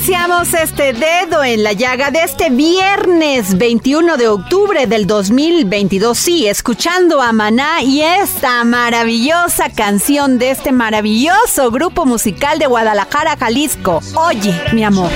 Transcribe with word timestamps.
iniciamos 0.00 0.54
este 0.54 0.94
dedo 0.94 1.44
en 1.44 1.62
la 1.62 1.74
llaga 1.74 2.10
de 2.10 2.22
este 2.22 2.48
viernes 2.48 3.58
21 3.58 4.16
de 4.16 4.28
octubre 4.28 4.86
del 4.86 5.06
2022. 5.06 6.16
Sí, 6.16 6.46
escuchando 6.46 7.20
a 7.20 7.32
Maná 7.34 7.82
y 7.82 8.00
esta 8.00 8.64
maravillosa 8.64 9.68
canción 9.68 10.38
de 10.38 10.52
este 10.52 10.72
maravilloso 10.72 11.70
grupo 11.70 12.06
musical 12.06 12.58
de 12.58 12.66
Guadalajara, 12.66 13.36
Jalisco. 13.36 14.00
Oye, 14.14 14.58
mi 14.72 14.84
amor. 14.84 15.10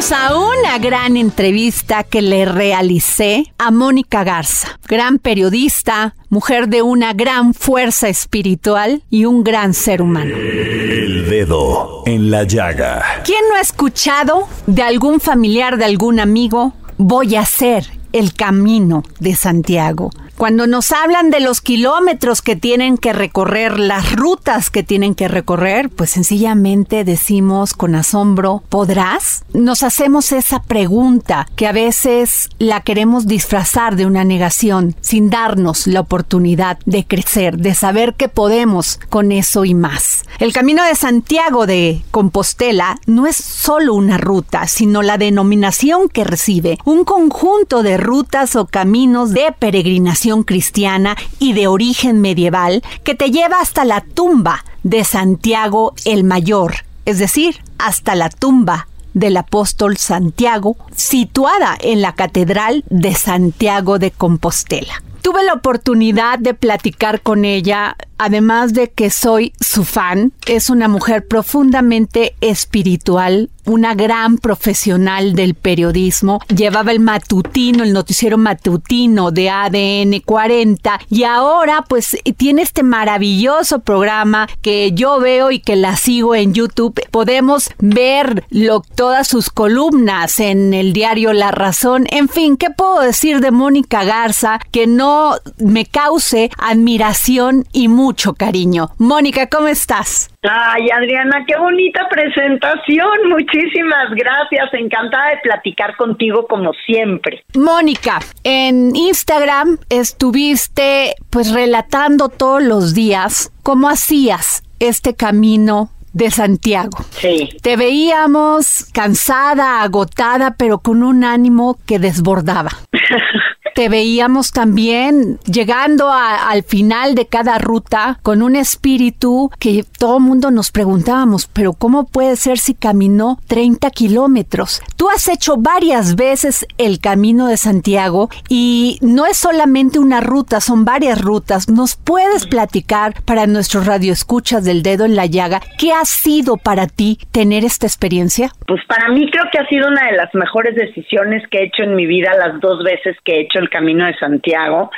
A 0.00 0.34
una 0.34 0.78
gran 0.78 1.18
entrevista 1.18 2.04
que 2.04 2.22
le 2.22 2.46
realicé 2.46 3.52
a 3.58 3.70
Mónica 3.70 4.24
Garza, 4.24 4.80
gran 4.88 5.18
periodista, 5.18 6.14
mujer 6.30 6.68
de 6.68 6.80
una 6.80 7.12
gran 7.12 7.52
fuerza 7.52 8.08
espiritual 8.08 9.02
y 9.10 9.26
un 9.26 9.44
gran 9.44 9.74
ser 9.74 10.00
humano. 10.00 10.34
El 10.34 11.28
Dedo 11.28 12.02
en 12.06 12.30
la 12.30 12.44
Llaga. 12.44 13.02
¿Quién 13.24 13.40
no 13.50 13.56
ha 13.56 13.60
escuchado 13.60 14.48
de 14.66 14.82
algún 14.82 15.20
familiar, 15.20 15.76
de 15.76 15.84
algún 15.84 16.18
amigo? 16.18 16.72
Voy 16.96 17.36
a 17.36 17.42
hacer 17.42 17.86
el 18.14 18.32
camino 18.32 19.04
de 19.18 19.36
Santiago. 19.36 20.10
Cuando 20.40 20.66
nos 20.66 20.90
hablan 20.90 21.28
de 21.28 21.40
los 21.40 21.60
kilómetros 21.60 22.40
que 22.40 22.56
tienen 22.56 22.96
que 22.96 23.12
recorrer, 23.12 23.78
las 23.78 24.16
rutas 24.16 24.70
que 24.70 24.82
tienen 24.82 25.14
que 25.14 25.28
recorrer, 25.28 25.90
pues 25.90 26.08
sencillamente 26.08 27.04
decimos 27.04 27.74
con 27.74 27.94
asombro, 27.94 28.62
¿podrás? 28.70 29.44
Nos 29.52 29.82
hacemos 29.82 30.32
esa 30.32 30.62
pregunta 30.62 31.46
que 31.56 31.66
a 31.66 31.72
veces 31.72 32.48
la 32.58 32.80
queremos 32.80 33.26
disfrazar 33.26 33.96
de 33.96 34.06
una 34.06 34.24
negación 34.24 34.96
sin 35.02 35.28
darnos 35.28 35.86
la 35.86 36.00
oportunidad 36.00 36.78
de 36.86 37.06
crecer, 37.06 37.58
de 37.58 37.74
saber 37.74 38.14
que 38.14 38.30
podemos 38.30 38.98
con 39.10 39.32
eso 39.32 39.66
y 39.66 39.74
más. 39.74 40.22
El 40.38 40.54
camino 40.54 40.82
de 40.84 40.94
Santiago 40.94 41.66
de 41.66 42.02
Compostela 42.10 42.98
no 43.04 43.26
es 43.26 43.36
solo 43.36 43.92
una 43.92 44.16
ruta, 44.16 44.68
sino 44.68 45.02
la 45.02 45.18
denominación 45.18 46.08
que 46.08 46.24
recibe, 46.24 46.78
un 46.86 47.04
conjunto 47.04 47.82
de 47.82 47.98
rutas 47.98 48.56
o 48.56 48.64
caminos 48.64 49.34
de 49.34 49.54
peregrinación 49.58 50.29
cristiana 50.44 51.16
y 51.38 51.52
de 51.52 51.66
origen 51.66 52.20
medieval 52.20 52.82
que 53.04 53.14
te 53.14 53.30
lleva 53.30 53.60
hasta 53.60 53.84
la 53.84 54.00
tumba 54.00 54.64
de 54.82 55.04
Santiago 55.04 55.94
el 56.04 56.24
Mayor, 56.24 56.74
es 57.04 57.18
decir, 57.18 57.56
hasta 57.78 58.14
la 58.14 58.30
tumba 58.30 58.88
del 59.14 59.36
apóstol 59.36 59.96
Santiago, 59.96 60.76
situada 60.94 61.76
en 61.80 62.00
la 62.00 62.14
Catedral 62.14 62.84
de 62.88 63.14
Santiago 63.14 63.98
de 63.98 64.10
Compostela. 64.10 65.02
Tuve 65.22 65.44
la 65.44 65.52
oportunidad 65.52 66.38
de 66.38 66.54
platicar 66.54 67.20
con 67.20 67.44
ella, 67.44 67.96
además 68.16 68.72
de 68.72 68.90
que 68.90 69.10
soy 69.10 69.52
su 69.60 69.84
fan, 69.84 70.32
es 70.46 70.70
una 70.70 70.88
mujer 70.88 71.26
profundamente 71.26 72.34
espiritual, 72.40 73.50
una 73.66 73.94
gran 73.94 74.38
profesional 74.38 75.34
del 75.34 75.54
periodismo, 75.54 76.40
llevaba 76.54 76.92
el 76.92 77.00
matutino, 77.00 77.84
el 77.84 77.92
noticiero 77.92 78.38
matutino 78.38 79.30
de 79.30 79.50
ADN 79.50 80.20
40 80.24 81.00
y 81.10 81.24
ahora 81.24 81.84
pues 81.88 82.16
tiene 82.36 82.62
este 82.62 82.82
maravilloso 82.82 83.80
programa 83.80 84.48
que 84.62 84.92
yo 84.92 85.20
veo 85.20 85.50
y 85.50 85.60
que 85.60 85.76
la 85.76 85.96
sigo 85.96 86.34
en 86.34 86.54
YouTube. 86.54 87.00
Podemos 87.10 87.70
ver 87.78 88.44
lo, 88.50 88.82
todas 88.94 89.28
sus 89.28 89.50
columnas 89.50 90.40
en 90.40 90.74
el 90.74 90.92
diario 90.92 91.32
La 91.32 91.50
Razón. 91.50 92.06
En 92.10 92.28
fin, 92.28 92.56
¿qué 92.56 92.70
puedo 92.70 93.00
decir 93.00 93.40
de 93.40 93.50
Mónica 93.50 94.04
Garza 94.04 94.60
que 94.70 94.86
no 94.86 95.34
me 95.58 95.86
cause 95.86 96.50
admiración 96.58 97.66
y 97.72 97.88
mucho 97.88 98.34
cariño? 98.34 98.90
Mónica, 98.98 99.48
¿cómo 99.48 99.68
estás? 99.68 100.30
Ay, 100.42 100.88
Adriana, 100.90 101.44
qué 101.46 101.54
bonita 101.58 102.08
presentación. 102.08 103.28
Muchísimas 103.28 104.10
gracias. 104.12 104.72
Encantada 104.72 105.30
de 105.30 105.36
platicar 105.42 105.96
contigo 105.96 106.46
como 106.46 106.72
siempre. 106.86 107.44
Mónica, 107.54 108.20
en 108.42 108.96
Instagram 108.96 109.76
estuviste 109.90 111.14
pues 111.28 111.52
relatando 111.52 112.30
todos 112.30 112.62
los 112.62 112.94
días 112.94 113.52
cómo 113.62 113.90
hacías 113.90 114.62
este 114.78 115.14
camino 115.14 115.90
de 116.14 116.30
Santiago. 116.30 116.98
Sí. 117.10 117.50
Te 117.62 117.76
veíamos 117.76 118.86
cansada, 118.94 119.82
agotada, 119.82 120.54
pero 120.58 120.78
con 120.78 121.02
un 121.02 121.22
ánimo 121.22 121.78
que 121.86 121.98
desbordaba. 121.98 122.70
Te 123.74 123.88
veíamos 123.88 124.52
también 124.52 125.38
llegando 125.46 126.10
al 126.10 126.62
final 126.62 127.14
de 127.14 127.26
cada 127.26 127.58
ruta 127.58 128.18
con 128.22 128.42
un 128.42 128.56
espíritu 128.56 129.50
que 129.58 129.84
todo 129.98 130.20
mundo 130.20 130.50
nos 130.50 130.70
preguntábamos, 130.70 131.46
pero 131.46 131.72
¿cómo 131.72 132.06
puede 132.06 132.36
ser 132.36 132.58
si 132.58 132.74
caminó 132.74 133.38
30 133.48 133.90
kilómetros? 133.90 134.82
Tú 134.96 135.08
has 135.08 135.28
hecho 135.28 135.56
varias 135.56 136.16
veces 136.16 136.66
el 136.78 137.00
camino 137.00 137.46
de 137.46 137.56
Santiago 137.56 138.28
y 138.48 138.98
no 139.00 139.26
es 139.26 139.36
solamente 139.38 139.98
una 139.98 140.20
ruta, 140.20 140.60
son 140.60 140.84
varias 140.84 141.20
rutas. 141.20 141.68
¿Nos 141.68 141.96
puedes 141.96 142.46
platicar 142.46 143.14
para 143.24 143.46
nuestros 143.46 143.86
radioescuchas 143.86 144.64
del 144.64 144.82
dedo 144.82 145.04
en 145.04 145.16
la 145.16 145.26
llaga 145.26 145.60
qué 145.78 145.92
ha 145.92 146.04
sido 146.04 146.56
para 146.56 146.86
ti 146.86 147.18
tener 147.32 147.64
esta 147.64 147.86
experiencia? 147.86 148.50
Pues 148.66 148.80
para 148.86 149.08
mí 149.08 149.30
creo 149.30 149.44
que 149.52 149.58
ha 149.58 149.68
sido 149.68 149.88
una 149.88 150.06
de 150.10 150.16
las 150.16 150.34
mejores 150.34 150.74
decisiones 150.74 151.42
que 151.50 151.58
he 151.58 151.64
hecho 151.64 151.82
en 151.82 151.94
mi 151.94 152.06
vida 152.06 152.32
las 152.38 152.60
dos 152.60 152.82
veces 152.84 153.16
que 153.24 153.32
he 153.32 153.40
hecho 153.42 153.59
el 153.60 153.70
Camino 153.70 154.06
de 154.06 154.16
Santiago, 154.16 154.90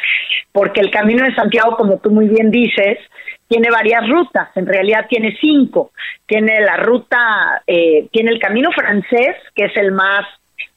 porque 0.53 0.81
el 0.81 0.91
Camino 0.91 1.25
de 1.25 1.35
Santiago, 1.35 1.77
como 1.77 1.99
tú 1.99 2.11
muy 2.11 2.29
bien 2.29 2.51
dices, 2.51 2.99
tiene 3.53 3.71
varias 3.71 4.09
rutas, 4.09 4.49
en 4.57 4.67
realidad 4.67 5.07
tiene 5.11 5.37
cinco. 5.39 5.93
Tiene 6.25 6.63
la 6.63 6.79
ruta, 6.79 7.63
eh, 7.67 8.09
tiene 8.11 8.31
el 8.31 8.39
camino 8.39 8.71
francés, 8.73 9.37
que 9.55 9.67
es 9.67 9.77
el 9.77 9.93
más 9.93 10.25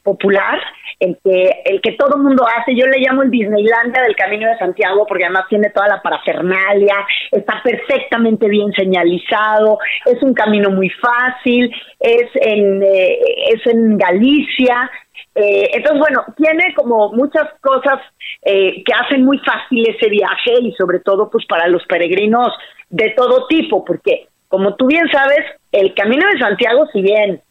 popular, 0.04 0.60
el 1.00 1.18
que, 1.24 1.62
el 1.66 1.82
que 1.82 1.94
todo 1.94 2.18
mundo 2.18 2.46
hace, 2.46 2.76
yo 2.76 2.86
le 2.86 3.00
llamo 3.00 3.24
el 3.24 3.32
Disneylandia 3.32 4.04
del 4.04 4.16
Camino 4.16 4.50
de 4.50 4.58
Santiago 4.58 5.06
porque 5.08 5.26
además 5.26 5.46
tiene 5.50 5.70
toda 5.70 5.88
la 5.88 6.02
parafernalia, 6.02 6.96
está 7.32 7.62
perfectamente 7.64 8.48
bien 8.48 8.72
señalizado, 8.74 9.80
es 10.06 10.22
un 10.22 10.34
camino 10.34 10.70
muy 10.70 10.90
fácil, 10.90 11.74
es 12.00 12.30
en, 12.36 12.84
eh, 12.84 13.20
es 13.54 13.66
en 13.68 13.98
Galicia, 13.98 14.90
eh, 15.36 15.70
entonces, 15.74 16.00
bueno, 16.00 16.24
tiene 16.38 16.74
como 16.74 17.12
muchas 17.12 17.50
cosas 17.60 18.00
eh, 18.42 18.82
que 18.86 18.94
hacen 18.94 19.26
muy 19.26 19.38
fácil 19.40 19.86
ese 19.90 20.10
viaje 20.10 20.54
y 20.62 20.72
sobre 20.74 21.00
todo 21.02 21.30
pues 21.30 21.46
para 21.46 21.68
los 21.68 21.86
peregrinos 21.86 22.54
de 22.90 23.14
todo 23.18 23.46
tipo, 23.48 23.84
porque 23.84 24.28
como 24.48 24.76
tú 24.76 24.88
bien 24.88 25.06
sabes, 25.12 25.44
el 25.74 25.94
Camino 25.94 26.26
de 26.32 26.40
Santiago, 26.40 26.86
si 26.94 27.02
bien 27.02 27.42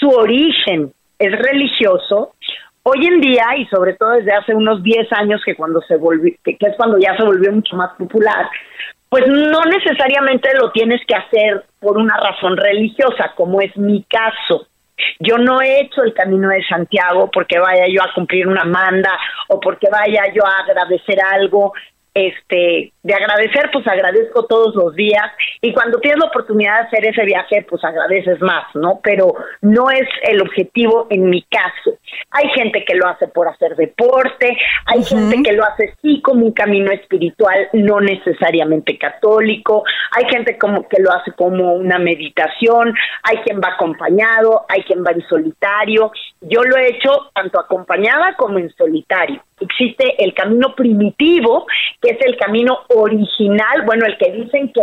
su 0.00 0.08
origen 0.08 0.92
es 1.20 1.38
religioso, 1.38 2.34
hoy 2.82 3.06
en 3.06 3.20
día 3.20 3.44
y 3.58 3.66
sobre 3.66 3.92
todo 3.92 4.12
desde 4.12 4.32
hace 4.32 4.54
unos 4.54 4.82
10 4.82 5.12
años 5.12 5.42
que 5.44 5.54
cuando 5.54 5.82
se 5.82 5.96
volvió, 5.96 6.34
que 6.42 6.56
es 6.58 6.76
cuando 6.76 6.98
ya 6.98 7.14
se 7.16 7.22
volvió 7.22 7.52
mucho 7.52 7.76
más 7.76 7.90
popular, 7.98 8.48
pues 9.10 9.26
no 9.28 9.60
necesariamente 9.64 10.48
lo 10.58 10.70
tienes 10.72 11.02
que 11.06 11.14
hacer 11.14 11.64
por 11.78 11.98
una 11.98 12.16
razón 12.16 12.56
religiosa, 12.56 13.32
como 13.36 13.60
es 13.60 13.76
mi 13.76 14.02
caso. 14.04 14.66
Yo 15.18 15.36
no 15.36 15.60
he 15.60 15.80
hecho 15.80 16.02
el 16.02 16.14
camino 16.14 16.48
de 16.48 16.64
Santiago 16.64 17.30
porque 17.30 17.58
vaya 17.58 17.84
yo 17.88 18.02
a 18.02 18.14
cumplir 18.14 18.48
una 18.48 18.64
manda 18.64 19.12
o 19.48 19.60
porque 19.60 19.88
vaya 19.90 20.24
yo 20.34 20.42
a 20.46 20.62
agradecer 20.62 21.18
algo 21.32 21.74
este 22.14 22.92
de 23.02 23.14
agradecer 23.14 23.70
pues 23.72 23.86
agradezco 23.86 24.46
todos 24.46 24.74
los 24.74 24.94
días. 24.94 25.24
Y 25.60 25.72
cuando 25.72 25.98
tienes 26.00 26.20
la 26.20 26.28
oportunidad 26.28 26.80
de 26.80 26.86
hacer 26.86 27.06
ese 27.06 27.24
viaje 27.24 27.66
pues 27.68 27.82
agradeces 27.84 28.40
más 28.40 28.64
no 28.74 29.00
pero 29.02 29.34
no 29.60 29.90
es 29.90 30.08
el 30.22 30.40
objetivo 30.42 31.06
en 31.10 31.30
mi 31.30 31.42
caso. 31.42 31.98
Hay 32.30 32.48
gente 32.50 32.84
que 32.84 32.94
lo 32.94 33.08
hace 33.08 33.28
por 33.28 33.48
hacer 33.48 33.76
deporte 33.76 34.56
hay 34.86 35.04
gente 35.04 35.42
que 35.42 35.52
lo 35.52 35.64
hace 35.64 35.94
sí 36.02 36.20
como 36.22 36.46
un 36.46 36.52
camino 36.52 36.90
espiritual 36.90 37.68
no 37.72 38.00
necesariamente 38.00 38.98
católico. 38.98 39.84
Hay 40.12 40.24
gente 40.30 40.58
como 40.58 40.88
que 40.88 41.00
lo 41.00 41.12
hace 41.12 41.32
como 41.32 41.74
una 41.74 41.98
meditación 41.98 42.94
hay 43.22 43.38
quien 43.38 43.60
va 43.60 43.74
acompañado 43.74 44.64
hay 44.68 44.82
quien 44.82 45.04
va 45.04 45.12
en 45.12 45.22
solitario. 45.28 46.12
Yo 46.40 46.62
lo 46.64 46.76
he 46.76 46.90
hecho 46.90 47.30
tanto 47.34 47.60
acompañada 47.60 48.34
como 48.36 48.58
en 48.58 48.70
solitario. 48.70 49.42
Existe 49.60 50.22
el 50.24 50.32
camino 50.32 50.74
primitivo, 50.74 51.66
que 52.00 52.10
es 52.10 52.18
el 52.24 52.36
camino 52.36 52.78
original, 52.88 53.82
bueno, 53.84 54.06
el 54.06 54.16
que 54.16 54.32
dicen 54.32 54.72
que 54.72 54.82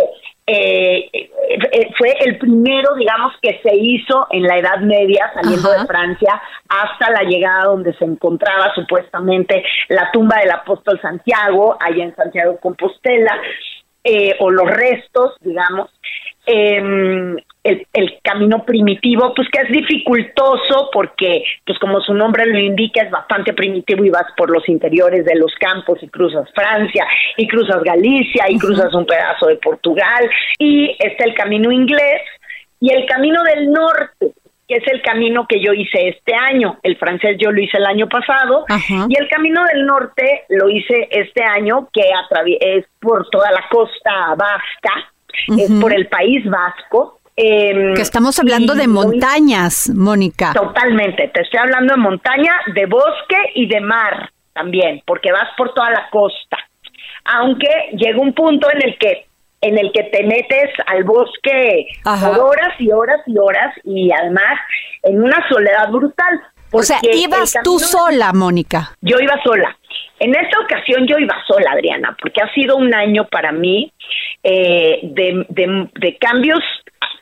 eh, 0.49 1.09
eh, 1.13 1.89
fue 1.97 2.13
el 2.21 2.37
primero, 2.37 2.95
digamos, 2.95 3.33
que 3.41 3.59
se 3.61 3.75
hizo 3.75 4.27
en 4.29 4.43
la 4.43 4.57
Edad 4.57 4.79
Media, 4.79 5.29
saliendo 5.33 5.71
de 5.71 5.85
Francia, 5.85 6.41
hasta 6.69 7.11
la 7.11 7.23
llegada 7.23 7.65
donde 7.65 7.93
se 7.95 8.05
encontraba 8.05 8.73
supuestamente 8.73 9.63
la 9.89 10.09
tumba 10.11 10.37
del 10.37 10.51
apóstol 10.51 11.01
Santiago, 11.01 11.75
allá 11.79 12.03
en 12.03 12.15
Santiago 12.15 12.53
de 12.53 12.59
Compostela, 12.59 13.41
eh, 14.03 14.37
o 14.39 14.49
los 14.49 14.69
restos, 14.69 15.35
digamos. 15.41 15.89
Eh, 16.47 17.35
el, 17.93 18.19
camino 18.23 18.63
primitivo, 18.63 19.33
pues 19.35 19.47
que 19.49 19.61
es 19.61 19.71
dificultoso 19.71 20.89
porque, 20.91 21.43
pues 21.65 21.77
como 21.79 21.99
su 22.01 22.13
nombre 22.13 22.45
lo 22.45 22.59
indica, 22.59 23.01
es 23.03 23.11
bastante 23.11 23.53
primitivo 23.53 24.05
y 24.05 24.09
vas 24.09 24.25
por 24.35 24.49
los 24.49 24.67
interiores 24.69 25.25
de 25.25 25.35
los 25.35 25.53
campos 25.55 25.99
y 26.01 26.07
cruzas 26.07 26.49
Francia 26.53 27.05
y 27.35 27.47
cruzas 27.47 27.83
Galicia 27.83 28.45
y 28.49 28.57
cruzas 28.57 28.93
un 28.93 29.05
pedazo 29.05 29.47
de 29.47 29.57
Portugal 29.57 30.29
y 30.57 30.95
está 30.99 31.25
el 31.25 31.33
camino 31.35 31.71
inglés 31.71 32.21
y 32.79 32.93
el 32.93 33.05
camino 33.05 33.41
del 33.43 33.71
norte, 33.71 34.33
que 34.67 34.75
es 34.75 34.87
el 34.87 35.01
camino 35.01 35.45
que 35.47 35.61
yo 35.61 35.73
hice 35.73 36.09
este 36.09 36.33
año. 36.35 36.77
El 36.83 36.97
francés 36.97 37.37
yo 37.39 37.51
lo 37.51 37.61
hice 37.61 37.77
el 37.77 37.85
año 37.85 38.07
pasado 38.07 38.65
y 39.09 39.17
el 39.17 39.27
camino 39.29 39.63
del 39.73 39.85
norte 39.85 40.43
lo 40.49 40.69
hice 40.69 41.07
este 41.11 41.43
año 41.43 41.89
que 41.91 42.01
es 42.59 42.85
por 42.99 43.29
toda 43.29 43.51
la 43.51 43.65
costa 43.69 44.35
vasca, 44.35 45.11
es 45.57 45.71
por 45.79 45.93
el 45.93 46.07
País 46.07 46.43
Vasco 46.45 47.17
Em, 47.39 47.93
que 47.93 48.01
estamos 48.01 48.39
hablando 48.39 48.73
de 48.73 48.87
montañas, 48.87 49.91
Mónica. 49.93 50.53
Totalmente, 50.53 51.27
te 51.27 51.41
estoy 51.43 51.59
hablando 51.59 51.93
de 51.93 51.99
montaña, 51.99 52.51
de 52.73 52.87
bosque 52.87 53.37
y 53.53 53.67
de 53.67 53.79
mar 53.79 54.31
también, 54.53 55.03
porque 55.05 55.31
vas 55.31 55.47
por 55.55 55.71
toda 55.75 55.91
la 55.91 56.09
costa. 56.09 56.57
Aunque 57.25 57.69
llega 57.93 58.19
un 58.19 58.33
punto 58.33 58.67
en 58.71 58.83
el 58.83 58.97
que 58.97 59.27
en 59.61 59.77
el 59.77 59.91
que 59.91 60.03
te 60.03 60.23
metes 60.23 60.71
al 60.87 61.03
bosque 61.03 61.87
por 62.03 62.39
horas 62.39 62.79
y 62.79 62.91
horas 62.91 63.21
y 63.27 63.37
horas 63.37 63.73
y 63.83 64.11
además 64.11 64.59
en 65.03 65.21
una 65.21 65.47
soledad 65.47 65.89
brutal. 65.91 66.41
O 66.71 66.81
sea, 66.81 66.99
ibas 67.03 67.55
tú 67.63 67.79
sola, 67.79 68.33
Mónica. 68.33 68.95
Yo 69.01 69.17
iba 69.19 69.35
sola. 69.43 69.77
En 70.19 70.35
esta 70.35 70.59
ocasión 70.59 71.05
yo 71.07 71.17
iba 71.19 71.35
sola, 71.47 71.71
Adriana, 71.71 72.15
porque 72.19 72.41
ha 72.41 72.51
sido 72.53 72.77
un 72.77 72.93
año 72.93 73.27
para 73.29 73.51
mí 73.51 73.91
eh, 74.49 74.99
de, 75.03 75.89
de 75.93 76.17
cambios 76.17 76.63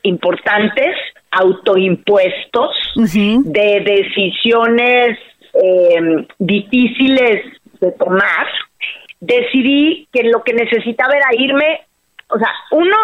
importantes, 0.04 0.96
autoimpuestos, 1.32 2.72
de 2.94 3.82
decisiones 3.84 5.18
eh, 5.54 6.28
difíciles 6.38 7.42
de 7.82 7.92
tomar, 7.94 8.46
decidí 9.20 10.08
que 10.14 10.24
lo 10.26 10.44
que 10.44 10.54
necesitaba 10.54 11.16
era 11.16 11.30
irme, 11.36 11.82
o 12.30 12.38
sea, 12.38 12.50
uno, 12.70 12.96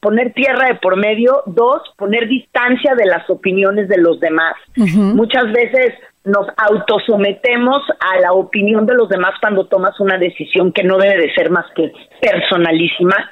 poner 0.00 0.34
tierra 0.34 0.68
de 0.68 0.74
por 0.74 0.96
medio, 0.96 1.42
dos, 1.46 1.80
poner 1.96 2.28
distancia 2.28 2.94
de 2.94 3.06
las 3.06 3.28
opiniones 3.30 3.88
de 3.88 3.96
los 3.96 4.20
demás. 4.20 4.56
Muchas 4.76 5.50
veces 5.52 5.94
nos 6.24 6.46
autosometemos 6.56 7.82
a 7.98 8.20
la 8.20 8.32
opinión 8.32 8.84
de 8.84 8.94
los 8.94 9.08
demás 9.08 9.32
cuando 9.40 9.66
tomas 9.66 9.98
una 10.00 10.18
decisión 10.18 10.70
que 10.70 10.82
no 10.82 10.98
debe 10.98 11.16
de 11.16 11.34
ser 11.34 11.50
más 11.50 11.64
que 11.74 11.90
personalísima. 12.20 13.30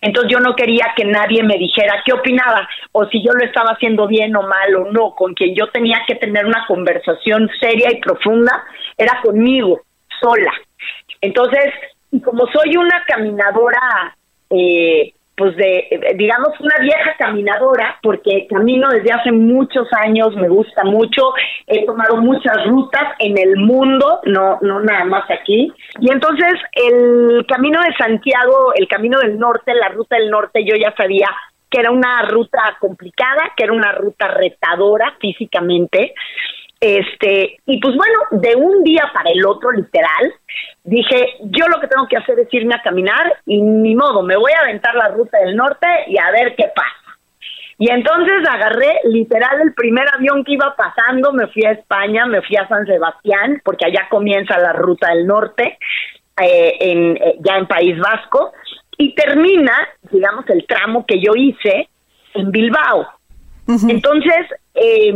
Entonces 0.00 0.32
yo 0.32 0.40
no 0.40 0.56
quería 0.56 0.92
que 0.96 1.04
nadie 1.04 1.42
me 1.42 1.58
dijera 1.58 2.02
qué 2.04 2.12
opinaba 2.12 2.66
o 2.92 3.06
si 3.06 3.22
yo 3.22 3.32
lo 3.32 3.44
estaba 3.44 3.72
haciendo 3.72 4.06
bien 4.06 4.34
o 4.34 4.42
mal 4.42 4.74
o 4.76 4.90
no. 4.90 5.14
Con 5.14 5.34
quien 5.34 5.54
yo 5.54 5.68
tenía 5.70 6.02
que 6.06 6.14
tener 6.14 6.46
una 6.46 6.64
conversación 6.66 7.50
seria 7.60 7.92
y 7.92 8.00
profunda 8.00 8.64
era 8.96 9.20
conmigo, 9.22 9.82
sola. 10.20 10.52
Entonces, 11.20 11.72
como 12.24 12.46
soy 12.46 12.76
una 12.76 13.04
caminadora 13.06 14.16
eh, 14.48 15.12
pues 15.40 15.56
de, 15.56 15.88
digamos, 16.16 16.50
una 16.60 16.76
vieja 16.82 17.14
caminadora, 17.16 17.98
porque 18.02 18.46
camino 18.46 18.90
desde 18.90 19.10
hace 19.10 19.32
muchos 19.32 19.88
años, 19.92 20.36
me 20.36 20.50
gusta 20.50 20.84
mucho, 20.84 21.32
he 21.66 21.86
tomado 21.86 22.18
muchas 22.18 22.66
rutas 22.66 23.14
en 23.18 23.38
el 23.38 23.56
mundo, 23.56 24.20
no, 24.26 24.58
no 24.60 24.80
nada 24.80 25.06
más 25.06 25.24
aquí. 25.30 25.72
Y 25.98 26.12
entonces 26.12 26.52
el 26.74 27.46
camino 27.48 27.80
de 27.80 27.94
Santiago, 27.96 28.74
el 28.74 28.86
camino 28.86 29.18
del 29.18 29.38
norte, 29.38 29.72
la 29.72 29.88
ruta 29.88 30.16
del 30.16 30.28
norte, 30.28 30.62
yo 30.62 30.76
ya 30.76 30.94
sabía 30.94 31.28
que 31.70 31.80
era 31.80 31.90
una 31.90 32.20
ruta 32.28 32.76
complicada, 32.78 33.52
que 33.56 33.64
era 33.64 33.72
una 33.72 33.92
ruta 33.92 34.28
retadora 34.28 35.14
físicamente, 35.20 36.12
este, 36.80 37.58
y 37.66 37.78
pues 37.78 37.94
bueno, 37.94 38.42
de 38.42 38.56
un 38.56 38.82
día 38.82 39.10
para 39.12 39.30
el 39.30 39.44
otro, 39.44 39.70
literal, 39.70 40.32
dije, 40.82 41.36
yo 41.42 41.66
lo 41.68 41.78
que 41.78 41.88
tengo 41.88 42.08
que 42.08 42.16
hacer 42.16 42.38
es 42.40 42.48
irme 42.52 42.74
a 42.74 42.82
caminar 42.82 43.34
y 43.44 43.60
ni 43.60 43.94
modo, 43.94 44.22
me 44.22 44.36
voy 44.36 44.52
a 44.52 44.62
aventar 44.62 44.94
la 44.94 45.08
ruta 45.08 45.38
del 45.38 45.56
norte 45.56 45.86
y 46.06 46.16
a 46.18 46.30
ver 46.30 46.54
qué 46.56 46.70
pasa. 46.74 47.18
Y 47.76 47.90
entonces 47.90 48.46
agarré 48.48 49.00
literal 49.04 49.60
el 49.62 49.74
primer 49.74 50.06
avión 50.14 50.44
que 50.44 50.52
iba 50.52 50.74
pasando, 50.76 51.32
me 51.32 51.46
fui 51.48 51.64
a 51.64 51.72
España, 51.72 52.26
me 52.26 52.42
fui 52.42 52.56
a 52.56 52.68
San 52.68 52.86
Sebastián, 52.86 53.60
porque 53.64 53.86
allá 53.86 54.06
comienza 54.10 54.58
la 54.58 54.72
ruta 54.72 55.08
del 55.14 55.26
norte, 55.26 55.78
eh, 56.42 56.76
en, 56.78 57.16
eh, 57.16 57.36
ya 57.40 57.56
en 57.56 57.66
País 57.66 57.98
Vasco, 57.98 58.52
y 58.98 59.14
termina, 59.14 59.72
digamos, 60.10 60.48
el 60.48 60.66
tramo 60.66 61.06
que 61.06 61.20
yo 61.20 61.32
hice 61.34 61.88
en 62.34 62.50
Bilbao. 62.50 63.06
Entonces, 63.88 64.46
eh, 64.74 65.14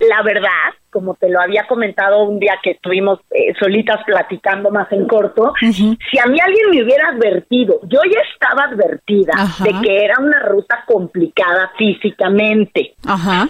la 0.00 0.22
verdad, 0.22 0.72
como 0.90 1.14
te 1.14 1.28
lo 1.28 1.40
había 1.40 1.66
comentado 1.66 2.22
un 2.22 2.38
día 2.38 2.58
que 2.62 2.72
estuvimos 2.72 3.20
eh, 3.30 3.52
solitas 3.58 4.00
platicando 4.06 4.70
más 4.70 4.90
en 4.92 5.06
corto, 5.06 5.52
si 5.60 6.18
a 6.18 6.26
mí 6.26 6.38
alguien 6.40 6.70
me 6.70 6.82
hubiera 6.82 7.08
advertido, 7.08 7.80
yo 7.84 8.00
ya 8.10 8.20
estaba 8.32 8.64
advertida 8.64 9.32
de 9.62 9.72
que 9.82 10.04
era 10.04 10.14
una 10.18 10.40
ruta 10.40 10.84
complicada 10.86 11.70
físicamente, 11.76 12.94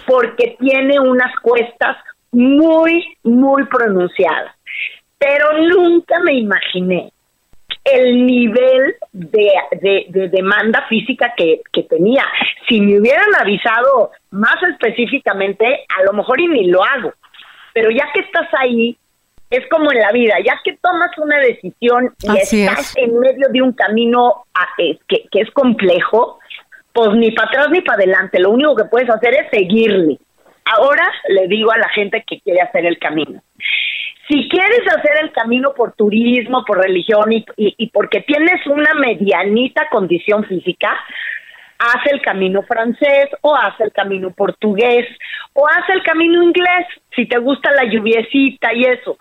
porque 0.05 0.57
tiene 0.59 0.99
unas 0.99 1.33
cuestas 1.41 1.97
muy, 2.31 3.03
muy 3.23 3.65
pronunciadas, 3.65 4.55
pero 5.17 5.57
nunca 5.57 6.19
me 6.19 6.33
imaginé 6.33 7.11
el 7.83 8.25
nivel 8.25 8.95
de, 9.11 9.51
de, 9.81 10.29
demanda 10.29 10.85
física 10.87 11.33
que, 11.35 11.61
que, 11.73 11.83
tenía. 11.83 12.23
Si 12.69 12.79
me 12.79 12.99
hubieran 12.99 13.33
avisado 13.39 14.11
más 14.31 14.55
específicamente, 14.71 15.65
a 15.65 16.03
lo 16.03 16.13
mejor 16.13 16.39
y 16.39 16.47
ni 16.47 16.67
lo 16.67 16.83
hago. 16.83 17.13
Pero 17.73 17.89
ya 17.89 18.07
que 18.13 18.21
estás 18.21 18.47
ahí, 18.59 18.97
es 19.49 19.67
como 19.69 19.91
en 19.91 19.99
la 19.99 20.11
vida, 20.11 20.35
ya 20.45 20.59
que 20.63 20.77
tomas 20.81 21.11
una 21.17 21.37
decisión 21.39 22.13
y 22.21 22.29
Así 22.29 22.63
estás 22.63 22.95
es. 22.95 22.97
en 22.97 23.19
medio 23.19 23.49
de 23.49 23.61
un 23.61 23.73
camino 23.73 24.45
ah, 24.53 24.67
eh, 24.77 24.97
que, 25.07 25.25
que 25.29 25.41
es 25.41 25.51
complejo, 25.51 26.39
pues 26.93 27.09
ni 27.15 27.31
para 27.31 27.49
atrás 27.49 27.67
ni 27.69 27.81
para 27.81 27.97
adelante, 27.97 28.39
lo 28.39 28.51
único 28.51 28.75
que 28.75 28.85
puedes 28.85 29.09
hacer 29.09 29.33
es 29.33 29.49
seguirle. 29.49 30.19
Ahora 30.65 31.05
le 31.27 31.47
digo 31.47 31.71
a 31.71 31.77
la 31.77 31.89
gente 31.89 32.23
que 32.25 32.39
quiere 32.39 32.61
hacer 32.61 32.85
el 32.85 32.97
camino. 32.99 33.41
Si 34.31 34.47
quieres 34.47 34.87
hacer 34.87 35.11
el 35.23 35.31
camino 35.33 35.73
por 35.75 35.91
turismo, 35.93 36.63
por 36.65 36.77
religión 36.81 37.33
y, 37.33 37.43
y- 37.57 37.75
y 37.77 37.87
porque 37.89 38.21
tienes 38.21 38.65
una 38.65 38.93
medianita 38.93 39.89
condición 39.91 40.45
física, 40.45 40.97
haz 41.79 42.05
el 42.13 42.21
camino 42.21 42.61
francés 42.63 43.27
o 43.41 43.53
haz 43.55 43.77
el 43.81 43.91
camino 43.91 44.31
portugués 44.31 45.05
o 45.53 45.67
haz 45.67 45.89
el 45.89 46.01
camino 46.03 46.41
inglés 46.43 46.85
si 47.13 47.25
te 47.25 47.39
gusta 47.39 47.71
la 47.71 47.83
lluviecita 47.91 48.73
y 48.73 48.85
eso. 48.85 49.17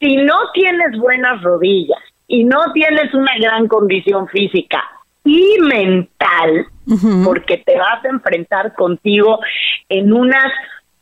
Si 0.00 0.16
no 0.16 0.36
tienes 0.54 0.96
buenas 0.98 1.42
rodillas 1.42 1.98
y 2.26 2.44
no 2.44 2.72
tienes 2.72 3.12
una 3.12 3.32
gran 3.38 3.68
condición 3.68 4.28
física 4.28 4.82
y 5.24 5.56
mental, 5.60 6.64
porque 7.22 7.58
te 7.58 7.76
vas 7.76 8.02
a 8.02 8.08
enfrentar 8.08 8.72
contigo 8.74 9.40
en 9.90 10.10
unas 10.12 10.50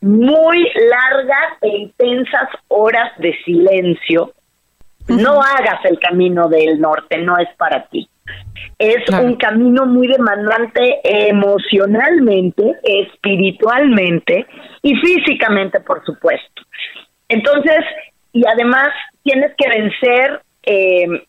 muy 0.07 0.63
largas 0.89 1.57
e 1.61 1.67
intensas 1.67 2.49
horas 2.69 3.11
de 3.17 3.35
silencio, 3.43 4.33
no 5.07 5.41
hagas 5.41 5.83
el 5.85 5.99
camino 5.99 6.47
del 6.49 6.79
norte, 6.79 7.17
no 7.19 7.37
es 7.37 7.47
para 7.57 7.87
ti. 7.87 8.09
Es 8.77 9.03
Claro. 9.05 9.25
un 9.25 9.35
camino 9.35 9.85
muy 9.85 10.07
demandante 10.07 10.99
emocionalmente, 11.03 12.75
espiritualmente 12.83 14.45
y 14.81 14.95
físicamente, 14.95 15.79
por 15.79 16.03
supuesto. 16.05 16.61
Entonces, 17.29 17.83
y 18.33 18.43
además 18.45 18.89
tienes 19.23 19.53
que 19.57 19.69
vencer 19.69 20.41
eh, 20.63 21.25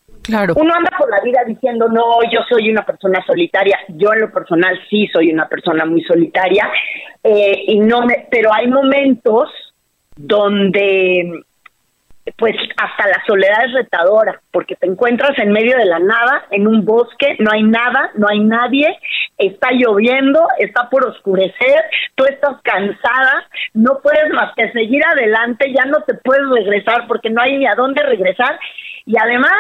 Uno 0.57 0.75
anda 0.75 0.91
por 0.99 1.11
la 1.11 1.21
vida 1.21 1.41
diciendo, 1.47 1.89
no, 1.89 2.23
yo 2.31 2.41
soy 2.49 2.71
una 2.71 2.85
persona 2.85 3.25
solitaria. 3.27 3.79
Yo 3.89 4.13
en 4.13 4.21
lo 4.21 4.31
personal 4.31 4.79
sí 4.89 5.09
soy 5.13 5.33
una 5.33 5.49
persona 5.49 5.85
muy 5.85 6.03
solitaria. 6.05 6.71
eh, 7.25 7.65
y 7.67 7.81
no 7.81 8.07
me, 8.07 8.27
pero 8.31 8.53
hay 8.53 8.69
momentos 8.69 9.51
donde 10.17 11.45
pues 12.37 12.55
hasta 12.77 13.09
la 13.09 13.23
soledad 13.27 13.65
es 13.65 13.73
retadora, 13.73 14.41
porque 14.51 14.77
te 14.77 14.87
encuentras 14.87 15.39
en 15.39 15.53
medio 15.53 15.77
de 15.77 15.87
la 15.87 15.99
nada, 15.99 16.45
en 16.51 16.67
un 16.67 16.85
bosque, 16.85 17.37
no 17.39 17.51
hay 17.53 17.63
nada, 17.63 18.11
no 18.15 18.27
hay 18.29 18.41
nadie, 18.41 18.99
está 19.37 19.71
lloviendo, 19.73 20.47
está 20.59 20.91
por 20.91 21.07
oscurecer, 21.07 21.85
tú 22.15 22.25
estás 22.25 22.61
cansada, 22.63 23.47
no 23.75 24.01
puedes 24.03 24.31
más 24.33 24.55
que 24.55 24.71
seguir 24.73 25.03
adelante, 25.05 25.73
ya 25.73 25.85
no 25.87 26.03
te 26.03 26.15
puedes 26.15 26.49
regresar 26.51 27.07
porque 27.07 27.31
no 27.31 27.41
hay 27.41 27.57
ni 27.59 27.67
a 27.67 27.75
dónde 27.75 28.03
regresar, 28.03 28.59
y 29.07 29.15
además 29.19 29.57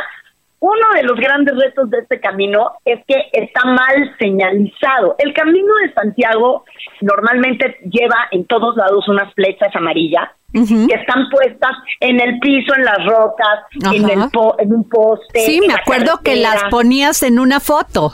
de 0.98 1.04
los 1.04 1.18
grandes 1.18 1.54
retos 1.56 1.88
de 1.90 1.98
este 1.98 2.20
camino 2.20 2.72
es 2.84 2.98
que 3.06 3.16
está 3.32 3.64
mal 3.64 4.14
señalizado. 4.18 5.14
El 5.18 5.32
camino 5.32 5.72
de 5.82 5.92
Santiago 5.94 6.64
normalmente 7.00 7.76
lleva 7.90 8.28
en 8.32 8.44
todos 8.46 8.76
lados 8.76 9.06
unas 9.08 9.32
flechas 9.34 9.74
amarillas 9.74 10.28
que 10.52 10.94
están 10.94 11.28
puestas 11.30 11.72
en 12.00 12.20
el 12.20 12.38
piso, 12.40 12.74
en 12.74 12.84
las 12.84 13.04
rocas, 13.04 13.60
en, 13.94 14.08
el 14.08 14.30
po- 14.32 14.56
en 14.58 14.72
un 14.72 14.88
poste. 14.88 15.40
Sí, 15.40 15.60
me 15.66 15.74
acuerdo 15.74 16.20
que 16.24 16.36
las 16.36 16.64
ponías 16.70 17.22
en 17.22 17.38
una 17.38 17.60
foto. 17.60 18.12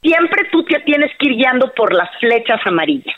Siempre 0.00 0.48
tú 0.52 0.64
te 0.64 0.78
tienes 0.80 1.10
que 1.18 1.28
ir 1.30 1.36
guiando 1.36 1.72
por 1.74 1.92
las 1.92 2.08
flechas 2.20 2.60
amarillas. 2.66 3.16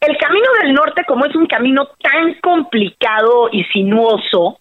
El 0.00 0.16
camino 0.16 0.46
del 0.62 0.72
norte, 0.74 1.04
como 1.06 1.24
es 1.26 1.36
un 1.36 1.46
camino 1.46 1.86
tan 2.02 2.34
complicado 2.42 3.48
y 3.52 3.62
sinuoso, 3.64 4.58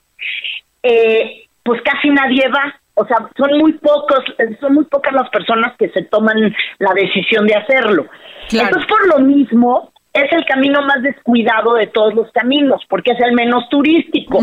eh, 0.84 1.48
pues 1.64 1.82
casi 1.82 2.10
nadie 2.10 2.48
va. 2.50 2.76
O 2.96 3.06
sea, 3.06 3.18
son 3.38 3.58
muy 3.58 3.74
pocos, 3.74 4.20
son 4.60 4.74
muy 4.76 4.86
pocas 4.86 5.14
las 5.14 5.30
personas 5.30 5.76
que 5.78 5.90
se 5.90 6.04
toman 6.04 6.54
la 6.80 6.94
decisión 6.94 7.48
de 7.48 7.56
hacerlo. 7.56 8.06
Claro. 8.50 8.68
Entonces, 8.68 8.90
por 8.90 9.08
lo 9.08 9.26
mismo, 9.26 9.92
es 10.14 10.32
el 10.34 10.46
camino 10.46 10.82
más 10.82 11.02
descuidado 11.02 11.76
de 11.76 11.88
todos 11.88 12.14
los 12.14 12.32
caminos, 12.32 12.82
porque 12.90 13.12
es 13.12 13.20
el 13.22 13.34
menos 13.34 13.70
turístico. 13.70 14.40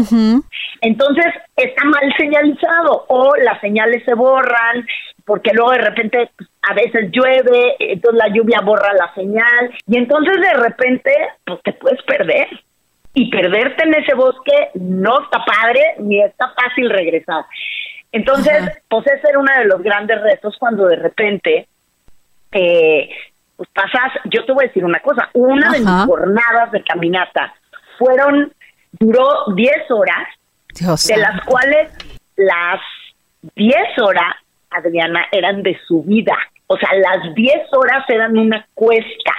Entonces 0.81 1.27
está 1.57 1.85
mal 1.85 2.15
señalizado 2.17 3.05
o 3.09 3.35
las 3.37 3.61
señales 3.61 4.03
se 4.05 4.15
borran 4.15 4.87
porque 5.27 5.51
luego 5.53 5.73
de 5.73 5.79
repente 5.79 6.31
pues, 6.37 6.49
a 6.63 6.75
veces 6.75 7.11
llueve, 7.13 7.77
entonces 7.81 8.19
la 8.19 8.35
lluvia 8.35 8.61
borra 8.63 8.95
la 8.95 9.13
señal 9.15 9.71
y 9.87 9.99
entonces 9.99 10.41
de 10.41 10.55
repente 10.55 11.13
pues 11.45 11.61
te 11.63 11.73
puedes 11.75 12.03
perder. 12.03 12.49
Y 13.15 13.31
perderte 13.31 13.83
en 13.85 13.95
ese 13.95 14.15
bosque 14.15 14.71
no 14.75 15.23
está 15.23 15.45
padre 15.45 15.81
ni 15.99 16.23
está 16.23 16.53
fácil 16.55 16.89
regresar. 16.89 17.45
Entonces, 18.13 18.63
Ajá. 18.63 18.73
pues 18.89 19.07
ese 19.07 19.29
era 19.29 19.39
uno 19.39 19.53
de 19.59 19.65
los 19.67 19.83
grandes 19.83 20.21
retos 20.23 20.57
cuando 20.59 20.87
de 20.87 20.97
repente 20.97 21.69
eh, 22.53 23.11
pues 23.57 23.69
pasas, 23.75 24.13
yo 24.27 24.45
te 24.45 24.53
voy 24.53 24.65
a 24.65 24.69
decir 24.69 24.85
una 24.85 25.01
cosa, 25.01 25.29
una 25.35 25.73
de 25.73 25.81
mis 25.81 26.05
jornadas 26.07 26.71
de 26.71 26.83
caminata 26.85 27.53
fueron, 27.99 28.53
duró 28.93 29.29
10 29.55 29.91
horas, 29.91 30.29
Dios 30.75 31.07
de 31.07 31.15
santo. 31.15 31.29
las 31.29 31.45
cuales 31.45 31.91
las 32.37 32.81
10 33.57 33.77
horas, 34.01 34.37
Adriana, 34.71 35.27
eran 35.33 35.63
de 35.63 35.77
subida. 35.87 36.37
O 36.69 36.77
sea, 36.77 36.91
las 36.95 37.35
10 37.35 37.57
horas 37.73 38.05
eran 38.09 38.39
una 38.39 38.65
cuesta 38.75 39.33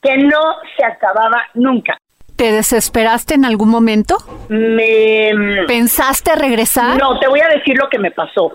que 0.00 0.16
no 0.18 0.40
se 0.76 0.84
acababa 0.84 1.42
nunca. 1.54 1.98
¿Te 2.38 2.52
desesperaste 2.52 3.34
en 3.34 3.44
algún 3.44 3.68
momento? 3.68 4.14
Me... 4.48 5.32
¿Pensaste 5.66 6.36
regresar? 6.36 6.96
No, 6.96 7.18
te 7.18 7.26
voy 7.26 7.40
a 7.40 7.48
decir 7.48 7.76
lo 7.76 7.88
que 7.88 7.98
me 7.98 8.12
pasó. 8.12 8.52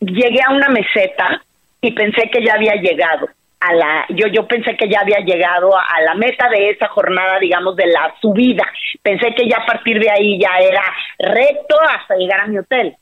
Llegué 0.00 0.40
a 0.44 0.52
una 0.52 0.68
meseta 0.68 1.40
y 1.80 1.92
pensé 1.92 2.28
que 2.28 2.44
ya 2.44 2.54
había 2.54 2.74
llegado 2.74 3.28
a 3.60 3.74
la 3.74 4.06
yo 4.08 4.26
yo 4.26 4.48
pensé 4.48 4.76
que 4.76 4.88
ya 4.88 5.00
había 5.02 5.18
llegado 5.18 5.78
a, 5.78 5.82
a 5.82 6.02
la 6.02 6.14
meta 6.16 6.48
de 6.48 6.70
esa 6.70 6.88
jornada, 6.88 7.38
digamos, 7.38 7.76
de 7.76 7.86
la 7.86 8.12
subida. 8.20 8.64
Pensé 9.00 9.32
que 9.36 9.48
ya 9.48 9.58
a 9.58 9.66
partir 9.66 10.00
de 10.00 10.10
ahí 10.10 10.40
ya 10.40 10.58
era 10.58 10.82
recto 11.20 11.76
hasta 11.88 12.16
llegar 12.16 12.40
a 12.40 12.46
mi 12.48 12.58
hotel. 12.58 12.96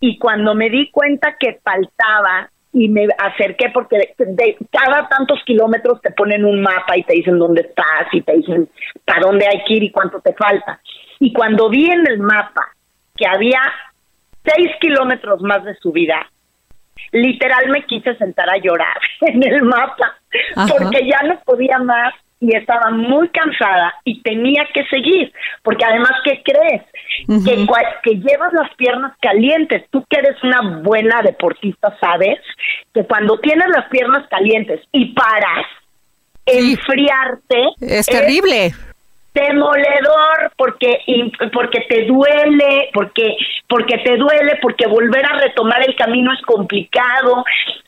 Y 0.00 0.18
cuando 0.18 0.54
me 0.54 0.70
di 0.70 0.90
cuenta 0.90 1.36
que 1.38 1.60
faltaba 1.62 2.48
y 2.78 2.88
me 2.88 3.08
acerqué 3.18 3.70
porque 3.74 3.96
de, 3.96 4.14
de 4.18 4.56
cada 4.70 5.08
tantos 5.08 5.40
kilómetros 5.44 6.00
te 6.00 6.12
ponen 6.12 6.44
un 6.44 6.62
mapa 6.62 6.96
y 6.96 7.02
te 7.02 7.14
dicen 7.14 7.38
dónde 7.38 7.62
estás 7.62 8.06
y 8.12 8.22
te 8.22 8.36
dicen 8.36 8.68
para 9.04 9.22
dónde 9.22 9.46
hay 9.46 9.64
que 9.64 9.74
ir 9.74 9.82
y 9.82 9.90
cuánto 9.90 10.20
te 10.20 10.32
falta. 10.34 10.80
Y 11.18 11.32
cuando 11.32 11.68
vi 11.68 11.90
en 11.90 12.06
el 12.06 12.20
mapa 12.20 12.68
que 13.16 13.26
había 13.26 13.60
seis 14.44 14.70
kilómetros 14.80 15.42
más 15.42 15.64
de 15.64 15.74
subida, 15.76 16.24
literal 17.10 17.68
me 17.68 17.84
quise 17.84 18.14
sentar 18.16 18.48
a 18.48 18.58
llorar 18.58 18.96
en 19.22 19.42
el 19.42 19.62
mapa 19.62 20.16
Ajá. 20.54 20.74
porque 20.78 21.00
ya 21.04 21.26
no 21.26 21.40
podía 21.40 21.78
más 21.78 22.14
y 22.40 22.56
estaba 22.56 22.90
muy 22.90 23.28
cansada 23.30 23.94
y 24.04 24.22
tenía 24.22 24.66
que 24.72 24.84
seguir, 24.86 25.32
porque 25.62 25.84
además, 25.84 26.12
¿qué 26.24 26.42
crees? 26.44 26.82
Que, 27.44 27.66
que 28.04 28.14
llevas 28.16 28.52
las 28.52 28.72
piernas 28.76 29.12
calientes. 29.20 29.84
Tú 29.90 30.04
que 30.08 30.18
eres 30.18 30.42
una 30.44 30.80
buena 30.82 31.20
deportista, 31.22 31.96
sabes 32.00 32.38
que 32.94 33.04
cuando 33.04 33.38
tienes 33.40 33.66
las 33.74 33.88
piernas 33.88 34.26
calientes 34.28 34.80
y 34.92 35.12
paras, 35.14 35.66
Sí. 36.50 36.72
enfriarte 36.72 37.68
Es 37.80 38.06
terrible. 38.06 38.72
Demoledor 39.40 40.52
porque 40.56 40.98
porque 41.52 41.80
te 41.88 42.04
duele 42.06 42.90
porque 42.92 43.36
porque 43.68 43.98
te 43.98 44.16
duele 44.16 44.58
porque 44.62 44.86
volver 44.86 45.24
a 45.26 45.38
retomar 45.38 45.82
el 45.86 45.94
camino 45.96 46.32
es 46.32 46.40
complicado 46.42 47.44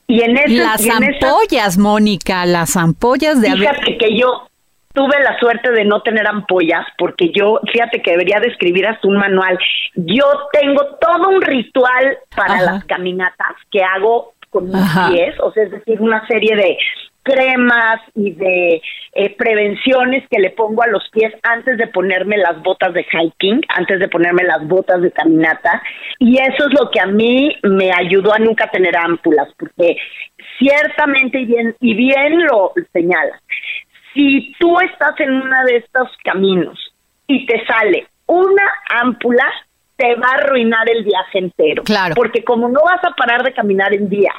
y 0.06 0.22
en 0.22 0.36
ese 0.36 0.48
Las 0.56 0.84
y 0.84 0.90
en 0.90 1.02
esa- 1.04 1.28
ampollas, 1.28 1.78
Mónica, 1.78 2.44
las 2.46 2.76
ampollas 2.76 3.40
de 3.40 3.50
fíjate 3.52 3.96
que 3.98 4.16
yo 4.18 4.46
tuve 4.92 5.20
la 5.22 5.38
suerte 5.38 5.70
de 5.70 5.84
no 5.84 6.02
tener 6.02 6.26
ampollas 6.26 6.84
porque 6.98 7.30
yo 7.32 7.60
fíjate 7.72 8.02
que 8.02 8.10
debería 8.12 8.40
de 8.40 8.48
escribir 8.48 8.86
hasta 8.86 9.06
un 9.06 9.16
manual 9.18 9.56
yo 9.94 10.24
tengo 10.52 10.84
todo 11.00 11.28
un 11.28 11.40
ritual 11.42 12.18
para 12.36 12.54
Ajá. 12.54 12.62
las 12.62 12.84
caminatas 12.86 13.54
que 13.70 13.82
hago 13.84 14.32
con 14.50 14.64
mis 14.66 14.74
Ajá. 14.74 15.10
pies 15.10 15.34
o 15.40 15.52
sea 15.52 15.62
es 15.64 15.70
decir 15.70 16.00
una 16.00 16.26
serie 16.26 16.56
de 16.56 16.76
cremas 17.22 18.00
y 18.14 18.32
de 18.32 18.82
eh, 19.12 19.36
prevenciones 19.36 20.26
que 20.30 20.40
le 20.40 20.50
pongo 20.50 20.82
a 20.82 20.88
los 20.88 21.08
pies 21.10 21.32
antes 21.42 21.78
de 21.78 21.86
ponerme 21.88 22.36
las 22.38 22.62
botas 22.62 22.94
de 22.94 23.04
hiking, 23.04 23.60
antes 23.68 24.00
de 24.00 24.08
ponerme 24.08 24.42
las 24.44 24.66
botas 24.66 25.02
de 25.02 25.10
caminata. 25.10 25.82
Y 26.18 26.38
eso 26.38 26.68
es 26.68 26.80
lo 26.80 26.90
que 26.90 27.00
a 27.00 27.06
mí 27.06 27.56
me 27.62 27.90
ayudó 27.92 28.32
a 28.32 28.38
nunca 28.38 28.70
tener 28.70 28.96
ámpulas, 28.96 29.48
porque 29.58 29.96
ciertamente 30.58 31.40
y 31.40 31.44
bien, 31.46 31.76
y 31.80 31.94
bien 31.94 32.44
lo 32.44 32.72
señalas, 32.92 33.40
si 34.14 34.52
tú 34.58 34.78
estás 34.80 35.18
en 35.20 35.32
uno 35.32 35.64
de 35.66 35.76
estos 35.76 36.08
caminos 36.24 36.78
y 37.26 37.46
te 37.46 37.64
sale 37.64 38.06
una 38.26 38.64
ámpula, 39.02 39.44
te 39.96 40.14
va 40.14 40.28
a 40.28 40.44
arruinar 40.44 40.88
el 40.88 41.04
viaje 41.04 41.38
entero. 41.38 41.82
Claro. 41.84 42.14
Porque 42.14 42.42
como 42.42 42.68
no 42.68 42.80
vas 42.82 43.04
a 43.04 43.14
parar 43.14 43.42
de 43.42 43.52
caminar 43.52 43.92
en 43.92 44.08
días, 44.08 44.34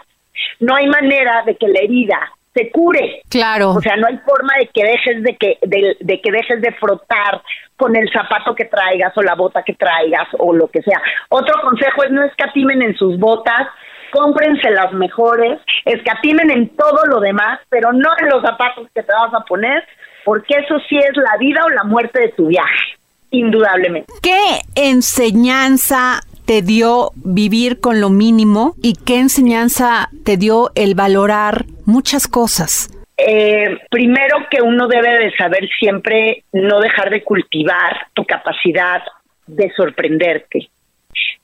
no 0.60 0.76
hay 0.76 0.88
manera 0.88 1.44
de 1.46 1.56
que 1.56 1.68
la 1.68 1.80
herida 1.80 2.32
se 2.54 2.70
cure. 2.72 3.22
Claro. 3.30 3.72
O 3.72 3.82
sea, 3.82 3.96
no 3.96 4.08
hay 4.08 4.18
forma 4.18 4.54
de 4.60 4.68
que 4.68 4.84
dejes 4.84 5.24
de 5.24 5.38
que 5.38 5.58
de, 5.62 5.98
de 6.00 6.22
que 6.22 6.32
dejes 6.32 6.62
de 6.62 6.72
frotar 6.74 7.42
con 7.78 7.96
el 7.96 8.12
zapato 8.12 8.54
que 8.54 8.66
traigas 8.66 9.18
o 9.18 9.24
la 9.24 9.36
bota 9.36 9.64
que 9.64 9.74
traigas 9.74 10.28
o 10.38 10.54
lo 10.54 10.68
que 10.68 10.82
sea. 10.82 11.02
Otro 11.30 11.62
consejo 11.62 12.04
es 12.04 12.12
no 12.12 12.24
escatimen 12.24 12.82
en 12.82 12.96
sus 12.96 13.18
botas, 13.18 13.68
cómprense 14.12 14.70
las 14.70 14.94
mejores, 14.94 15.60
escatimen 15.86 16.52
en 16.52 16.70
todo 16.76 17.06
lo 17.08 17.20
demás, 17.20 17.60
pero 17.70 17.92
no 17.92 18.10
en 18.20 18.30
los 18.30 18.44
zapatos 18.44 18.88
que 18.94 19.02
te 19.02 19.14
vas 19.14 19.34
a 19.34 19.44
poner, 19.46 19.84
porque 20.24 20.56
eso 20.60 20.78
sí 20.88 20.98
es 20.98 21.16
la 21.16 21.38
vida 21.38 21.62
o 21.66 21.70
la 21.70 21.84
muerte 21.84 22.20
de 22.20 22.30
tu 22.30 22.48
viaje, 22.48 22.98
indudablemente. 23.32 24.14
¿Qué 24.22 24.62
enseñanza 24.76 26.22
te 26.52 26.62
dio 26.62 27.12
vivir 27.16 27.80
con 27.80 28.02
lo 28.02 28.10
mínimo 28.10 28.74
y 28.84 28.96
qué 29.06 29.22
enseñanza 29.22 30.10
te 30.26 30.36
dio 30.36 30.70
el 30.76 30.96
valorar 30.96 31.64
muchas 31.86 32.28
cosas? 32.28 32.90
Eh, 33.16 33.78
primero 33.90 34.36
que 34.50 34.62
uno 34.62 34.90
debe 34.90 35.18
de 35.18 35.32
saber 35.38 35.70
siempre 35.80 36.44
no 36.52 36.82
dejar 36.82 37.10
de 37.10 37.24
cultivar 37.24 38.08
tu 38.14 38.26
capacidad 38.26 39.02
de 39.48 39.72
sorprenderte, 39.78 40.68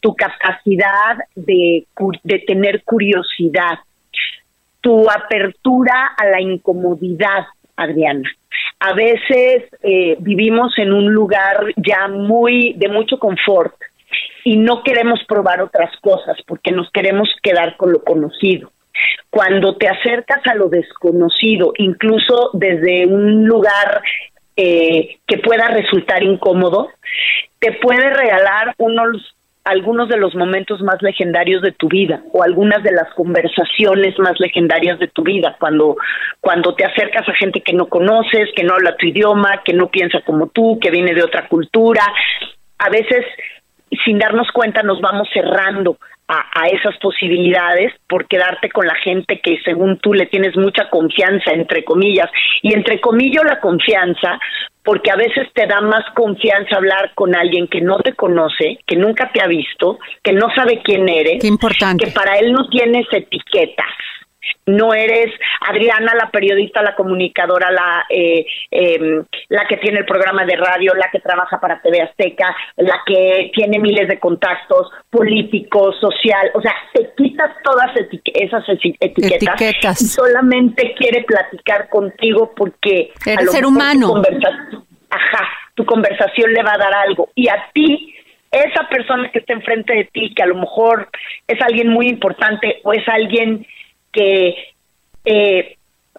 tu 0.01 0.13
capacidad 0.13 1.19
de, 1.35 1.85
tener 2.45 2.83
curiosidad, 2.83 3.79
tu 4.81 5.09
apertura 5.09 6.07
a 6.17 6.25
la 6.25 6.41
incomodidad, 6.41 7.45
Adriana. 7.77 8.29
A 8.81 8.91
veces 8.91 9.69
eh, 9.83 10.17
vivimos 10.19 10.77
en 10.77 10.91
un 10.91 11.13
lugar 11.13 11.73
ya 11.77 12.09
muy 12.09 12.73
de 12.73 12.89
mucho 12.89 13.17
confort 13.17 13.73
y 14.47 14.55
no 14.55 14.81
queremos 14.81 15.19
probar 15.27 15.61
otras 15.61 15.91
cosas 15.99 16.37
porque 16.47 16.71
nos 16.71 16.89
queremos 16.91 17.27
quedar 17.43 17.75
con 17.75 17.91
lo 17.91 18.01
conocido. 18.01 18.71
Cuando 19.29 19.75
te 19.75 19.89
acercas 19.89 20.39
a 20.47 20.55
lo 20.55 20.69
desconocido, 20.69 21.73
incluso 21.77 22.51
desde 22.53 23.05
un 23.07 23.45
lugar 23.45 24.01
eh, 24.55 25.17
que 25.27 25.39
pueda 25.39 25.67
resultar 25.67 26.23
incómodo, 26.23 26.87
te 27.59 27.73
puede 27.73 28.09
regalar 28.09 28.73
unos 28.77 29.35
algunos 29.65 30.07
de 30.07 30.15
los 30.15 30.33
momentos 30.33 30.81
más 30.81 31.01
legendarios 31.01 31.61
de 31.61 31.73
tu 31.73 31.89
vida 31.89 32.21
o 32.31 32.41
algunas 32.41 32.81
de 32.83 32.93
las 32.93 33.13
conversaciones 33.15 34.17
más 34.17 34.39
legendarias 34.39 34.97
de 34.97 35.09
tu 35.09 35.23
vida 35.23 35.57
cuando 35.59 35.97
cuando 36.39 36.73
te 36.73 36.85
acercas 36.85 37.27
a 37.27 37.33
gente 37.33 37.59
que 37.59 37.73
no 37.73 37.87
conoces, 37.87 38.47
que 38.55 38.63
no 38.63 38.75
habla 38.75 38.95
tu 38.95 39.07
idioma, 39.07 39.61
que 39.65 39.73
no 39.73 39.89
piensa 39.89 40.21
como 40.21 40.47
tú, 40.47 40.79
que 40.79 40.89
viene 40.89 41.13
de 41.13 41.23
otra 41.23 41.49
cultura. 41.49 42.03
A 42.77 42.89
veces 42.89 43.25
sin 44.05 44.19
darnos 44.19 44.49
cuenta 44.51 44.83
nos 44.83 44.99
vamos 45.01 45.27
cerrando 45.33 45.97
a, 46.27 46.45
a, 46.53 46.67
esas 46.67 46.97
posibilidades 46.97 47.93
por 48.07 48.27
quedarte 48.27 48.69
con 48.69 48.85
la 48.85 48.95
gente 48.95 49.39
que 49.39 49.59
según 49.63 49.97
tú 49.99 50.13
le 50.13 50.25
tienes 50.25 50.57
mucha 50.57 50.89
confianza, 50.89 51.51
entre 51.51 51.85
comillas. 51.85 52.29
Y 52.61 52.73
entre 52.73 52.99
comillas 52.99 53.45
la 53.45 53.61
confianza, 53.61 54.37
porque 54.83 55.11
a 55.11 55.15
veces 55.15 55.47
te 55.53 55.67
da 55.67 55.81
más 55.81 56.03
confianza 56.15 56.75
hablar 56.75 57.11
con 57.15 57.35
alguien 57.35 57.67
que 57.67 57.81
no 57.81 57.97
te 57.99 58.13
conoce, 58.13 58.79
que 58.85 58.97
nunca 58.97 59.29
te 59.31 59.41
ha 59.41 59.47
visto, 59.47 59.99
que 60.23 60.33
no 60.33 60.47
sabe 60.55 60.81
quién 60.83 61.07
eres, 61.07 61.41
Qué 61.41 61.47
importante. 61.47 62.05
que 62.05 62.11
para 62.11 62.37
él 62.37 62.51
no 62.51 62.67
tienes 62.69 63.05
etiquetas 63.11 63.85
no 64.65 64.93
eres 64.93 65.33
Adriana, 65.61 66.13
la 66.15 66.29
periodista, 66.29 66.81
la 66.81 66.95
comunicadora, 66.95 67.71
la 67.71 68.05
eh, 68.09 68.45
eh, 68.71 69.23
la 69.49 69.67
que 69.67 69.77
tiene 69.77 69.99
el 69.99 70.05
programa 70.05 70.45
de 70.45 70.55
radio, 70.55 70.93
la 70.93 71.09
que 71.11 71.19
trabaja 71.19 71.59
para 71.59 71.81
TV 71.81 72.01
Azteca, 72.01 72.55
la 72.77 73.01
que 73.05 73.51
tiene 73.53 73.79
miles 73.79 74.07
de 74.07 74.19
contactos 74.19 74.91
políticos, 75.09 75.95
social, 75.99 76.51
o 76.53 76.61
sea, 76.61 76.73
te 76.93 77.09
quitas 77.17 77.51
todas 77.63 77.95
etique 77.95 78.31
esas 78.35 78.63
etiquetas, 78.67 79.31
etiquetas, 79.31 80.01
y 80.01 80.05
solamente 80.05 80.93
quiere 80.97 81.23
platicar 81.23 81.89
contigo 81.89 82.53
porque 82.55 83.11
eres 83.25 83.39
a 83.39 83.43
lo 83.43 83.51
ser 83.51 83.65
humano. 83.65 84.21
Tu 84.69 84.83
ajá, 85.09 85.47
tu 85.75 85.85
conversación 85.85 86.51
le 86.53 86.63
va 86.63 86.73
a 86.73 86.77
dar 86.77 86.93
algo. 86.93 87.29
Y 87.35 87.47
a 87.47 87.69
ti 87.73 88.13
esa 88.51 88.87
persona 88.89 89.29
que 89.31 89.39
está 89.39 89.53
enfrente 89.53 89.93
de 89.93 90.05
ti, 90.05 90.33
que 90.33 90.43
a 90.43 90.47
lo 90.47 90.55
mejor 90.55 91.09
es 91.47 91.61
alguien 91.61 91.89
muy 91.89 92.07
importante 92.07 92.79
o 92.83 92.93
es 92.93 93.07
alguien 93.07 93.65
que 94.11 94.55
eh, 95.25 95.77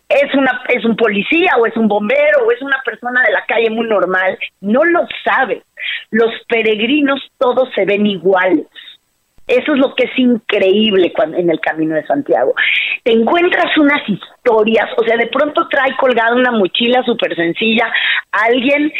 es 0.09 0.35
una 0.35 0.63
es 0.69 0.85
un 0.85 0.97
policía 0.97 1.53
o 1.59 1.67
es 1.67 1.77
un 1.77 1.89
bombero 1.89 2.47
o 2.47 2.53
es 2.53 2.63
una 2.63 2.81
persona 2.85 3.23
de 3.23 3.33
la 3.33 3.45
calle 3.47 3.71
muy 3.71 3.87
normal, 3.87 4.39
no 4.61 4.85
lo 4.85 5.07
sabe. 5.25 5.63
Los 6.11 6.33
peregrinos 6.49 7.21
todos 7.39 7.69
se 7.75 7.85
ven 7.85 8.07
iguales. 8.07 8.67
Eso 9.47 9.73
es 9.73 9.79
lo 9.79 9.95
que 9.95 10.05
es 10.05 10.19
increíble 10.19 11.13
cuando, 11.15 11.39
en 11.39 11.51
el 11.51 11.59
Camino 11.61 11.95
de 11.95 12.07
Santiago. 12.07 12.55
Te 13.03 13.13
encuentras 13.13 13.77
unas 13.79 14.07
historias, 14.07 14.91
o 14.99 15.05
sea, 15.05 15.17
de 15.17 15.29
pronto 15.29 15.67
trae 15.69 15.97
colgada 15.97 16.35
una 16.35 16.53
mochila 16.53 17.03
súper 17.05 17.35
sencilla 17.35 17.91
alguien 18.31 18.93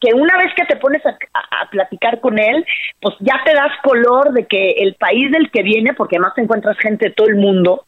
que 0.00 0.12
una 0.12 0.36
vez 0.36 0.52
que 0.54 0.66
te 0.66 0.76
pones 0.76 1.04
a, 1.06 1.10
a, 1.10 1.62
a, 1.62 1.70
platicar 1.70 2.20
con 2.20 2.38
él, 2.38 2.66
pues 3.00 3.14
ya 3.20 3.40
te 3.44 3.54
das 3.54 3.72
color 3.82 4.32
de 4.32 4.46
que 4.46 4.72
el 4.72 4.94
país 4.96 5.30
del 5.30 5.50
que 5.50 5.62
viene, 5.62 5.94
porque 5.94 6.16
además 6.16 6.34
te 6.34 6.42
encuentras 6.42 6.76
gente 6.78 7.08
de 7.08 7.14
todo 7.14 7.28
el 7.28 7.36
mundo, 7.36 7.86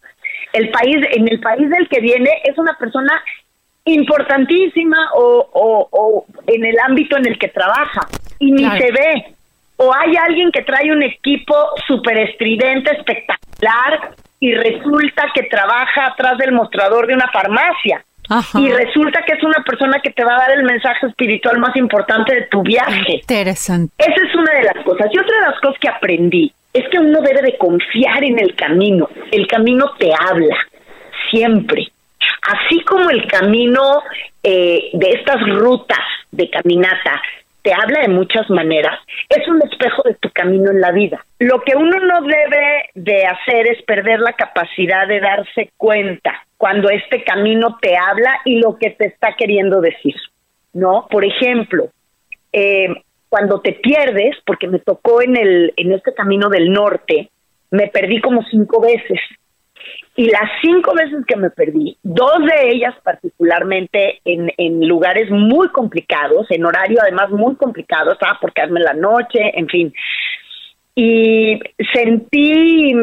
el 0.53 0.71
país, 0.71 0.97
en 1.13 1.29
el 1.29 1.41
país 1.41 1.69
del 1.71 1.89
que 1.89 2.01
viene 2.01 2.31
es 2.45 2.57
una 2.59 2.75
persona 2.79 3.23
importantísima 3.85 5.11
o, 5.15 5.49
o, 5.53 5.89
o 5.91 6.27
en 6.47 6.65
el 6.65 6.77
ámbito 6.81 7.17
en 7.17 7.27
el 7.27 7.39
que 7.39 7.49
trabaja 7.49 8.07
y 8.39 8.53
ni 8.53 8.63
claro. 8.65 8.79
se 8.79 8.93
ve. 8.93 9.25
O 9.77 9.95
hay 9.95 10.17
alguien 10.17 10.51
que 10.51 10.63
trae 10.63 10.91
un 10.91 11.03
equipo 11.03 11.55
súper 11.87 12.19
estridente, 12.19 12.97
espectacular, 12.97 14.15
y 14.41 14.55
resulta 14.55 15.27
que 15.35 15.45
trabaja 15.45 16.07
atrás 16.07 16.39
del 16.39 16.53
mostrador 16.53 17.07
de 17.07 17.15
una 17.15 17.29
farmacia. 17.31 18.05
Ajá. 18.29 18.59
Y 18.59 18.71
resulta 18.71 19.23
que 19.25 19.35
es 19.35 19.43
una 19.45 19.63
persona 19.65 20.01
que 20.03 20.11
te 20.11 20.25
va 20.25 20.35
a 20.35 20.39
dar 20.39 20.51
el 20.53 20.65
mensaje 20.65 21.07
espiritual 21.07 21.59
más 21.59 21.77
importante 21.77 22.35
de 22.35 22.43
tu 22.43 22.63
viaje. 22.63 23.21
Interesante. 23.21 23.93
Esa 23.99 24.27
es 24.27 24.35
una 24.35 24.53
de 24.53 24.65
las 24.65 24.85
cosas. 24.85 25.07
Y 25.13 25.19
otra 25.19 25.37
de 25.39 25.47
las 25.47 25.61
cosas 25.61 25.79
que 25.81 25.89
aprendí 25.89 26.53
es 26.77 26.89
que 26.91 26.99
uno 26.99 27.21
debe 27.23 27.43
de 27.43 27.57
confiar 27.57 28.25
en 28.25 28.39
el 28.39 28.55
camino. 28.55 29.09
El 29.31 29.47
camino 29.47 29.93
te 29.99 30.11
habla, 30.13 30.57
siempre. 31.31 31.89
Así 32.43 32.81
como 32.85 33.11
el 33.11 33.27
camino 33.27 34.03
eh, 34.43 34.91
de 34.93 35.11
estas 35.11 35.41
rutas 35.49 36.05
de 36.31 36.51
caminata 36.51 37.21
te 37.63 37.73
habla 37.75 38.03
de 38.03 38.09
muchas 38.09 38.49
maneras, 38.49 38.97
es 39.29 39.49
un 39.49 39.61
espejo 39.61 40.03
de 40.05 40.15
tu 40.15 40.31
camino 40.31 40.71
en 40.71 40.81
la 40.81 40.93
vida. 40.93 41.27
Lo 41.41 41.63
que 41.63 41.75
uno 41.75 41.99
no 41.99 42.21
debe 42.23 42.91
de 42.95 43.25
hacer 43.27 43.67
es 43.67 43.83
perder 43.83 44.21
la 44.21 44.35
capacidad 44.35 45.09
de 45.09 45.19
darse 45.19 45.73
cuenta 45.77 46.47
cuando 46.57 46.89
este 46.91 47.25
camino 47.25 47.77
te 47.83 47.97
habla 47.97 48.39
y 48.45 48.61
lo 48.61 48.79
que 48.79 48.91
te 48.91 49.07
está 49.07 49.35
queriendo 49.37 49.81
decir, 49.81 50.15
¿no? 50.75 51.09
Por 51.11 51.25
ejemplo, 51.25 51.89
eh, 52.53 52.87
cuando 53.29 53.61
te 53.61 53.73
pierdes, 53.73 54.37
porque 54.47 54.69
me 54.69 54.79
tocó 54.79 55.23
en 55.23 55.37
el 55.37 55.73
en 55.77 55.93
este 55.93 56.15
camino 56.15 56.49
del 56.49 56.73
norte, 56.73 57.31
me 57.71 57.89
perdí 57.89 58.21
como 58.21 58.43
cinco 58.51 58.81
veces. 58.81 59.21
Y 60.17 60.31
las 60.31 60.51
cinco 60.63 60.95
veces 60.95 61.25
que 61.27 61.37
me 61.37 61.51
perdí, 61.51 61.99
dos 62.03 62.39
de 62.39 62.71
ellas 62.71 62.95
particularmente 63.03 64.21
en, 64.25 64.51
en 64.57 64.89
lugares 64.89 65.31
muy 65.31 65.69
complicados, 65.69 66.47
en 66.51 66.65
horario 66.65 66.99
además 67.03 67.31
muy 67.31 67.55
complicado, 67.57 68.13
estaba 68.13 68.39
por 68.41 68.53
quedarme 68.55 68.81
la 68.81 68.95
noche, 68.95 69.53
en 69.55 69.69
fin. 69.69 69.95
Y 70.95 71.61
sentí, 71.93 72.95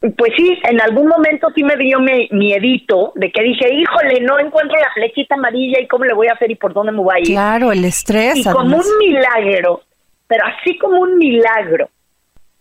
pues 0.00 0.32
sí, 0.36 0.58
en 0.62 0.80
algún 0.80 1.08
momento 1.08 1.48
sí 1.54 1.64
me 1.64 1.76
dio 1.76 1.98
mi, 1.98 2.28
miedito 2.30 3.12
de 3.16 3.32
que 3.32 3.42
dije, 3.42 3.72
híjole, 3.72 4.20
no 4.20 4.38
encuentro 4.38 4.78
la 4.78 4.92
flechita 4.94 5.34
amarilla 5.34 5.80
y 5.80 5.88
cómo 5.88 6.04
le 6.04 6.14
voy 6.14 6.28
a 6.28 6.34
hacer 6.34 6.50
y 6.50 6.54
por 6.54 6.72
dónde 6.72 6.92
me 6.92 6.98
voy 6.98 7.16
a 7.16 7.18
ir. 7.18 7.26
Claro, 7.26 7.72
el 7.72 7.84
estrés. 7.84 8.36
Y 8.36 8.44
como 8.44 8.76
un 8.76 8.98
milagro, 8.98 9.82
pero 10.28 10.44
así 10.46 10.78
como 10.78 11.00
un 11.00 11.18
milagro, 11.18 11.90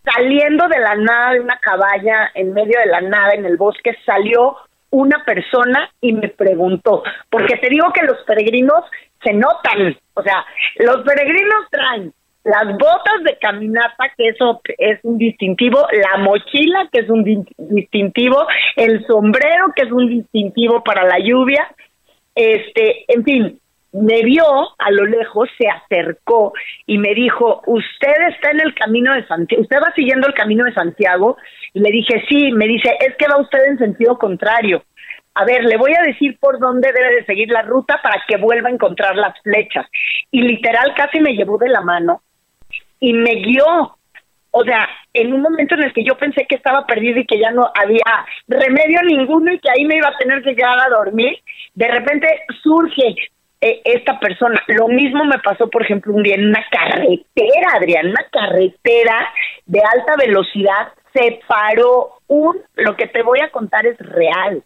saliendo 0.04 0.68
de 0.68 0.80
la 0.80 0.96
nada 0.96 1.34
de 1.34 1.42
una 1.42 1.60
caballa, 1.60 2.32
en 2.34 2.54
medio 2.54 2.80
de 2.80 2.88
la 2.88 3.02
nada, 3.02 3.34
en 3.34 3.46
el 3.46 3.58
bosque, 3.58 3.96
salió 4.04 4.56
una 4.90 5.24
persona 5.24 5.92
y 6.02 6.14
me 6.14 6.30
preguntó, 6.30 7.04
porque 7.30 7.58
te 7.58 7.70
digo 7.70 7.92
que 7.94 8.06
los 8.06 8.18
peregrinos 8.26 8.84
se 9.22 9.34
notan, 9.34 9.96
o 10.14 10.24
sea, 10.24 10.46
los 10.78 11.04
peregrinos 11.04 11.70
traen 11.70 12.14
las 12.48 12.78
botas 12.78 13.24
de 13.26 13.38
caminata, 13.40 14.06
que 14.16 14.30
eso 14.30 14.62
es 14.78 15.00
un 15.04 15.18
distintivo, 15.18 15.86
la 15.92 16.24
mochila, 16.24 16.88
que 16.92 17.02
es 17.02 17.10
un 17.10 17.24
di 17.24 17.44
distintivo, 17.58 18.48
el 18.78 19.06
sombrero, 19.06 19.74
que 19.76 19.84
es 19.84 19.92
un 19.92 20.08
distintivo 20.08 20.82
para 20.82 21.04
la 21.04 21.20
lluvia, 21.20 21.68
este, 22.34 23.04
en 23.10 23.24
fin, 23.24 23.60
me 23.92 24.22
vio 24.22 24.46
a 24.78 24.92
lo 24.92 25.06
lejos, 25.06 25.50
se 25.58 25.68
acercó 25.68 26.54
y 26.86 26.98
me 26.98 27.14
dijo, 27.14 27.62
usted 27.66 28.16
está 28.30 28.52
en 28.52 28.62
el 28.62 28.74
camino 28.76 29.14
de 29.14 29.26
Santiago, 29.28 29.64
usted 29.64 29.78
va 29.78 29.92
siguiendo 29.94 30.28
el 30.28 30.34
camino 30.34 30.64
de 30.64 30.74
Santiago, 30.74 31.38
y 31.74 31.80
le 31.82 31.90
dije, 31.92 32.24
sí, 32.30 32.52
me 32.54 32.68
dice, 32.68 32.90
es 33.06 33.16
que 33.18 33.28
va 33.28 33.42
usted 33.42 33.60
en 33.68 33.78
sentido 33.78 34.18
contrario. 34.18 34.84
A 35.36 35.46
ver, 35.46 35.66
le 35.66 35.78
voy 35.78 35.94
a 35.94 36.02
decir 36.02 36.38
por 36.40 36.60
dónde 36.60 36.92
debe 36.92 37.16
de 37.16 37.26
seguir 37.26 37.50
la 37.50 37.62
ruta 37.62 38.00
para 38.02 38.24
que 38.28 38.38
vuelva 38.38 38.70
a 38.70 38.72
encontrar 38.72 39.16
las 39.16 39.40
flechas. 39.44 39.86
Y 40.32 40.42
literal 40.42 40.94
casi 40.96 41.20
me 41.20 41.34
llevó 41.34 41.60
de 41.60 41.70
la 41.70 41.82
mano 41.82 42.22
y 43.00 43.14
me 43.14 43.36
guió. 43.36 43.98
O 44.52 44.64
sea, 44.64 44.88
en 45.14 45.34
un 45.34 45.42
momento 45.42 45.76
en 45.76 45.84
el 45.84 45.94
que 45.94 46.04
yo 46.04 46.18
pensé 46.18 46.46
que 46.48 46.56
estaba 46.56 46.86
perdido 46.86 47.20
y 47.20 47.26
que 47.26 47.40
ya 47.40 47.52
no 47.52 47.70
había 47.76 48.26
remedio 48.48 49.02
ninguno 49.04 49.54
y 49.54 49.60
que 49.60 49.70
ahí 49.70 49.86
me 49.86 49.98
iba 49.98 50.08
a 50.08 50.18
tener 50.18 50.42
que 50.42 50.56
quedar 50.56 50.80
a 50.80 50.90
dormir, 50.90 51.38
de 51.76 51.88
repente 51.88 52.28
surge 52.64 53.16
eh, 53.60 53.82
esta 53.86 54.20
persona. 54.20 54.62
Lo 54.68 54.88
mismo 54.88 55.26
me 55.26 55.40
pasó, 55.40 55.70
por 55.70 55.84
ejemplo, 55.84 56.14
un 56.14 56.24
día 56.24 56.36
en 56.36 56.48
una 56.48 56.66
carretera, 56.70 57.70
Adrián, 57.76 58.08
una 58.08 58.26
carretera 58.32 59.34
de 59.66 59.80
alta 59.80 60.16
velocidad, 60.16 60.90
se 61.14 61.40
paró 61.48 62.20
un, 62.28 62.58
lo 62.76 62.96
que 62.96 63.08
te 63.08 63.24
voy 63.24 63.40
a 63.40 63.50
contar 63.50 63.86
es 63.88 63.98
real, 63.98 64.64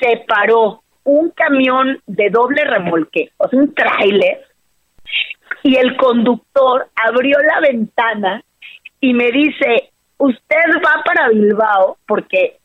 se 0.00 0.24
paró 0.26 0.82
un 1.04 1.30
camión 1.30 2.00
de 2.06 2.30
doble 2.30 2.64
remolque, 2.64 3.30
o 3.36 3.48
sea, 3.48 3.58
un 3.58 3.74
tráiler, 3.74 4.40
y 5.62 5.76
el 5.76 5.96
conductor 5.96 6.88
abrió 6.94 7.38
la 7.38 7.60
ventana 7.60 8.42
y 9.00 9.14
me 9.14 9.30
dice, 9.30 9.90
usted 10.18 10.82
va 10.84 11.02
para 11.04 11.28
Bilbao, 11.28 11.98
porque 12.06 12.58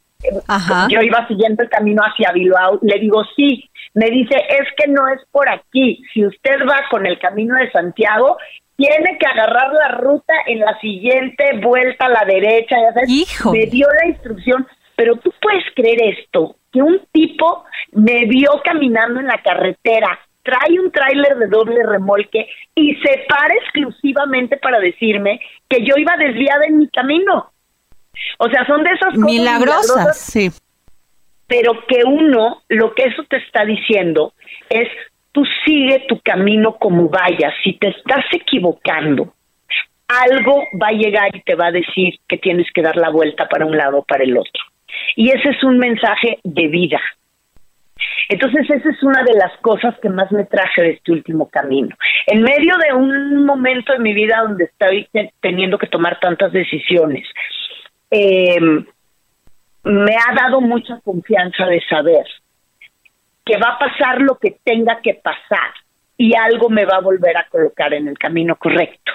yo 0.89 1.01
iba 1.01 1.27
siguiendo 1.27 1.63
el 1.63 1.69
camino 1.69 2.01
hacia 2.03 2.31
Bilbao, 2.31 2.79
le 2.81 2.99
digo, 2.99 3.23
sí, 3.36 3.69
me 3.93 4.10
dice, 4.10 4.36
es 4.36 4.67
que 4.77 4.91
no 4.91 5.08
es 5.08 5.21
por 5.31 5.49
aquí, 5.49 6.01
si 6.13 6.25
usted 6.25 6.60
va 6.69 6.81
con 6.89 7.05
el 7.05 7.19
camino 7.19 7.55
de 7.55 7.71
Santiago, 7.71 8.38
tiene 8.75 9.17
que 9.17 9.25
agarrar 9.25 9.71
la 9.73 9.97
ruta 9.99 10.34
en 10.47 10.60
la 10.60 10.77
siguiente 10.79 11.60
vuelta 11.62 12.08
a 12.08 12.10
la 12.10 12.25
derecha, 12.25 12.75
ya 12.75 13.51
me 13.51 13.65
dio 13.67 13.88
la 14.01 14.08
instrucción, 14.10 14.67
pero 14.95 15.15
tú 15.17 15.34
puedes 15.41 15.63
creer 15.75 16.17
esto, 16.17 16.58
que 16.73 16.81
un 16.81 16.99
tipo 17.12 17.63
me 17.91 18.25
vio 18.25 18.49
caminando 18.63 19.19
en 19.21 19.27
la 19.27 19.41
carretera, 19.41 20.19
trae 20.45 20.79
un 20.79 20.91
tráiler 20.91 21.38
de 21.38 21.47
doble 21.47 21.84
remolque 21.84 22.47
y 22.75 22.95
se 22.97 23.25
para 23.27 23.53
exclusivamente 23.55 24.58
para 24.58 24.79
decirme 24.79 25.41
que 25.67 25.84
yo 25.84 25.95
iba 25.97 26.15
desviada 26.15 26.65
en 26.67 26.77
mi 26.77 26.88
camino. 26.89 27.51
O 28.38 28.47
sea, 28.49 28.65
son 28.65 28.84
de 28.84 28.91
esas 28.91 29.13
cosas 29.13 29.25
milagrosas, 29.25 30.17
sí. 30.17 30.49
Pero 31.47 31.86
que 31.88 32.03
uno, 32.05 32.62
lo 32.69 32.93
que 32.93 33.03
eso 33.03 33.23
te 33.27 33.38
está 33.38 33.65
diciendo 33.65 34.34
es, 34.69 34.88
tú 35.31 35.43
sigue 35.65 36.05
tu 36.08 36.19
camino 36.21 36.77
como 36.77 37.10
vayas. 37.10 37.53
Si 37.63 37.73
te 37.73 37.89
estás 37.89 38.25
equivocando, 38.31 39.34
algo 40.08 40.63
va 40.81 40.88
a 40.89 40.97
llegar 40.97 41.36
y 41.36 41.41
te 41.41 41.55
va 41.55 41.67
a 41.67 41.71
decir 41.71 42.19
que 42.27 42.38
tienes 42.38 42.67
que 42.71 42.81
dar 42.81 42.95
la 42.95 43.10
vuelta 43.10 43.47
para 43.47 43.65
un 43.65 43.75
lado 43.75 43.99
o 43.99 44.03
para 44.03 44.23
el 44.23 44.38
otro. 44.38 44.63
Y 45.15 45.29
ese 45.29 45.49
es 45.49 45.63
un 45.63 45.77
mensaje 45.77 46.39
de 46.43 46.67
vida. 46.67 47.01
Entonces, 48.29 48.69
esa 48.69 48.89
es 48.89 49.03
una 49.03 49.23
de 49.23 49.34
las 49.34 49.55
cosas 49.62 49.95
que 50.01 50.10
más 50.10 50.31
me 50.31 50.45
traje 50.45 50.81
de 50.81 50.89
este 50.91 51.12
último 51.12 51.49
camino. 51.49 51.95
En 52.27 52.41
medio 52.41 52.75
de 52.77 52.93
un 52.93 53.45
momento 53.45 53.93
en 53.93 54.01
mi 54.01 54.13
vida 54.13 54.41
donde 54.41 54.65
estoy 54.65 55.08
teniendo 55.41 55.77
que 55.77 55.88
tomar 55.88 56.19
tantas 56.19 56.51
decisiones, 56.51 57.27
eh, 58.10 58.60
me 59.84 60.15
ha 60.15 60.34
dado 60.34 60.62
mucha 60.62 60.99
confianza 61.01 61.65
de 61.67 61.81
saber 61.88 62.25
que 63.45 63.58
va 63.58 63.73
a 63.73 63.79
pasar 63.79 64.21
lo 64.21 64.39
que 64.39 64.58
tenga 64.63 64.99
que 65.01 65.13
pasar 65.13 65.71
y 66.17 66.36
algo 66.36 66.69
me 66.69 66.86
va 66.86 66.97
a 66.97 67.01
volver 67.01 67.38
a 67.38 67.47
colocar 67.47 67.93
en 67.93 68.08
el 68.08 68.17
camino 68.17 68.55
correcto. 68.55 69.12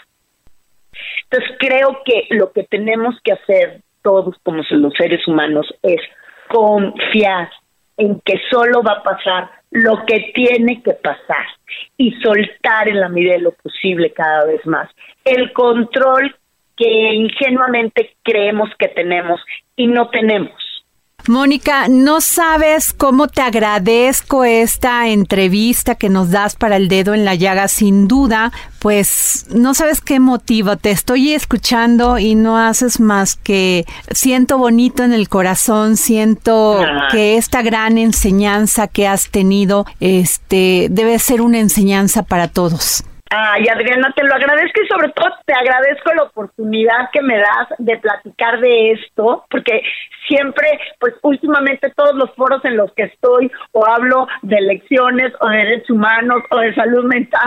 Entonces 1.25 1.57
creo 1.59 2.03
que 2.05 2.27
lo 2.31 2.53
que 2.53 2.65
tenemos 2.65 3.17
que 3.25 3.33
hacer 3.33 3.81
todos 4.03 4.37
como 4.43 4.63
los 4.71 4.95
seres 4.95 5.27
humanos 5.27 5.67
es 5.83 6.01
confiar 6.49 7.51
en 8.01 8.21
que 8.21 8.41
solo 8.51 8.83
va 8.83 8.93
a 8.93 9.03
pasar 9.03 9.51
lo 9.71 10.05
que 10.07 10.33
tiene 10.35 10.83
que 10.83 10.95
pasar 10.95 11.47
y 11.97 12.13
soltar 12.23 12.89
en 12.89 12.99
la 12.99 13.09
medida 13.09 13.35
de 13.35 13.41
lo 13.41 13.53
posible 13.53 14.13
cada 14.13 14.47
vez 14.47 14.65
más 14.67 14.89
el 15.25 15.53
control 15.53 16.35
que 16.77 17.13
ingenuamente 17.15 18.17
creemos 18.23 18.71
que 18.79 18.89
tenemos 18.89 19.41
y 19.77 19.87
no 19.87 20.09
tenemos. 20.09 20.70
Mónica, 21.31 21.87
no 21.89 22.21
sabes 22.21 22.93
cómo 22.93 23.29
te 23.29 23.41
agradezco 23.41 24.43
esta 24.43 25.07
entrevista 25.07 25.95
que 25.95 26.09
nos 26.09 26.33
das 26.33 26.57
para 26.57 26.75
el 26.75 26.89
dedo 26.89 27.15
en 27.15 27.25
la 27.25 27.37
llaga, 27.37 27.69
sin 27.69 28.09
duda, 28.09 28.51
pues 28.83 29.47
no 29.55 29.73
sabes 29.75 30.01
qué 30.01 30.19
motivo, 30.19 30.77
te 30.77 30.91
estoy 30.91 31.33
escuchando 31.33 32.19
y 32.19 32.35
no 32.35 32.59
haces 32.59 32.99
más 32.99 33.37
que 33.37 33.85
siento 34.11 34.59
bonito 34.59 35.05
en 35.05 35.13
el 35.13 35.29
corazón, 35.29 35.97
siento 35.97 36.85
que 37.13 37.37
esta 37.37 37.63
gran 37.63 37.97
enseñanza 37.97 38.89
que 38.89 39.07
has 39.07 39.31
tenido, 39.31 39.85
este, 40.01 40.89
debe 40.91 41.21
ser 41.21 41.43
una 41.43 41.61
enseñanza 41.61 42.25
para 42.25 42.49
todos. 42.49 43.05
Ay, 43.33 43.69
Adriana, 43.73 44.13
te 44.17 44.25
lo 44.25 44.35
agradezco 44.35 44.83
y 44.83 44.89
sobre 44.89 45.11
todo 45.11 45.29
te 45.47 45.55
agradezco 45.55 46.13
la 46.13 46.25
oportunidad 46.25 47.11
que 47.13 47.23
me 47.23 47.39
das 47.39 47.69
de 47.79 47.97
platicar 47.99 48.59
de 48.59 48.91
esto, 48.91 49.45
porque 49.49 49.83
siempre, 50.31 50.67
pues 51.01 51.15
últimamente 51.23 51.93
todos 51.97 52.15
los 52.15 52.31
foros 52.37 52.65
en 52.65 52.77
los 52.77 52.93
que 52.95 53.03
estoy 53.03 53.51
o 53.73 53.87
hablo 53.87 54.29
de 54.43 54.57
elecciones 54.57 55.33
o 55.41 55.49
de 55.49 55.57
derechos 55.57 55.91
humanos 55.91 56.43
o 56.51 56.59
de 56.59 56.75
salud 56.75 57.05
mental. 57.05 57.41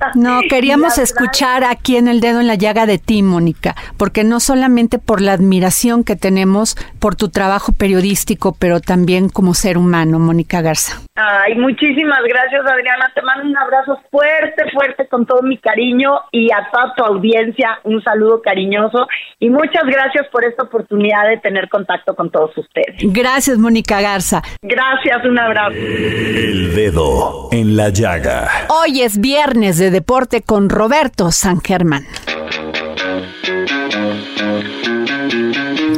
No, 0.14 0.40
queríamos 0.48 0.96
escuchar 0.96 1.62
aquí 1.62 1.96
en 1.98 2.08
el 2.08 2.20
dedo 2.20 2.40
en 2.40 2.46
la 2.46 2.54
llaga 2.54 2.86
de 2.86 2.96
ti, 2.96 3.22
Mónica, 3.22 3.74
porque 3.98 4.24
no 4.24 4.40
solamente 4.40 4.98
por 4.98 5.20
la 5.20 5.34
admiración 5.34 6.04
que 6.04 6.16
tenemos 6.16 6.74
por 6.98 7.16
tu 7.16 7.28
trabajo 7.28 7.72
periodístico, 7.78 8.56
pero 8.58 8.80
también 8.80 9.28
como 9.28 9.52
ser 9.52 9.76
humano, 9.76 10.18
Mónica 10.18 10.62
Garza. 10.62 11.02
Ay, 11.16 11.54
muchísimas 11.54 12.22
gracias, 12.22 12.64
Adriana. 12.64 13.12
Te 13.14 13.20
mando 13.20 13.44
un 13.44 13.58
abrazo 13.58 14.00
fuerte, 14.10 14.70
fuerte 14.72 15.06
con 15.08 15.26
todo 15.26 15.42
mi 15.42 15.58
cariño 15.58 16.12
y 16.32 16.50
a 16.50 16.70
toda 16.72 16.94
tu 16.94 17.04
audiencia 17.04 17.78
un 17.84 18.02
saludo 18.02 18.40
cariñoso 18.42 19.06
y 19.38 19.50
muchas 19.50 19.84
gracias 19.84 20.28
por 20.28 20.44
esta 20.44 20.64
oportunidad 20.64 21.28
de 21.28 21.38
tener 21.38 21.68
contacto 21.68 22.14
con 22.14 22.19
todos 22.28 22.50
ustedes. 22.58 22.96
Gracias, 23.00 23.56
Mónica 23.56 24.02
Garza. 24.02 24.42
Gracias, 24.60 25.24
un 25.24 25.38
abrazo. 25.38 25.74
El 25.74 26.74
dedo 26.74 27.48
en 27.52 27.76
la 27.76 27.88
llaga. 27.88 28.66
Hoy 28.68 29.00
es 29.00 29.18
viernes 29.18 29.78
de 29.78 29.90
deporte 29.90 30.42
con 30.42 30.68
Roberto 30.68 31.30
San 31.30 31.60
Germán. 31.62 32.04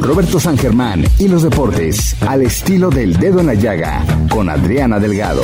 Roberto 0.01 0.39
San 0.39 0.57
Germán 0.57 1.05
y 1.17 1.27
los 1.27 1.43
deportes 1.43 2.15
al 2.27 2.43
estilo 2.43 2.89
del 2.89 3.17
dedo 3.17 3.39
en 3.39 3.47
la 3.47 3.53
llaga 3.53 4.03
con 4.29 4.49
Adriana 4.49 4.99
Delgado. 4.99 5.41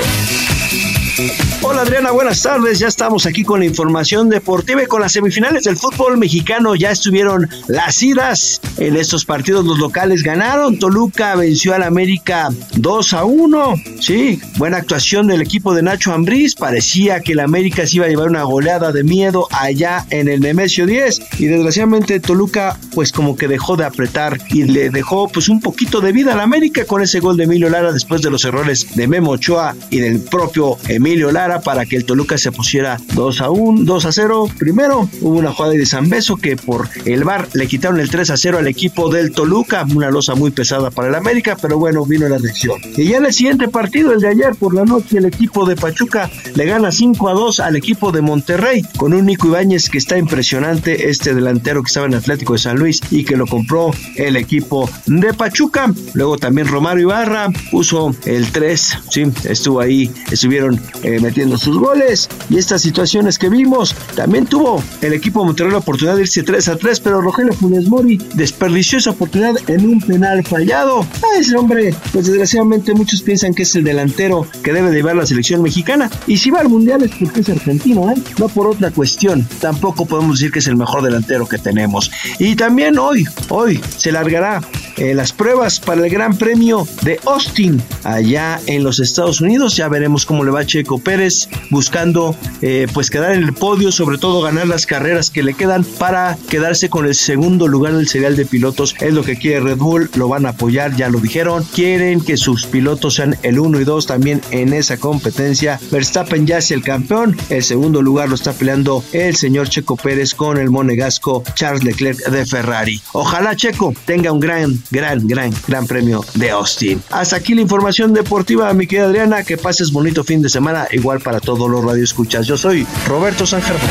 Hola 1.61 1.81
Adriana, 1.81 2.11
buenas 2.11 2.41
tardes. 2.41 2.79
Ya 2.79 2.87
estamos 2.87 3.25
aquí 3.25 3.43
con 3.43 3.59
la 3.59 3.65
información 3.65 4.29
deportiva 4.29 4.81
y 4.81 4.85
con 4.85 5.01
las 5.01 5.11
semifinales 5.11 5.65
del 5.65 5.75
fútbol 5.75 6.17
mexicano. 6.17 6.73
Ya 6.73 6.89
estuvieron 6.89 7.49
las 7.67 8.01
idas. 8.01 8.61
En 8.77 8.95
estos 8.95 9.25
partidos 9.25 9.65
los 9.65 9.77
locales 9.77 10.23
ganaron. 10.23 10.79
Toluca 10.79 11.35
venció 11.35 11.73
al 11.73 11.83
América 11.83 12.49
2 12.77 13.13
a 13.13 13.25
1. 13.25 13.73
Sí, 13.99 14.39
buena 14.57 14.77
actuación 14.77 15.27
del 15.27 15.41
equipo 15.41 15.73
de 15.73 15.83
Nacho 15.83 16.13
Ambriz. 16.13 16.55
Parecía 16.55 17.19
que 17.19 17.33
el 17.33 17.41
América 17.41 17.85
se 17.85 17.97
iba 17.97 18.05
a 18.05 18.09
llevar 18.09 18.29
una 18.29 18.43
goleada 18.43 18.93
de 18.93 19.03
miedo 19.03 19.49
allá 19.51 20.05
en 20.11 20.29
el 20.29 20.39
Nemesio 20.39 20.85
10. 20.85 21.39
Y 21.39 21.47
desgraciadamente 21.47 22.21
Toluca 22.21 22.79
pues 22.95 23.11
como 23.11 23.35
que 23.35 23.49
dejó 23.49 23.75
de 23.75 23.83
apretar 23.83 24.39
y 24.47 24.63
le 24.63 24.89
dejó 24.91 25.27
pues 25.27 25.49
un 25.49 25.59
poquito 25.59 25.99
de 25.99 26.13
vida 26.13 26.31
al 26.33 26.39
América 26.39 26.85
con 26.85 27.01
ese 27.01 27.19
gol 27.19 27.35
de 27.35 27.43
Emilio 27.43 27.69
Lara 27.69 27.91
después 27.91 28.21
de 28.21 28.31
los 28.31 28.45
errores 28.45 28.95
de 28.95 29.07
Memo 29.07 29.31
Ochoa 29.31 29.75
y 29.89 29.99
del 29.99 30.21
propio 30.21 30.77
Emilio 30.87 31.33
Lara 31.33 31.48
para 31.57 31.85
que 31.85 31.95
el 31.95 32.05
Toluca 32.05 32.37
se 32.37 32.51
pusiera 32.51 32.99
2 33.15 33.41
a 33.41 33.49
1, 33.49 33.83
2 33.83 34.05
a 34.05 34.11
0. 34.11 34.49
Primero 34.57 35.09
hubo 35.21 35.37
una 35.37 35.51
jugada 35.51 35.73
de 35.73 35.85
San 35.85 36.09
Beso 36.09 36.37
que 36.37 36.55
por 36.55 36.87
el 37.05 37.23
VAR 37.23 37.47
le 37.53 37.67
quitaron 37.67 37.99
el 37.99 38.09
3 38.09 38.29
a 38.29 38.37
0 38.37 38.59
al 38.59 38.67
equipo 38.67 39.09
del 39.09 39.31
Toluca, 39.31 39.85
una 39.95 40.11
losa 40.11 40.35
muy 40.35 40.51
pesada 40.51 40.91
para 40.91 41.09
el 41.09 41.15
América, 41.15 41.57
pero 41.59 41.79
bueno, 41.79 42.05
vino 42.05 42.29
la 42.29 42.37
reacción. 42.37 42.79
Y 42.95 43.05
ya 43.05 43.17
en 43.17 43.25
el 43.25 43.33
siguiente 43.33 43.67
partido, 43.67 44.13
el 44.13 44.19
de 44.19 44.27
ayer 44.27 44.55
por 44.55 44.73
la 44.75 44.85
noche, 44.85 45.17
el 45.17 45.25
equipo 45.25 45.65
de 45.65 45.75
Pachuca 45.75 46.29
le 46.55 46.65
gana 46.65 46.91
5 46.91 47.29
a 47.29 47.33
2 47.33 47.59
al 47.61 47.75
equipo 47.75 48.11
de 48.11 48.21
Monterrey 48.21 48.83
con 48.97 49.13
un 49.13 49.25
Nico 49.25 49.47
Ibáñez 49.47 49.89
que 49.89 49.97
está 49.97 50.17
impresionante, 50.17 51.09
este 51.09 51.33
delantero 51.33 51.81
que 51.81 51.87
estaba 51.87 52.05
en 52.05 52.13
Atlético 52.13 52.53
de 52.53 52.59
San 52.59 52.77
Luis 52.77 53.01
y 53.09 53.23
que 53.23 53.35
lo 53.35 53.47
compró 53.47 53.91
el 54.15 54.35
equipo 54.35 54.89
de 55.07 55.33
Pachuca. 55.33 55.91
Luego 56.13 56.37
también 56.37 56.67
Romario 56.67 57.03
Ibarra 57.03 57.49
puso 57.71 58.13
el 58.25 58.51
3, 58.51 58.97
sí, 59.09 59.23
estuvo 59.45 59.79
ahí, 59.79 60.11
estuvieron 60.31 60.79
eh, 61.03 61.19
metiendo 61.39 61.57
sus 61.57 61.77
goles. 61.77 62.27
Y 62.49 62.57
estas 62.57 62.81
situaciones 62.81 63.37
que 63.37 63.47
vimos, 63.47 63.95
también 64.13 64.45
tuvo 64.45 64.83
el 65.01 65.13
equipo 65.13 65.39
de 65.39 65.45
Monterrey 65.45 65.71
la 65.71 65.77
oportunidad 65.77 66.17
de 66.17 66.23
irse 66.23 66.43
3 66.43 66.67
a 66.67 66.75
3, 66.75 66.99
pero 66.99 67.21
Rogelio 67.21 67.53
Funes 67.53 67.87
Mori 67.87 68.17
desperdició 68.33 68.97
esa 68.97 69.11
oportunidad 69.11 69.55
en 69.67 69.87
un 69.87 70.01
penal 70.01 70.43
fallado. 70.43 70.99
A 70.99 71.39
ese 71.39 71.55
hombre, 71.55 71.95
pues 72.11 72.25
desgraciadamente 72.25 72.93
muchos 72.93 73.21
piensan 73.21 73.53
que 73.53 73.63
es 73.63 73.73
el 73.75 73.85
delantero 73.85 74.45
que 74.63 74.73
debe 74.73 74.89
de 74.89 74.97
llevar 74.97 75.15
la 75.15 75.25
selección 75.25 75.61
mexicana. 75.61 76.09
Y 76.27 76.35
si 76.35 76.49
va 76.49 76.59
al 76.59 76.67
mundial 76.67 77.03
es 77.03 77.11
porque 77.15 77.39
es 77.39 77.49
argentino, 77.49 78.11
¿eh? 78.11 78.15
No 78.37 78.49
por 78.49 78.67
otra 78.67 78.91
cuestión. 78.91 79.47
Tampoco 79.61 80.05
podemos 80.05 80.39
decir 80.39 80.51
que 80.51 80.59
es 80.59 80.67
el 80.67 80.75
mejor 80.75 81.03
delantero 81.03 81.47
que 81.47 81.57
tenemos. 81.57 82.11
Y 82.37 82.57
también 82.57 82.99
hoy, 82.99 83.25
hoy 83.47 83.79
se 83.95 84.11
largará 84.11 84.59
eh, 84.99 85.13
las 85.13 85.33
pruebas 85.33 85.79
para 85.79 86.05
el 86.05 86.09
Gran 86.09 86.37
Premio 86.37 86.87
de 87.01 87.19
Austin 87.25 87.81
allá 88.03 88.59
en 88.67 88.83
los 88.83 88.99
Estados 88.99 89.41
Unidos. 89.41 89.75
Ya 89.75 89.87
veremos 89.87 90.25
cómo 90.25 90.43
le 90.43 90.51
va 90.51 90.65
Checo 90.65 90.99
Pérez 90.99 91.47
buscando 91.69 92.35
eh, 92.61 92.87
pues 92.93 93.09
quedar 93.09 93.33
en 93.33 93.43
el 93.43 93.53
podio, 93.53 93.91
sobre 93.91 94.17
todo 94.17 94.41
ganar 94.41 94.67
las 94.67 94.85
carreras 94.85 95.31
que 95.31 95.43
le 95.43 95.53
quedan 95.53 95.83
para 95.83 96.37
quedarse 96.49 96.89
con 96.89 97.05
el 97.05 97.15
segundo 97.15 97.67
lugar 97.67 97.93
del 97.93 98.07
serial 98.07 98.35
de 98.35 98.45
pilotos. 98.45 98.95
Es 98.99 99.13
lo 99.13 99.23
que 99.23 99.37
quiere 99.37 99.61
Red 99.61 99.77
Bull, 99.77 100.09
lo 100.15 100.27
van 100.27 100.45
a 100.45 100.49
apoyar, 100.49 100.95
ya 100.95 101.09
lo 101.09 101.19
dijeron. 101.19 101.63
Quieren 101.73 102.21
que 102.21 102.37
sus 102.37 102.65
pilotos 102.65 103.15
sean 103.15 103.37
el 103.43 103.59
1 103.59 103.79
y 103.79 103.83
2 103.83 104.05
también 104.05 104.41
en 104.51 104.73
esa 104.73 104.97
competencia. 104.97 105.79
Verstappen 105.91 106.45
ya 106.45 106.57
es 106.57 106.71
el 106.71 106.83
campeón, 106.83 107.37
el 107.49 107.63
segundo 107.63 108.01
lugar 108.01 108.29
lo 108.29 108.35
está 108.35 108.53
peleando 108.53 109.03
el 109.13 109.35
señor 109.35 109.69
Checo 109.69 109.95
Pérez 109.95 110.33
con 110.35 110.57
el 110.57 110.69
monegasco 110.69 111.43
Charles 111.55 111.83
Leclerc 111.83 112.19
de 112.29 112.45
Ferrari. 112.45 113.01
Ojalá 113.13 113.55
Checo 113.55 113.93
tenga 114.05 114.31
un 114.31 114.39
gran, 114.39 114.81
gran, 114.91 115.27
gran, 115.27 115.51
gran 115.67 115.85
premio 115.85 116.23
de 116.35 116.49
Austin. 116.51 117.01
Hasta 117.09 117.37
aquí 117.37 117.53
la 117.53 117.61
información 117.61 118.13
deportiva, 118.13 118.73
mi 118.73 118.87
querida 118.87 119.05
Adriana. 119.05 119.43
Que 119.43 119.57
pases 119.57 119.91
bonito 119.91 120.23
fin 120.23 120.41
de 120.41 120.49
semana, 120.49 120.87
igual 120.91 121.19
para 121.19 121.39
todos 121.39 121.69
los 121.69 121.83
radioescuchas. 121.83 122.47
Yo 122.47 122.57
soy 122.57 122.85
Roberto 123.07 123.45
San 123.45 123.61
Germán. 123.61 123.89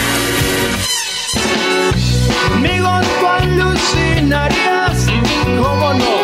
Amigos, 2.54 3.06
tú 3.20 3.26
alucinarías, 3.26 5.06
cómo 5.44 5.94
no. 5.94 6.18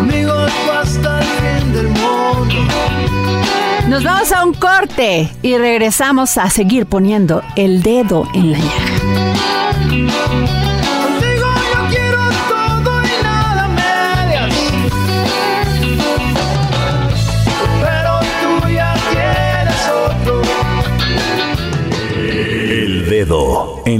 Amigos, 0.00 0.52
tú 0.64 0.72
hasta 0.72 1.20
el 1.20 1.26
fin 1.26 1.72
del 1.72 1.88
mundo. 1.88 2.54
Nos 3.88 4.04
vamos 4.04 4.32
a 4.32 4.44
un 4.44 4.54
corte 4.54 5.32
y 5.42 5.58
regresamos 5.58 6.38
a 6.38 6.48
seguir 6.48 6.86
poniendo 6.86 7.42
el 7.56 7.82
dedo 7.82 8.28
en 8.34 8.52
la 8.52 8.58
llaga. 8.58 10.19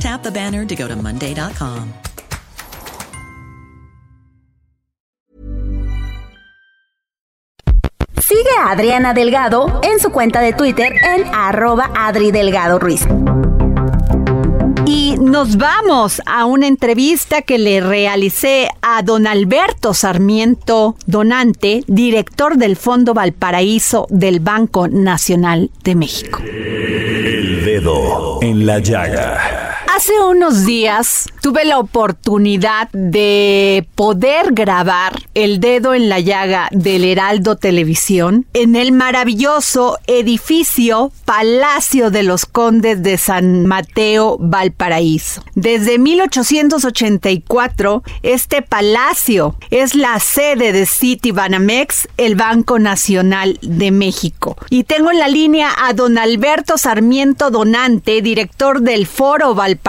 Tap 0.00 0.22
the 0.22 0.30
banner 0.30 0.64
to 0.64 0.76
go 0.76 0.86
to 0.86 0.94
Monday.com. 0.94 1.92
Sigue 8.20 8.50
a 8.60 8.70
Adriana 8.70 9.14
Delgado 9.14 9.80
en 9.82 9.98
su 9.98 10.10
cuenta 10.10 10.40
de 10.40 10.52
Twitter 10.52 10.92
en 10.92 11.24
arroba 11.34 11.90
Adri 11.96 12.30
Delgado 12.30 12.78
Ruiz. 12.78 13.06
Y 14.86 15.16
nos 15.20 15.56
vamos 15.56 16.22
a 16.26 16.44
una 16.44 16.66
entrevista 16.66 17.42
que 17.42 17.58
le 17.58 17.80
realicé 17.80 18.68
a 18.82 19.02
don 19.02 19.26
Alberto 19.26 19.94
Sarmiento 19.94 20.94
Donante, 21.06 21.82
director 21.88 22.56
del 22.56 22.76
Fondo 22.76 23.14
Valparaíso 23.14 24.06
del 24.10 24.40
Banco 24.40 24.86
Nacional 24.88 25.70
de 25.82 25.94
México. 25.94 26.40
El 26.44 27.64
dedo 27.64 28.38
en 28.42 28.64
la 28.64 28.78
llaga. 28.78 29.67
Hace 29.98 30.20
unos 30.20 30.64
días 30.64 31.26
tuve 31.42 31.64
la 31.64 31.80
oportunidad 31.80 32.88
de 32.92 33.84
poder 33.96 34.52
grabar 34.52 35.12
El 35.34 35.58
dedo 35.58 35.92
en 35.92 36.08
la 36.08 36.20
llaga 36.20 36.68
del 36.70 37.04
Heraldo 37.04 37.56
Televisión 37.56 38.46
en 38.54 38.76
el 38.76 38.92
maravilloso 38.92 39.98
edificio 40.06 41.10
Palacio 41.24 42.12
de 42.12 42.22
los 42.22 42.46
Condes 42.46 43.02
de 43.02 43.18
San 43.18 43.66
Mateo 43.66 44.36
Valparaíso. 44.38 45.42
Desde 45.56 45.98
1884, 45.98 48.04
este 48.22 48.62
palacio 48.62 49.56
es 49.70 49.96
la 49.96 50.20
sede 50.20 50.70
de 50.70 50.86
Citibanamex, 50.86 52.06
el 52.18 52.36
Banco 52.36 52.78
Nacional 52.78 53.58
de 53.62 53.90
México. 53.90 54.56
Y 54.70 54.84
tengo 54.84 55.10
en 55.10 55.18
la 55.18 55.26
línea 55.26 55.72
a 55.76 55.92
don 55.92 56.18
Alberto 56.18 56.78
Sarmiento 56.78 57.50
Donante, 57.50 58.22
director 58.22 58.80
del 58.80 59.08
Foro 59.08 59.56
Valparaíso 59.56 59.87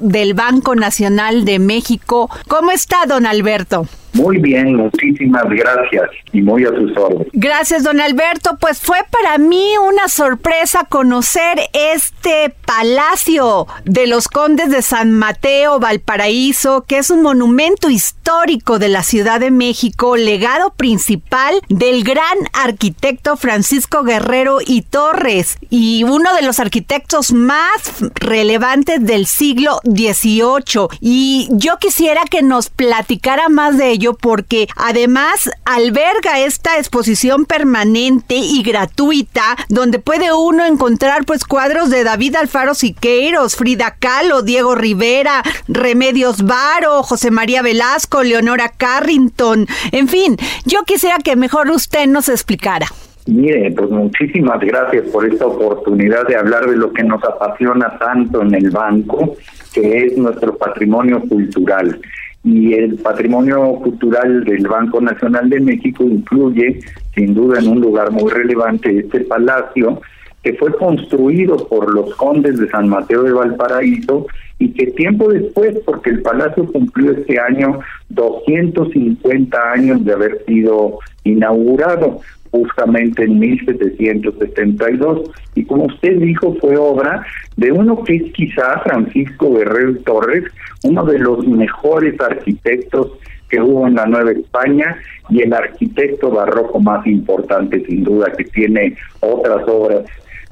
del 0.00 0.34
Banco 0.34 0.74
Nacional 0.74 1.44
de 1.44 1.58
México. 1.58 2.28
¿Cómo 2.48 2.70
está, 2.70 3.06
don 3.06 3.26
Alberto? 3.26 3.86
Muy 4.12 4.38
bien, 4.38 4.74
muchísimas 4.74 5.44
gracias 5.48 6.10
y 6.32 6.42
muy 6.42 6.64
a 6.64 6.68
sus 6.68 6.96
órdenes. 6.96 7.28
Gracias, 7.32 7.84
don 7.84 8.00
Alberto. 8.00 8.56
Pues 8.60 8.80
fue 8.80 8.98
para 9.10 9.38
mí 9.38 9.74
una 9.86 10.08
sorpresa 10.08 10.84
conocer 10.88 11.58
este 11.72 12.54
palacio 12.66 13.66
de 13.84 14.06
los 14.06 14.28
condes 14.28 14.70
de 14.70 14.82
San 14.82 15.12
Mateo, 15.12 15.78
Valparaíso, 15.78 16.84
que 16.86 16.98
es 16.98 17.10
un 17.10 17.22
monumento 17.22 17.88
histórico 17.88 18.78
de 18.78 18.88
la 18.88 19.02
Ciudad 19.02 19.40
de 19.40 19.50
México, 19.50 20.16
legado 20.16 20.70
principal 20.74 21.54
del 21.68 22.02
gran 22.02 22.38
arquitecto 22.52 23.36
Francisco 23.36 24.02
Guerrero 24.02 24.58
y 24.64 24.82
Torres 24.82 25.58
y 25.68 26.04
uno 26.04 26.34
de 26.34 26.42
los 26.42 26.58
arquitectos 26.58 27.32
más 27.32 27.70
relevantes 28.14 29.04
del 29.04 29.26
siglo 29.26 29.80
XVIII. 29.84 30.88
Y 31.00 31.48
yo 31.52 31.78
quisiera 31.78 32.22
que 32.28 32.42
nos 32.42 32.70
platicara 32.70 33.48
más 33.48 33.78
de 33.78 33.90
ello 33.90 33.99
porque 34.14 34.66
además 34.76 35.50
alberga 35.64 36.40
esta 36.40 36.78
exposición 36.78 37.44
permanente 37.44 38.36
y 38.36 38.62
gratuita 38.62 39.56
donde 39.68 39.98
puede 39.98 40.32
uno 40.32 40.64
encontrar 40.64 41.24
pues 41.24 41.44
cuadros 41.44 41.90
de 41.90 42.04
David 42.04 42.36
Alfaro 42.36 42.74
Siqueiros, 42.74 43.56
Frida 43.56 43.96
Kahlo, 43.98 44.42
Diego 44.42 44.74
Rivera, 44.74 45.42
Remedios 45.68 46.42
Varo, 46.44 47.02
José 47.02 47.30
María 47.30 47.62
Velasco, 47.62 48.22
Leonora 48.22 48.70
Carrington, 48.76 49.66
en 49.92 50.08
fin, 50.08 50.36
yo 50.64 50.82
quisiera 50.84 51.18
que 51.18 51.36
mejor 51.36 51.70
usted 51.70 52.06
nos 52.06 52.28
explicara. 52.28 52.86
Mire, 53.26 53.70
pues 53.72 53.90
muchísimas 53.90 54.60
gracias 54.60 55.08
por 55.10 55.26
esta 55.26 55.46
oportunidad 55.46 56.26
de 56.26 56.36
hablar 56.36 56.66
de 56.68 56.76
lo 56.76 56.92
que 56.92 57.04
nos 57.04 57.22
apasiona 57.22 57.98
tanto 57.98 58.42
en 58.42 58.54
el 58.54 58.70
banco, 58.70 59.36
que 59.72 60.06
es 60.06 60.16
nuestro 60.16 60.56
patrimonio 60.56 61.20
cultural. 61.28 62.00
Y 62.42 62.72
el 62.72 62.96
patrimonio 62.96 63.74
cultural 63.74 64.44
del 64.44 64.66
Banco 64.66 65.00
Nacional 65.00 65.50
de 65.50 65.60
México 65.60 66.04
incluye, 66.04 66.80
sin 67.14 67.34
duda, 67.34 67.58
en 67.58 67.68
un 67.68 67.80
lugar 67.80 68.10
muy 68.10 68.30
relevante, 68.30 68.98
este 68.98 69.20
palacio 69.20 70.00
que 70.42 70.54
fue 70.54 70.74
construido 70.76 71.56
por 71.68 71.92
los 71.94 72.14
condes 72.16 72.58
de 72.58 72.68
San 72.70 72.88
Mateo 72.88 73.24
de 73.24 73.32
Valparaíso 73.32 74.26
y 74.58 74.70
que 74.72 74.86
tiempo 74.92 75.30
después, 75.30 75.78
porque 75.84 76.10
el 76.10 76.22
palacio 76.22 76.64
cumplió 76.72 77.12
este 77.12 77.38
año 77.38 77.80
250 78.08 79.72
años 79.72 80.04
de 80.04 80.12
haber 80.12 80.44
sido 80.46 80.98
inaugurado, 81.24 82.20
justamente 82.50 83.24
en 83.24 83.38
1772. 83.38 85.30
Y 85.54 85.64
como 85.64 85.84
usted 85.84 86.18
dijo, 86.18 86.56
fue 86.60 86.76
obra 86.76 87.24
de 87.56 87.72
uno 87.72 88.02
que 88.04 88.16
es 88.16 88.32
quizá 88.32 88.80
Francisco 88.80 89.54
Guerrero 89.54 89.96
Torres, 90.04 90.44
uno 90.84 91.04
de 91.04 91.18
los 91.18 91.46
mejores 91.46 92.20
arquitectos 92.20 93.12
que 93.48 93.60
hubo 93.60 93.86
en 93.86 93.96
la 93.96 94.06
Nueva 94.06 94.32
España 94.32 94.96
y 95.28 95.42
el 95.42 95.52
arquitecto 95.52 96.30
barroco 96.30 96.80
más 96.80 97.06
importante 97.06 97.84
sin 97.84 98.04
duda 98.04 98.32
que 98.36 98.44
tiene 98.44 98.96
otras 99.20 99.66
obras 99.66 100.04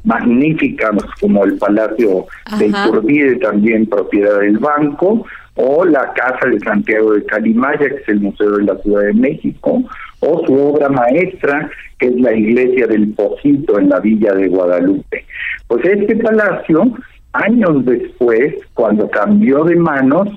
magníficas 0.05 0.97
como 1.21 1.45
el 1.45 1.59
Palacio 1.59 2.27
de 2.59 2.67
Iturbide, 2.67 3.37
también 3.37 3.87
propiedad 3.87 4.41
del 4.41 4.59
banco, 4.59 5.25
o 5.55 5.85
la 5.85 6.13
Casa 6.13 6.47
de 6.47 6.61
Santiago 6.61 7.13
de 7.13 7.25
Calimaya, 7.25 7.89
que 7.89 7.97
es 7.97 8.09
el 8.09 8.21
Museo 8.21 8.57
de 8.57 8.65
la 8.65 8.77
Ciudad 8.77 9.03
de 9.03 9.15
México, 9.15 9.83
o 10.21 10.47
su 10.47 10.55
obra 10.55 10.89
maestra, 10.89 11.69
que 11.99 12.07
es 12.07 12.21
la 12.21 12.33
Iglesia 12.33 12.87
del 12.87 13.13
Pocito 13.13 13.79
en 13.79 13.89
la 13.89 14.01
Villa 14.01 14.35
de 14.35 14.49
Guadalupe. 14.49 15.25
Pues 15.67 15.85
este 15.85 16.17
palacio, 16.17 16.93
años 17.33 17.85
después, 17.85 18.55
cuando 18.75 19.09
cambió 19.11 19.65
de 19.65 19.77
manos, 19.77 20.29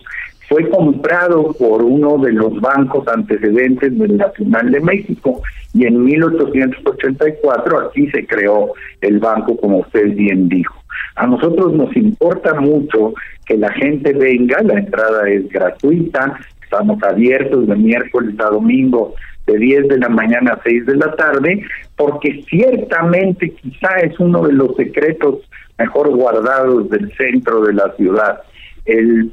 fue 0.49 0.69
comprado 0.69 1.53
por 1.53 1.83
uno 1.83 2.17
de 2.17 2.33
los 2.33 2.59
bancos 2.59 3.07
antecedentes 3.07 3.97
del 3.97 4.17
Nacional 4.17 4.69
de 4.71 4.81
México 4.81 5.41
y 5.73 5.85
en 5.85 6.03
1884 6.03 7.79
aquí 7.79 8.09
se 8.11 8.25
creó 8.25 8.73
el 8.99 9.19
banco, 9.19 9.55
como 9.55 9.77
usted 9.77 10.13
bien 10.13 10.49
dijo. 10.49 10.75
A 11.15 11.27
nosotros 11.27 11.73
nos 11.73 11.95
importa 11.95 12.59
mucho 12.59 13.13
que 13.45 13.57
la 13.57 13.71
gente 13.71 14.11
venga, 14.11 14.61
la 14.61 14.79
entrada 14.79 15.29
es 15.29 15.47
gratuita, 15.49 16.37
Estamos 16.71 17.03
abiertos 17.03 17.67
de 17.67 17.75
miércoles 17.75 18.33
a 18.39 18.45
domingo 18.45 19.13
de 19.47 19.57
10 19.57 19.87
de 19.87 19.97
la 19.99 20.09
mañana 20.09 20.53
a 20.53 20.63
6 20.63 20.85
de 20.85 20.95
la 20.95 21.15
tarde, 21.15 21.63
porque 21.95 22.43
ciertamente 22.49 23.51
quizá 23.51 23.95
es 24.03 24.19
uno 24.19 24.41
de 24.43 24.53
los 24.53 24.75
secretos 24.75 25.39
mejor 25.77 26.09
guardados 26.15 26.89
del 26.89 27.11
centro 27.15 27.61
de 27.63 27.73
la 27.73 27.91
ciudad. 27.95 28.41
El 28.85 29.31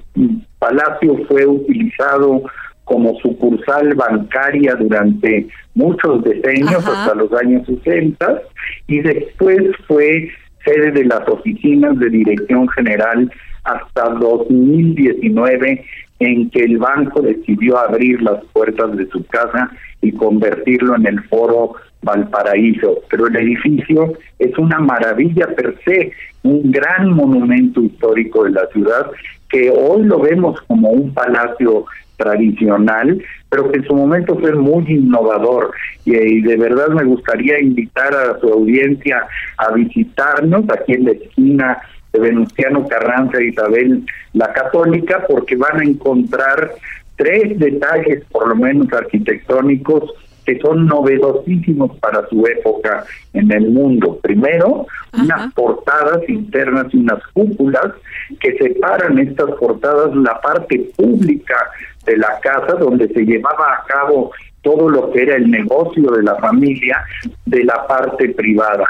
palacio 0.58 1.16
fue 1.26 1.46
utilizado 1.46 2.42
como 2.84 3.18
sucursal 3.20 3.94
bancaria 3.94 4.74
durante 4.74 5.46
muchos 5.74 6.24
decenios, 6.24 6.86
hasta 6.86 7.14
los 7.14 7.32
años 7.34 7.66
60, 7.66 8.42
y 8.86 9.00
después 9.00 9.62
fue 9.86 10.30
sede 10.64 10.90
de 10.92 11.04
las 11.04 11.28
oficinas 11.28 11.98
de 11.98 12.08
dirección 12.08 12.66
general 12.70 13.30
hasta 13.64 14.08
2019 14.08 15.84
en 16.20 16.50
que 16.50 16.64
el 16.64 16.78
banco 16.78 17.22
decidió 17.22 17.78
abrir 17.78 18.20
las 18.22 18.44
puertas 18.52 18.96
de 18.96 19.08
su 19.08 19.24
casa 19.26 19.70
y 20.02 20.12
convertirlo 20.12 20.96
en 20.96 21.06
el 21.06 21.22
foro 21.24 21.74
Valparaíso. 22.02 23.00
Pero 23.10 23.26
el 23.26 23.36
edificio 23.36 24.12
es 24.38 24.56
una 24.58 24.78
maravilla 24.78 25.46
per 25.54 25.76
se, 25.84 26.12
un 26.42 26.70
gran 26.70 27.10
monumento 27.10 27.82
histórico 27.82 28.44
de 28.44 28.50
la 28.50 28.66
ciudad 28.72 29.10
que 29.48 29.70
hoy 29.70 30.04
lo 30.04 30.20
vemos 30.20 30.60
como 30.62 30.90
un 30.90 31.12
palacio 31.14 31.86
tradicional, 32.16 33.22
pero 33.48 33.70
que 33.70 33.78
en 33.78 33.84
su 33.84 33.94
momento 33.94 34.36
fue 34.38 34.52
muy 34.52 34.84
innovador 34.88 35.72
y, 36.04 36.42
de 36.42 36.56
verdad 36.56 36.88
me 36.88 37.04
gustaría 37.04 37.60
invitar 37.60 38.12
a 38.14 38.38
su 38.40 38.48
audiencia 38.48 39.24
a 39.56 39.72
visitarnos 39.72 40.64
aquí 40.70 40.94
en 40.94 41.04
la 41.04 41.12
esquina 41.12 41.78
de 42.12 42.20
Venustiano 42.20 42.86
Carranza 42.88 43.38
e 43.38 43.48
Isabel 43.48 44.04
la 44.32 44.52
Católica 44.52 45.24
porque 45.28 45.56
van 45.56 45.80
a 45.80 45.84
encontrar 45.84 46.72
tres 47.16 47.58
detalles 47.58 48.24
por 48.30 48.48
lo 48.48 48.56
menos 48.56 48.92
arquitectónicos 48.92 50.12
que 50.48 50.58
son 50.60 50.86
novedosísimos 50.86 51.94
para 51.98 52.26
su 52.28 52.46
época 52.46 53.04
en 53.34 53.52
el 53.52 53.68
mundo. 53.68 54.18
Primero, 54.22 54.86
unas 55.12 55.52
portadas 55.52 56.26
internas 56.26 56.86
y 56.94 56.96
unas 56.96 57.22
cúpulas 57.34 57.92
que 58.40 58.56
separan 58.56 59.18
estas 59.18 59.50
portadas 59.56 60.16
la 60.16 60.40
parte 60.40 60.90
pública 60.96 61.54
de 62.06 62.16
la 62.16 62.40
casa 62.40 62.76
donde 62.76 63.08
se 63.08 63.26
llevaba 63.26 63.74
a 63.74 63.84
cabo 63.86 64.30
todo 64.62 64.88
lo 64.88 65.10
que 65.10 65.24
era 65.24 65.36
el 65.36 65.50
negocio 65.50 66.10
de 66.12 66.22
la 66.22 66.36
familia 66.36 67.04
de 67.44 67.64
la 67.64 67.86
parte 67.86 68.30
privada. 68.30 68.86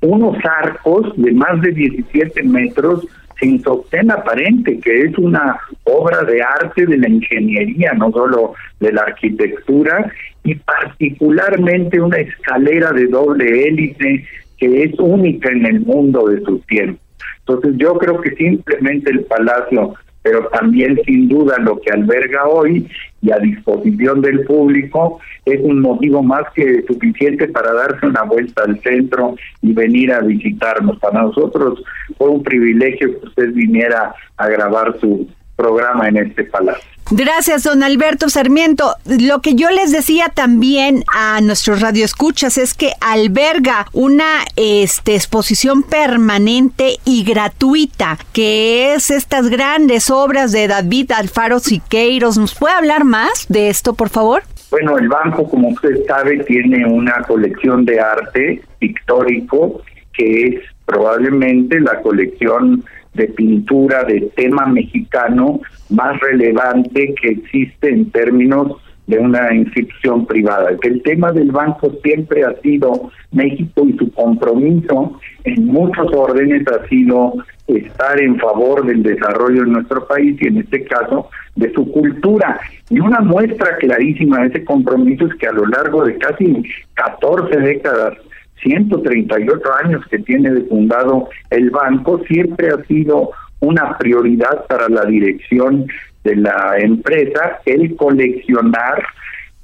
Unos 0.00 0.36
arcos 0.44 1.12
de 1.16 1.32
más 1.32 1.60
de 1.62 1.72
17 1.72 2.42
metros 2.44 3.06
sin 3.40 3.62
sostén 3.62 4.10
aparente, 4.10 4.80
que 4.80 5.02
es 5.02 5.18
una 5.18 5.58
obra 5.84 6.22
de 6.22 6.42
arte 6.42 6.86
de 6.86 6.96
la 6.96 7.08
ingeniería, 7.08 7.92
no 7.92 8.10
solo 8.10 8.54
de 8.80 8.92
la 8.92 9.02
arquitectura, 9.02 10.10
y 10.44 10.54
particularmente 10.54 12.00
una 12.00 12.18
escalera 12.18 12.92
de 12.92 13.06
doble 13.06 13.68
hélice 13.68 14.24
que 14.58 14.84
es 14.84 14.98
única 14.98 15.50
en 15.50 15.66
el 15.66 15.80
mundo 15.80 16.28
de 16.28 16.40
su 16.42 16.58
tiempo. 16.60 17.00
Entonces 17.40 17.74
yo 17.76 17.96
creo 17.98 18.20
que 18.20 18.34
simplemente 18.34 19.10
el 19.10 19.24
palacio, 19.24 19.94
pero 20.26 20.48
también 20.48 21.00
sin 21.06 21.28
duda 21.28 21.56
lo 21.60 21.80
que 21.80 21.92
alberga 21.92 22.48
hoy 22.48 22.88
y 23.22 23.30
a 23.30 23.38
disposición 23.38 24.22
del 24.22 24.40
público 24.44 25.20
es 25.44 25.60
un 25.62 25.80
motivo 25.80 26.20
más 26.20 26.42
que 26.52 26.82
suficiente 26.82 27.46
para 27.46 27.72
darse 27.72 28.06
una 28.06 28.24
vuelta 28.24 28.64
al 28.64 28.80
centro 28.80 29.36
y 29.62 29.72
venir 29.72 30.12
a 30.12 30.22
visitarnos. 30.22 30.98
Para 30.98 31.22
nosotros 31.22 31.80
fue 32.18 32.28
un 32.28 32.42
privilegio 32.42 33.20
que 33.20 33.26
usted 33.28 33.52
viniera 33.52 34.16
a 34.36 34.48
grabar 34.48 34.98
su 34.98 35.28
programa 35.54 36.08
en 36.08 36.16
este 36.16 36.42
palacio. 36.42 36.95
Gracias, 37.12 37.62
don 37.62 37.84
Alberto 37.84 38.28
Sarmiento. 38.28 38.96
Lo 39.04 39.40
que 39.40 39.54
yo 39.54 39.70
les 39.70 39.92
decía 39.92 40.28
también 40.34 41.04
a 41.14 41.40
nuestros 41.40 41.80
radioescuchas 41.80 42.58
es 42.58 42.74
que 42.74 42.90
alberga 43.00 43.86
una 43.92 44.44
este, 44.56 45.14
exposición 45.14 45.84
permanente 45.84 46.96
y 47.04 47.22
gratuita, 47.22 48.18
que 48.32 48.94
es 48.94 49.12
estas 49.12 49.48
grandes 49.50 50.10
obras 50.10 50.50
de 50.50 50.66
David 50.66 51.12
Alfaro 51.12 51.60
Siqueiros. 51.60 52.38
¿Nos 52.38 52.56
puede 52.56 52.74
hablar 52.74 53.04
más 53.04 53.46
de 53.48 53.68
esto, 53.68 53.94
por 53.94 54.08
favor? 54.08 54.42
Bueno, 54.72 54.98
el 54.98 55.08
banco, 55.08 55.48
como 55.48 55.68
usted 55.68 56.04
sabe, 56.08 56.42
tiene 56.42 56.84
una 56.86 57.22
colección 57.22 57.84
de 57.84 58.00
arte 58.00 58.62
pictórico 58.80 59.80
que 60.12 60.46
es 60.48 60.60
probablemente 60.84 61.78
la 61.78 62.00
colección 62.00 62.84
de 63.16 63.28
pintura 63.28 64.04
de 64.04 64.30
tema 64.36 64.66
mexicano 64.66 65.60
más 65.90 66.18
relevante 66.20 67.14
que 67.20 67.28
existe 67.28 67.88
en 67.88 68.10
términos 68.10 68.76
de 69.06 69.18
una 69.18 69.54
institución 69.54 70.26
privada. 70.26 70.70
El 70.82 71.02
tema 71.02 71.32
del 71.32 71.52
banco 71.52 71.92
siempre 72.02 72.44
ha 72.44 72.54
sido 72.60 73.10
México 73.30 73.86
y 73.86 73.96
su 73.96 74.10
compromiso 74.12 75.18
en 75.44 75.66
muchos 75.66 76.12
órdenes 76.12 76.64
ha 76.68 76.86
sido 76.88 77.34
estar 77.68 78.20
en 78.20 78.38
favor 78.38 78.84
del 78.84 79.02
desarrollo 79.02 79.62
de 79.62 79.70
nuestro 79.70 80.06
país 80.06 80.36
y 80.40 80.48
en 80.48 80.58
este 80.58 80.84
caso 80.84 81.28
de 81.54 81.72
su 81.72 81.90
cultura. 81.90 82.58
Y 82.90 83.00
una 83.00 83.20
muestra 83.20 83.76
clarísima 83.76 84.40
de 84.40 84.48
ese 84.48 84.64
compromiso 84.64 85.26
es 85.26 85.34
que 85.34 85.46
a 85.46 85.52
lo 85.52 85.66
largo 85.66 86.04
de 86.04 86.16
casi 86.18 86.62
14 86.94 87.56
décadas 87.58 88.18
138 88.62 89.60
años 89.84 90.04
que 90.10 90.18
tiene 90.18 90.50
de 90.50 90.62
fundado 90.62 91.28
el 91.50 91.70
banco, 91.70 92.20
siempre 92.26 92.68
ha 92.68 92.82
sido 92.86 93.30
una 93.60 93.96
prioridad 93.98 94.66
para 94.66 94.88
la 94.88 95.04
dirección 95.04 95.86
de 96.24 96.36
la 96.36 96.76
empresa 96.78 97.60
el 97.64 97.94
coleccionar, 97.96 99.02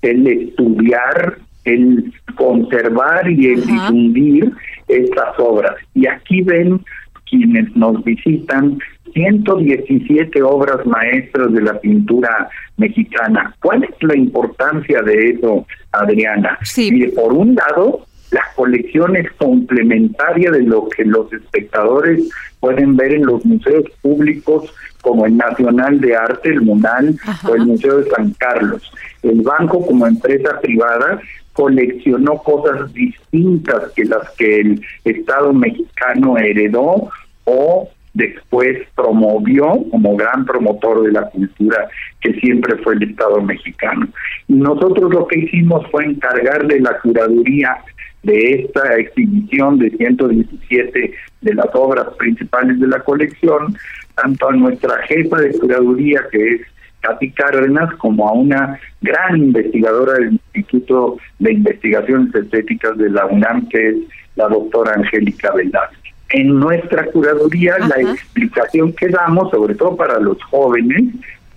el 0.02 0.26
estudiar, 0.26 1.38
el 1.64 2.12
conservar 2.36 3.30
y 3.30 3.46
el 3.48 3.66
difundir 3.66 4.52
estas 4.88 5.38
obras. 5.38 5.74
Y 5.94 6.06
aquí 6.06 6.42
ven 6.42 6.80
quienes 7.28 7.74
nos 7.76 8.02
visitan 8.04 8.78
117 9.14 10.42
obras 10.42 10.84
maestras 10.86 11.52
de 11.52 11.62
la 11.62 11.78
pintura 11.80 12.48
mexicana. 12.76 13.54
¿Cuál 13.60 13.84
es 13.84 13.90
la 14.02 14.16
importancia 14.16 15.02
de 15.02 15.30
eso, 15.30 15.66
Adriana? 15.92 16.58
Sí. 16.62 17.12
por 17.14 17.32
un 17.32 17.54
lado, 17.54 18.06
la 18.32 18.42
colección 18.56 19.14
es 19.14 19.30
complementaria 19.32 20.50
de 20.50 20.62
lo 20.62 20.88
que 20.88 21.04
los 21.04 21.32
espectadores 21.32 22.28
pueden 22.60 22.96
ver 22.96 23.12
en 23.12 23.26
los 23.26 23.44
museos 23.44 23.84
públicos 24.00 24.72
como 25.02 25.26
el 25.26 25.36
Nacional 25.36 26.00
de 26.00 26.16
Arte, 26.16 26.48
el 26.48 26.62
MUNAL 26.62 27.16
o 27.46 27.54
el 27.54 27.66
Museo 27.66 27.98
de 27.98 28.10
San 28.10 28.32
Carlos. 28.38 28.90
El 29.22 29.42
banco 29.42 29.84
como 29.84 30.06
empresa 30.06 30.58
privada 30.60 31.20
coleccionó 31.52 32.38
cosas 32.38 32.92
distintas 32.94 33.90
que 33.94 34.04
las 34.06 34.30
que 34.38 34.60
el 34.60 34.82
Estado 35.04 35.52
mexicano 35.52 36.38
heredó 36.38 37.10
o 37.44 37.88
después 38.14 38.78
promovió 38.94 39.78
como 39.90 40.16
gran 40.16 40.44
promotor 40.44 41.02
de 41.02 41.12
la 41.12 41.28
cultura 41.30 41.88
que 42.20 42.32
siempre 42.34 42.76
fue 42.78 42.94
el 42.94 43.02
Estado 43.04 43.40
mexicano. 43.40 44.06
Y 44.48 44.54
nosotros 44.54 45.12
lo 45.12 45.26
que 45.26 45.40
hicimos 45.40 45.86
fue 45.90 46.04
encargarle 46.04 46.80
la 46.80 46.98
curaduría 47.00 47.76
de 48.22 48.62
esta 48.62 48.96
exhibición 48.96 49.78
de 49.78 49.90
117 49.90 51.14
de 51.40 51.54
las 51.54 51.66
obras 51.74 52.06
principales 52.18 52.78
de 52.78 52.86
la 52.86 53.00
colección, 53.00 53.76
tanto 54.14 54.48
a 54.48 54.52
nuestra 54.52 55.02
jefa 55.08 55.38
de 55.38 55.58
curaduría, 55.58 56.20
que 56.30 56.54
es 56.54 56.60
Katy 57.00 57.32
Cárdenas, 57.32 57.92
como 57.96 58.28
a 58.28 58.32
una 58.32 58.78
gran 59.00 59.36
investigadora 59.36 60.14
del 60.14 60.40
Instituto 60.54 61.18
de 61.40 61.52
Investigaciones 61.52 62.34
Estéticas 62.34 62.96
de 62.96 63.10
la 63.10 63.26
UNAM, 63.26 63.68
que 63.68 63.88
es 63.88 63.96
la 64.36 64.48
doctora 64.48 64.94
Angélica 64.94 65.52
Velázquez. 65.52 65.98
En 66.30 66.58
nuestra 66.60 67.04
curaduría, 67.06 67.76
la 67.78 68.12
explicación 68.12 68.92
que 68.94 69.08
damos, 69.08 69.50
sobre 69.50 69.74
todo 69.74 69.96
para 69.96 70.18
los 70.18 70.42
jóvenes, 70.44 71.04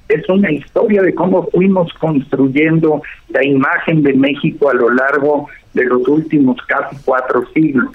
es 0.09 0.27
una 0.29 0.51
historia 0.51 1.01
de 1.01 1.13
cómo 1.15 1.47
fuimos 1.51 1.91
construyendo 1.93 3.01
la 3.29 3.43
imagen 3.43 4.03
de 4.03 4.13
México 4.13 4.69
a 4.69 4.73
lo 4.73 4.89
largo 4.89 5.49
de 5.73 5.85
los 5.85 6.07
últimos 6.07 6.57
casi 6.67 6.95
cuatro 7.03 7.45
siglos. 7.53 7.89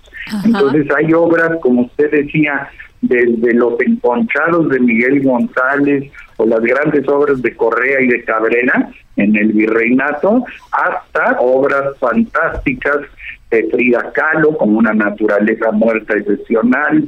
Entonces 0.45 0.87
hay 0.97 1.13
obras, 1.13 1.59
como 1.63 1.83
usted 1.83 2.11
decía, 2.11 2.69
desde 3.01 3.55
los 3.55 3.81
enconchados 3.81 4.69
de 4.69 4.81
Miguel 4.81 5.23
González 5.23 6.13
o 6.37 6.47
las 6.47 6.61
grandes 6.61 7.09
obras 7.09 7.41
de 7.43 7.55
Correa 7.57 8.01
y 8.01 8.09
de 8.09 8.25
Cabrera 8.25 8.91
en 9.17 9.37
el 9.37 9.53
virreinato, 9.53 10.45
hasta 10.73 11.41
obras 11.41 11.97
fantásticas 11.99 12.99
de 13.51 13.69
Frida 13.71 14.13
Kahlo 14.13 14.57
como 14.57 14.79
una 14.79 14.93
naturaleza 14.93 15.73
muerta 15.73 16.17
excepcional, 16.17 17.05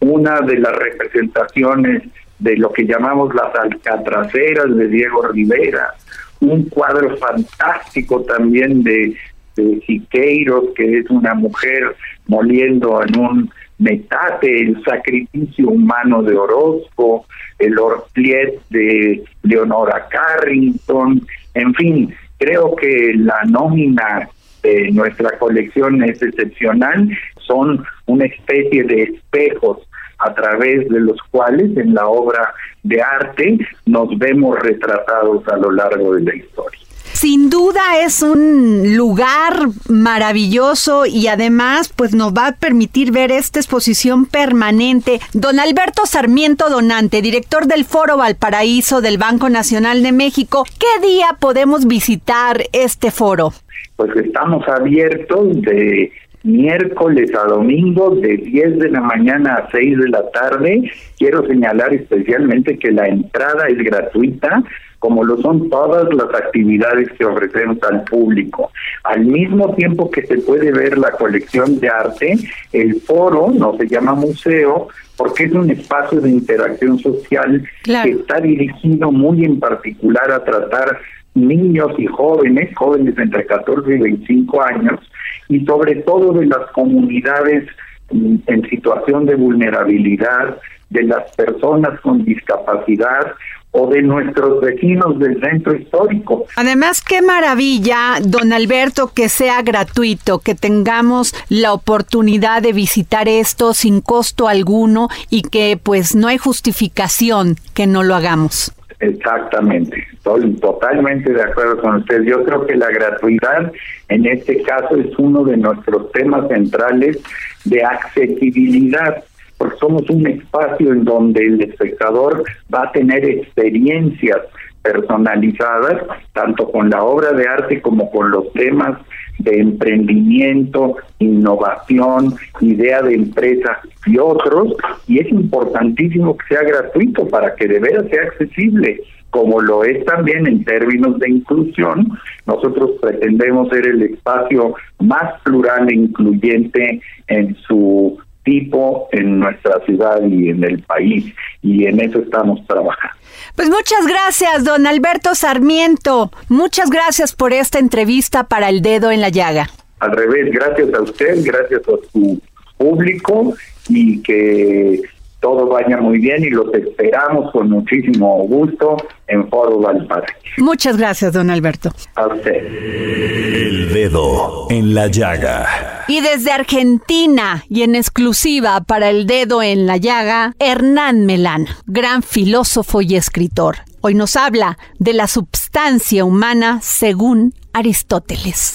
una 0.00 0.40
de 0.40 0.58
las 0.58 0.76
representaciones 0.76 2.02
de 2.38 2.56
lo 2.56 2.72
que 2.72 2.84
llamamos 2.84 3.34
las 3.34 3.54
alcatraceras 3.54 4.74
de 4.76 4.88
Diego 4.88 5.26
Rivera, 5.28 5.94
un 6.40 6.68
cuadro 6.68 7.16
fantástico 7.16 8.22
también 8.22 8.82
de, 8.82 9.16
de 9.56 9.80
Siqueiros, 9.86 10.64
que 10.74 10.98
es 10.98 11.10
una 11.10 11.34
mujer 11.34 11.96
moliendo 12.26 13.02
en 13.02 13.18
un 13.18 13.50
Metate, 13.78 14.62
el 14.62 14.82
sacrificio 14.84 15.68
humano 15.68 16.22
de 16.22 16.34
Orozco, 16.34 17.26
el 17.58 17.78
Orpliet 17.78 18.58
de 18.70 19.22
Leonora 19.42 20.08
Carrington, 20.08 21.26
en 21.52 21.74
fin, 21.74 22.14
creo 22.38 22.74
que 22.74 23.12
la 23.16 23.42
nómina 23.44 24.30
de 24.62 24.90
nuestra 24.92 25.38
colección 25.38 26.02
es 26.02 26.22
excepcional, 26.22 27.10
son 27.40 27.84
una 28.06 28.24
especie 28.24 28.82
de 28.84 29.02
espejos 29.02 29.86
a 30.18 30.34
través 30.34 30.88
de 30.88 31.00
los 31.00 31.18
cuales 31.30 31.76
en 31.76 31.94
la 31.94 32.06
obra 32.06 32.54
de 32.82 33.02
arte 33.02 33.58
nos 33.86 34.16
vemos 34.18 34.58
retratados 34.60 35.46
a 35.48 35.56
lo 35.56 35.70
largo 35.72 36.14
de 36.14 36.22
la 36.22 36.34
historia. 36.34 36.80
Sin 37.16 37.48
duda 37.48 37.80
es 38.04 38.22
un 38.22 38.94
lugar 38.94 39.54
maravilloso 39.88 41.06
y 41.06 41.28
además 41.28 41.90
pues 41.96 42.14
nos 42.14 42.34
va 42.34 42.48
a 42.48 42.56
permitir 42.56 43.10
ver 43.10 43.32
esta 43.32 43.58
exposición 43.58 44.26
permanente. 44.26 45.20
Don 45.32 45.58
Alberto 45.58 46.02
Sarmiento 46.04 46.68
Donante, 46.68 47.22
director 47.22 47.68
del 47.68 47.86
Foro 47.86 48.18
Valparaíso 48.18 49.00
del 49.00 49.16
Banco 49.16 49.48
Nacional 49.48 50.02
de 50.02 50.12
México, 50.12 50.64
¿qué 50.78 51.06
día 51.06 51.28
podemos 51.40 51.86
visitar 51.86 52.64
este 52.74 53.10
foro? 53.10 53.54
Pues 53.96 54.14
estamos 54.16 54.68
abiertos 54.68 55.62
de 55.62 56.12
miércoles 56.46 57.34
a 57.34 57.44
domingo 57.44 58.10
de 58.16 58.36
10 58.36 58.78
de 58.78 58.90
la 58.90 59.00
mañana 59.00 59.54
a 59.54 59.70
6 59.70 59.98
de 59.98 60.08
la 60.08 60.30
tarde. 60.30 60.90
Quiero 61.18 61.46
señalar 61.46 61.92
especialmente 61.92 62.78
que 62.78 62.92
la 62.92 63.08
entrada 63.08 63.66
es 63.68 63.78
gratuita 63.78 64.62
como 64.98 65.22
lo 65.22 65.36
son 65.40 65.68
todas 65.70 66.12
las 66.12 66.28
actividades 66.34 67.08
que 67.12 67.24
ofrecemos 67.24 67.78
al 67.84 68.02
público. 68.04 68.72
Al 69.04 69.24
mismo 69.24 69.74
tiempo 69.74 70.10
que 70.10 70.26
se 70.26 70.38
puede 70.38 70.72
ver 70.72 70.98
la 70.98 71.12
colección 71.12 71.78
de 71.78 71.88
arte, 71.88 72.34
el 72.72 73.00
foro 73.02 73.52
no 73.52 73.76
se 73.76 73.86
llama 73.86 74.14
museo 74.14 74.88
porque 75.16 75.44
es 75.44 75.52
un 75.52 75.70
espacio 75.70 76.20
de 76.20 76.30
interacción 76.30 76.98
social 76.98 77.62
que 77.84 78.10
está 78.10 78.40
dirigido 78.40 79.12
muy 79.12 79.44
en 79.44 79.60
particular 79.60 80.30
a 80.30 80.44
tratar 80.44 80.98
niños 81.34 81.92
y 81.98 82.06
jóvenes, 82.06 82.74
jóvenes 82.74 83.16
entre 83.18 83.46
14 83.46 83.94
y 83.94 83.98
25 83.98 84.62
años, 84.62 85.00
y 85.48 85.64
sobre 85.64 85.96
todo 85.96 86.32
de 86.32 86.46
las 86.46 86.70
comunidades 86.72 87.68
en 88.10 88.68
situación 88.70 89.26
de 89.26 89.34
vulnerabilidad, 89.34 90.58
de 90.90 91.02
las 91.02 91.34
personas 91.34 92.00
con 92.00 92.24
discapacidad 92.24 93.34
o 93.72 93.88
de 93.88 94.00
nuestros 94.00 94.60
vecinos 94.62 95.18
del 95.18 95.38
centro 95.40 95.74
histórico. 95.74 96.46
Además, 96.56 97.02
qué 97.02 97.20
maravilla, 97.20 98.14
don 98.22 98.52
Alberto, 98.52 99.12
que 99.12 99.28
sea 99.28 99.60
gratuito, 99.62 100.38
que 100.38 100.54
tengamos 100.54 101.34
la 101.50 101.72
oportunidad 101.72 102.62
de 102.62 102.72
visitar 102.72 103.28
esto 103.28 103.74
sin 103.74 104.00
costo 104.00 104.48
alguno 104.48 105.08
y 105.28 105.42
que 105.42 105.78
pues 105.82 106.14
no 106.14 106.28
hay 106.28 106.38
justificación 106.38 107.56
que 107.74 107.86
no 107.86 108.02
lo 108.02 108.14
hagamos. 108.14 108.72
Exactamente, 109.00 110.06
estoy 110.12 110.54
totalmente 110.54 111.32
de 111.32 111.42
acuerdo 111.42 111.80
con 111.82 111.96
usted. 111.96 112.22
Yo 112.22 112.42
creo 112.44 112.66
que 112.66 112.76
la 112.76 112.90
gratuidad 112.90 113.72
en 114.08 114.26
este 114.26 114.62
caso 114.62 114.96
es 114.96 115.16
uno 115.18 115.44
de 115.44 115.58
nuestros 115.58 116.10
temas 116.12 116.48
centrales 116.48 117.22
de 117.64 117.84
accesibilidad 117.84 119.22
porque 119.58 119.78
somos 119.78 120.08
un 120.10 120.26
espacio 120.26 120.92
en 120.92 121.04
donde 121.04 121.46
el 121.46 121.60
espectador 121.62 122.44
va 122.72 122.84
a 122.84 122.92
tener 122.92 123.24
experiencias 123.24 124.38
personalizadas, 124.82 126.02
tanto 126.32 126.70
con 126.70 126.90
la 126.90 127.02
obra 127.02 127.32
de 127.32 127.48
arte 127.48 127.80
como 127.80 128.10
con 128.10 128.30
los 128.30 128.52
temas 128.52 128.98
de 129.38 129.60
emprendimiento, 129.60 130.96
innovación, 131.18 132.34
idea 132.60 133.02
de 133.02 133.14
empresa 133.14 133.80
y 134.06 134.18
otros, 134.18 134.74
y 135.06 135.18
es 135.18 135.28
importantísimo 135.30 136.36
que 136.36 136.54
sea 136.54 136.62
gratuito 136.62 137.26
para 137.28 137.54
que 137.54 137.66
de 137.66 137.78
veras 137.78 138.06
sea 138.10 138.22
accesible, 138.22 139.00
como 139.30 139.60
lo 139.60 139.84
es 139.84 140.04
también 140.04 140.46
en 140.46 140.64
términos 140.64 141.18
de 141.18 141.30
inclusión. 141.30 142.08
Nosotros 142.46 142.92
pretendemos 143.00 143.68
ser 143.68 143.86
el 143.86 144.02
espacio 144.02 144.74
más 145.00 145.40
plural 145.42 145.88
e 145.90 145.94
incluyente 145.94 147.00
en 147.28 147.54
su 147.56 148.18
tipo 148.44 149.08
en 149.12 149.40
nuestra 149.40 149.80
ciudad 149.84 150.22
y 150.22 150.50
en 150.50 150.64
el 150.64 150.80
país 150.84 151.34
y 151.62 151.84
en 151.84 152.00
eso 152.00 152.20
estamos 152.20 152.64
trabajando. 152.66 153.15
Pues 153.56 153.70
muchas 153.70 154.06
gracias, 154.06 154.64
don 154.64 154.86
Alberto 154.86 155.34
Sarmiento. 155.34 156.30
Muchas 156.48 156.90
gracias 156.90 157.34
por 157.34 157.54
esta 157.54 157.78
entrevista 157.78 158.44
para 158.44 158.68
El 158.68 158.82
Dedo 158.82 159.10
en 159.10 159.22
la 159.22 159.30
Llaga. 159.30 159.70
Al 159.98 160.12
revés, 160.12 160.52
gracias 160.52 160.92
a 160.92 161.00
usted, 161.00 161.38
gracias 161.42 161.80
a 161.80 162.12
su 162.12 162.38
público 162.76 163.54
y 163.88 164.20
que 164.22 165.00
todo 165.40 165.66
vaya 165.68 165.98
muy 165.98 166.18
bien 166.18 166.42
y 166.42 166.50
los 166.50 166.72
esperamos 166.74 167.52
con 167.52 167.70
muchísimo 167.70 168.44
gusto 168.48 168.96
en 169.28 169.48
Foro 169.48 169.78
Valparaíso. 169.78 170.34
Muchas 170.58 170.96
gracias, 170.96 171.32
don 171.32 171.50
Alberto. 171.50 171.90
A 172.14 172.26
usted. 172.26 172.66
El 172.66 173.92
dedo 173.92 174.66
en 174.70 174.94
la 174.94 175.08
llaga. 175.08 176.04
Y 176.08 176.20
desde 176.20 176.52
Argentina 176.52 177.64
y 177.68 177.82
en 177.82 177.94
exclusiva 177.94 178.80
para 178.80 179.10
el 179.10 179.26
dedo 179.26 179.62
en 179.62 179.86
la 179.86 179.96
llaga, 179.96 180.54
Hernán 180.58 181.26
Melán, 181.26 181.66
gran 181.86 182.22
filósofo 182.22 183.02
y 183.02 183.16
escritor. 183.16 183.76
Hoy 184.00 184.14
nos 184.14 184.36
habla 184.36 184.78
de 184.98 185.12
la 185.12 185.26
substancia 185.26 186.24
humana 186.24 186.78
según 186.82 187.54
Aristóteles. 187.72 188.74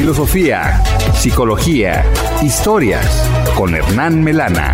Filosofía, 0.00 0.82
psicología, 1.12 2.02
historias 2.42 3.04
con 3.54 3.74
Hernán 3.74 4.24
Melana. 4.24 4.72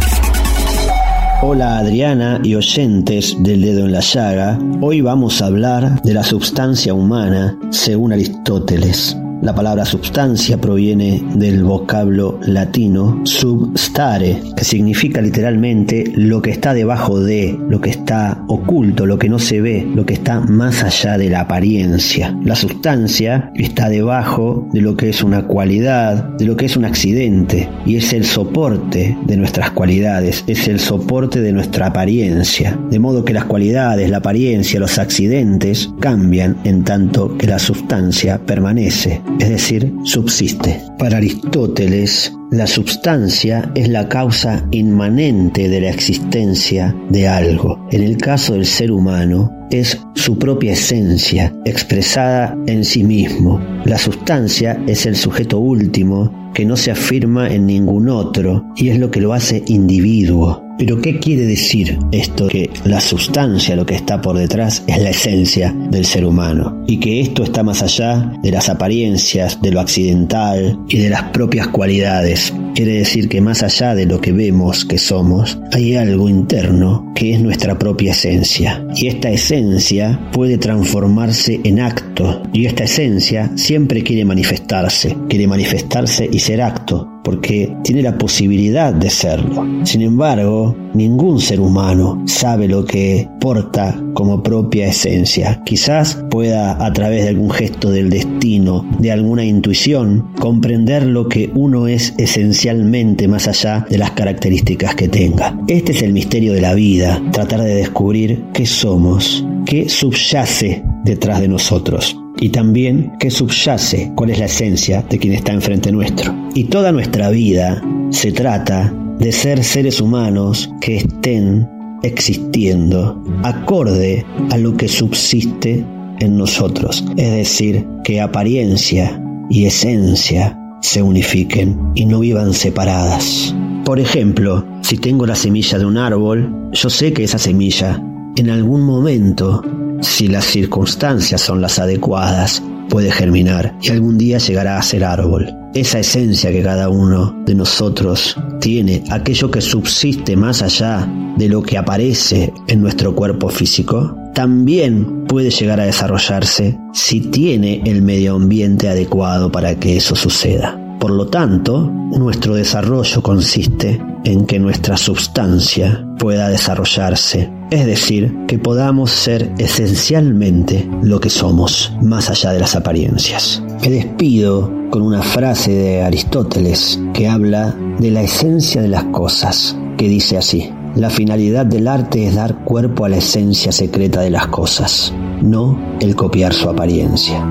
Hola 1.43 1.79
Adriana 1.79 2.39
y 2.45 2.55
oyentes 2.55 3.35
del 3.41 3.63
dedo 3.63 3.87
en 3.87 3.93
la 3.93 3.99
llaga. 3.99 4.57
Hoy 4.81 5.01
vamos 5.01 5.43
a 5.43 5.47
hablar 5.47 6.01
de 6.03 6.15
la 6.15 6.23
substancia 6.23 6.95
humana 6.95 7.59
según 7.71 8.13
Aristóteles. 8.13 9.17
La 9.43 9.55
palabra 9.55 9.85
substancia 9.85 10.59
proviene 10.59 11.23
del 11.35 11.63
vocablo 11.63 12.41
latino 12.47 13.21
substare, 13.25 14.41
que 14.57 14.65
significa 14.65 15.21
literalmente 15.21 16.05
lo 16.15 16.41
que 16.41 16.51
está 16.51 16.73
debajo 16.73 17.21
de, 17.21 17.57
lo 17.69 17.81
que 17.81 17.91
está 17.91 18.43
oculto, 18.49 19.05
lo 19.05 19.19
que 19.19 19.29
no 19.29 19.39
se 19.39 19.61
ve, 19.61 19.87
lo 19.95 20.07
que 20.07 20.15
está 20.15 20.41
más 20.41 20.83
allá 20.83 21.19
de 21.19 21.29
la 21.29 21.41
apariencia. 21.41 22.37
La 22.43 22.57
sustancia 22.57 23.53
está 23.55 23.89
debajo 23.89 24.69
de 24.73 24.81
lo 24.81 24.97
que 24.97 25.11
es 25.11 25.23
una 25.23 25.47
cualidad, 25.47 26.25
de 26.39 26.47
lo 26.47 26.57
que 26.57 26.65
es 26.65 26.77
un 26.77 26.87
accidente, 26.87 27.69
y 27.85 27.97
es 27.97 28.15
el 28.15 28.25
soporte 28.25 29.17
de 29.27 29.37
nuestras 29.37 29.71
cualidades, 29.71 30.45
es 30.47 30.67
el 30.67 30.81
soporte 30.81 31.41
de 31.41 31.53
nuestra 31.53 31.89
apariencia. 31.89 32.79
De 32.91 32.99
modo 32.99 33.25
que 33.25 33.35
las 33.35 33.45
cualidades, 33.45 34.11
la 34.11 34.19
apariencia, 34.19 34.81
los 34.81 34.99
accidentes 34.99 35.91
cambian 36.01 36.57
en 36.65 36.85
tanto 36.85 37.37
que 37.37 37.47
la 37.47 37.59
sustancia 37.59 38.41
permanece 38.45 39.21
es 39.39 39.49
decir, 39.49 39.93
subsiste. 40.05 40.81
Para 40.99 41.19
Aristóteles, 41.19 42.33
la 42.51 42.67
substancia 42.67 43.71
es 43.75 43.89
la 43.89 44.09
causa 44.09 44.67
inmanente 44.71 45.69
de 45.69 45.81
la 45.81 45.91
existencia 45.91 46.95
de 47.11 47.29
algo. 47.29 47.87
En 47.91 48.03
el 48.03 48.17
caso 48.17 48.55
del 48.55 48.67
ser 48.67 48.91
humano, 48.91 49.53
es 49.71 49.99
su 50.15 50.39
propia 50.39 50.73
esencia 50.73 51.53
expresada 51.65 52.57
en 52.67 52.85
sí 52.85 53.03
mismo. 53.03 53.61
La 53.85 53.99
sustancia 53.99 54.81
es 54.87 55.07
el 55.07 55.17
sujeto 55.17 55.59
último 55.59 56.51
que 56.55 56.65
no 56.65 56.77
se 56.77 56.91
afirma 56.91 57.49
en 57.49 57.67
ningún 57.67 58.09
otro 58.09 58.65
y 58.77 58.89
es 58.89 58.99
lo 58.99 59.11
que 59.11 59.21
lo 59.21 59.35
hace 59.35 59.63
individuo. 59.67 60.66
Pero 60.79 61.01
¿qué 61.01 61.19
quiere 61.19 61.47
decir 61.47 61.99
esto? 62.13 62.49
Que 62.49 62.71
la 62.85 63.01
sustancia, 63.01 63.77
lo 63.77 63.87
que 63.87 63.95
está 63.95 64.21
por 64.21 64.37
detrás, 64.37 64.83
es 64.87 64.99
la 64.99 65.11
esencia 65.11 65.75
del 65.91 66.05
ser 66.05 66.25
humano. 66.25 66.85
Y 66.87 66.99
que 66.99 67.21
esto 67.21 67.45
está 67.45 67.63
más 67.63 67.83
allá 67.83 68.33
de 68.43 68.51
las 68.51 68.69
apariencias, 68.69 69.61
de 69.63 69.71
lo 69.71 69.81
accidental 69.81 70.79
y 70.89 70.99
de 70.99 71.11
las 71.11 71.23
propias 71.25 71.69
cualidades. 71.69 72.53
Quiere 72.75 72.99
decir 72.99 73.29
que 73.29 73.41
más 73.41 73.63
allá 73.63 73.95
de 73.95 74.05
lo 74.05 74.21
que 74.21 74.33
vemos 74.33 74.85
que 74.85 74.99
somos, 74.99 75.59
hay 75.73 75.97
algo 75.97 76.29
interno 76.29 77.11
que 77.15 77.33
es 77.33 77.41
nuestra 77.41 77.79
propia 77.79 78.13
esencia. 78.13 78.87
Y 78.95 79.07
esta 79.07 79.31
esencia 79.31 80.21
puede 80.33 80.59
transformarse 80.59 81.59
en 81.65 81.81
acto. 81.81 82.43
Y 82.53 82.67
esta 82.67 82.85
esencia 82.85 83.51
siempre 83.57 84.03
quiere 84.03 84.27
manifestarse. 84.27 85.17
Quiere 85.29 85.47
manifestarse 85.47 86.29
y 86.31 86.39
ser 86.39 86.61
acto 86.61 87.16
porque 87.27 87.77
tiene 87.83 88.03
la 88.03 88.17
posibilidad 88.17 88.95
de 88.95 89.11
serlo. 89.11 89.67
Sin 89.83 90.01
embargo, 90.03 90.77
ningún 90.95 91.41
ser 91.41 91.59
humano 91.59 92.23
sabe 92.27 92.69
lo 92.69 92.85
que 92.85 93.29
porta 93.41 94.01
como 94.15 94.45
propia 94.45 94.87
esencia. 94.87 95.61
Quizás 95.67 96.23
pueda 96.31 96.87
a 96.87 96.93
través 96.93 97.25
de 97.25 97.31
algún 97.31 97.51
gesto 97.51 97.91
del 97.91 98.11
destino, 98.11 98.89
de 99.01 99.11
alguna 99.11 99.45
intuición, 99.45 100.29
comprender 100.39 101.05
lo 101.05 101.29
que 101.29 101.51
uno 101.57 101.89
es 101.89 102.15
esencialmente 102.17 103.27
más 103.27 103.49
allá 103.49 103.85
de 103.91 103.99
las 103.99 104.13
características 104.13 104.95
que 104.95 105.09
tenga. 105.09 105.59
Este 105.67 105.91
es 105.91 106.03
el 106.03 106.13
misterio 106.13 106.53
de 106.53 106.61
la 106.61 106.75
vida, 106.75 107.21
tratar 107.33 107.61
de 107.63 107.75
descubrir 107.75 108.45
qué 108.55 108.67
somos, 108.67 109.45
qué 109.65 109.89
subyace 109.89 110.85
detrás 111.05 111.41
de 111.41 111.49
nosotros. 111.49 112.17
Y 112.41 112.51
también 112.51 113.13
qué 113.19 113.31
subyace, 113.31 114.13
cuál 114.15 114.31
es 114.31 114.39
la 114.39 114.47
esencia 114.47 115.03
de 115.03 115.19
quien 115.19 115.35
está 115.35 115.53
enfrente 115.53 115.93
nuestro. 115.93 116.35
Y 116.55 116.65
toda 116.65 116.93
nuestra 116.93 117.31
vida 117.31 117.83
se 118.11 118.33
trata 118.33 118.93
de 119.19 119.33
ser 119.33 119.65
seres 119.65 120.01
humanos 120.01 120.71
que 120.81 120.97
estén 120.97 121.69
existiendo 122.03 123.23
acorde 123.43 124.25
a 124.51 124.59
lo 124.59 124.77
que 124.77 124.89
subsiste 124.89 125.85
en 126.21 126.37
nosotros, 126.37 127.05
es 127.17 127.33
decir, 127.33 127.87
que 128.05 128.21
apariencia 128.21 129.21
y 129.51 129.67
esencia 129.67 130.59
se 130.81 131.03
unifiquen 131.03 131.79
y 131.95 132.07
no 132.07 132.21
vivan 132.21 132.53
separadas. 132.53 133.55
Por 133.85 134.01
ejemplo, 134.01 134.67
si 134.83 134.97
tengo 134.97 135.27
la 135.27 135.35
semilla 135.35 135.79
de 135.79 135.87
un 135.87 135.97
árbol, 135.97 136.71
yo 136.73 136.91
sé 136.91 137.13
que 137.13 137.25
esa 137.25 137.39
semilla, 137.39 138.03
en 138.37 138.51
algún 138.51 138.83
momento, 138.83 139.63
si 140.01 140.29
las 140.29 140.45
circunstancias 140.45 141.41
son 141.41 141.61
las 141.61 141.79
adecuadas, 141.79 142.63
puede 142.89 143.11
germinar 143.11 143.77
y 143.83 143.91
algún 143.91 144.19
día 144.19 144.39
llegará 144.39 144.79
a 144.79 144.83
ser 144.83 145.05
árbol. 145.05 145.53
Esa 145.75 145.99
esencia 145.99 146.51
que 146.51 146.63
cada 146.63 146.89
uno 146.89 147.35
de 147.45 147.55
nosotros 147.55 148.37
tiene, 148.61 149.05
aquello 149.11 149.51
que 149.51 149.61
subsiste 149.61 150.37
más 150.37 150.63
allá 150.63 151.07
de 151.37 151.49
lo 151.49 151.63
que 151.63 151.77
aparece 151.77 152.53
en 152.69 152.81
nuestro 152.81 153.15
cuerpo 153.15 153.49
físico, 153.49 154.17
también 154.35 155.25
puede 155.27 155.51
llegar 155.51 155.81
a 155.81 155.87
desarrollarse 155.87 156.79
si 156.93 157.21
tiene 157.21 157.83
el 157.85 158.03
medio 158.03 158.37
ambiente 158.37 158.89
adecuado 158.89 159.51
para 159.53 159.75
que 159.79 159.97
eso 159.97 160.15
suceda. 160.15 160.81
Por 160.99 161.11
lo 161.11 161.27
tanto, 161.27 161.91
nuestro 162.19 162.55
desarrollo 162.55 163.23
consiste 163.23 164.01
en 164.25 164.47
que 164.47 164.59
nuestra 164.59 164.97
sustancia 164.97 166.07
pueda 166.19 166.49
desarrollarse, 166.49 167.51
es 167.71 167.87
decir, 167.87 168.35
que 168.47 168.59
podamos 168.59 169.11
ser 169.11 169.53
esencialmente 169.59 170.89
lo 171.03 171.21
que 171.21 171.31
somos, 171.31 171.93
más 172.01 172.31
allá 172.31 172.53
de 172.53 172.61
las 172.61 172.77
apariencias. 172.77 173.63
Me 173.83 173.91
despido 173.91 174.73
con 174.91 175.03
una 175.03 175.23
frase 175.23 175.73
de 175.73 176.03
Aristóteles 176.03 177.01
que 177.13 177.29
habla 177.29 177.75
de 177.99 178.11
la 178.11 178.23
esencia 178.23 178.83
de 178.83 178.89
las 178.89 179.05
cosas, 179.05 179.77
que 179.97 180.09
dice 180.09 180.37
así, 180.37 180.73
la 180.95 181.11
finalidad 181.11 181.67
del 181.67 181.89
arte 181.89 182.27
es 182.27 182.35
dar 182.37 182.65
cuerpo 182.65 183.05
a 183.05 183.09
la 183.09 183.19
esencia 183.19 183.73
secreta 183.73 184.21
de 184.21 184.31
las 184.31 184.47
cosas, 184.47 185.13
no 185.43 185.79
el 186.01 186.15
copiar 186.15 186.55
su 186.55 186.71
apariencia. 186.71 187.45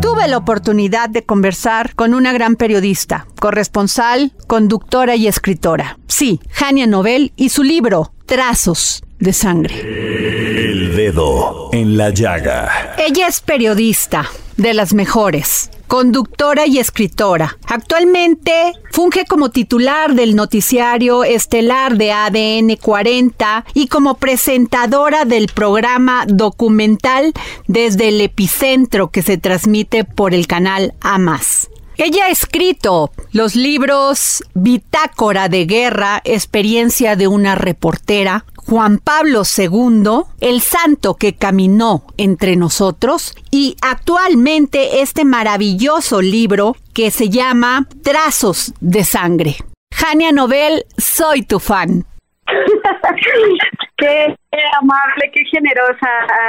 Tuve 0.00 0.26
la 0.26 0.38
oportunidad 0.38 1.08
de 1.08 1.24
conversar 1.24 1.94
con 1.94 2.14
una 2.14 2.32
gran 2.32 2.56
periodista, 2.56 3.26
corresponsal, 3.40 4.32
conductora 4.46 5.16
y 5.16 5.28
escritora. 5.28 5.98
Sí, 6.08 6.40
Jania 6.50 6.86
Nobel 6.86 7.32
y 7.36 7.50
su 7.50 7.62
libro, 7.62 8.12
Trazos 8.26 9.04
de 9.24 9.32
Sangre. 9.32 9.74
El 9.80 10.94
dedo 10.94 11.70
en 11.72 11.96
la 11.96 12.10
llaga. 12.10 12.94
Ella 12.98 13.26
es 13.26 13.40
periodista, 13.40 14.30
de 14.56 14.72
las 14.74 14.94
mejores 14.94 15.70
conductora 15.86 16.66
y 16.66 16.78
escritora. 16.78 17.56
Actualmente 17.66 18.72
funge 18.90 19.26
como 19.26 19.50
titular 19.50 20.14
del 20.14 20.34
noticiario 20.34 21.22
estelar 21.22 21.96
de 21.96 22.10
ADN 22.10 22.76
40 22.76 23.64
y 23.74 23.86
como 23.86 24.16
presentadora 24.16 25.24
del 25.24 25.46
programa 25.48 26.24
documental 26.26 27.32
desde 27.68 28.08
el 28.08 28.20
epicentro 28.20 29.10
que 29.10 29.22
se 29.22 29.38
transmite 29.38 30.04
por 30.04 30.34
el 30.34 30.46
canal 30.46 30.94
AMAS. 31.00 31.68
Ella 31.96 32.24
ha 32.24 32.30
escrito 32.30 33.12
los 33.30 33.54
libros 33.54 34.42
Bitácora 34.54 35.48
de 35.48 35.64
Guerra, 35.64 36.22
experiencia 36.24 37.14
de 37.14 37.28
una 37.28 37.54
reportera, 37.54 38.46
Juan 38.66 38.98
Pablo 38.98 39.42
II, 39.44 40.24
el 40.40 40.60
santo 40.60 41.14
que 41.14 41.34
caminó 41.34 42.02
entre 42.16 42.56
nosotros, 42.56 43.34
y 43.50 43.76
actualmente 43.82 45.00
este 45.02 45.24
maravilloso 45.24 46.22
libro 46.22 46.74
que 46.94 47.10
se 47.10 47.28
llama 47.28 47.86
Trazos 48.02 48.74
de 48.80 49.04
Sangre. 49.04 49.56
Jania 49.92 50.32
Nobel, 50.32 50.84
soy 50.96 51.42
tu 51.42 51.58
fan. 51.60 52.04
qué 53.96 54.36
amable, 54.80 55.30
qué 55.32 55.44
generosa, 55.44 56.08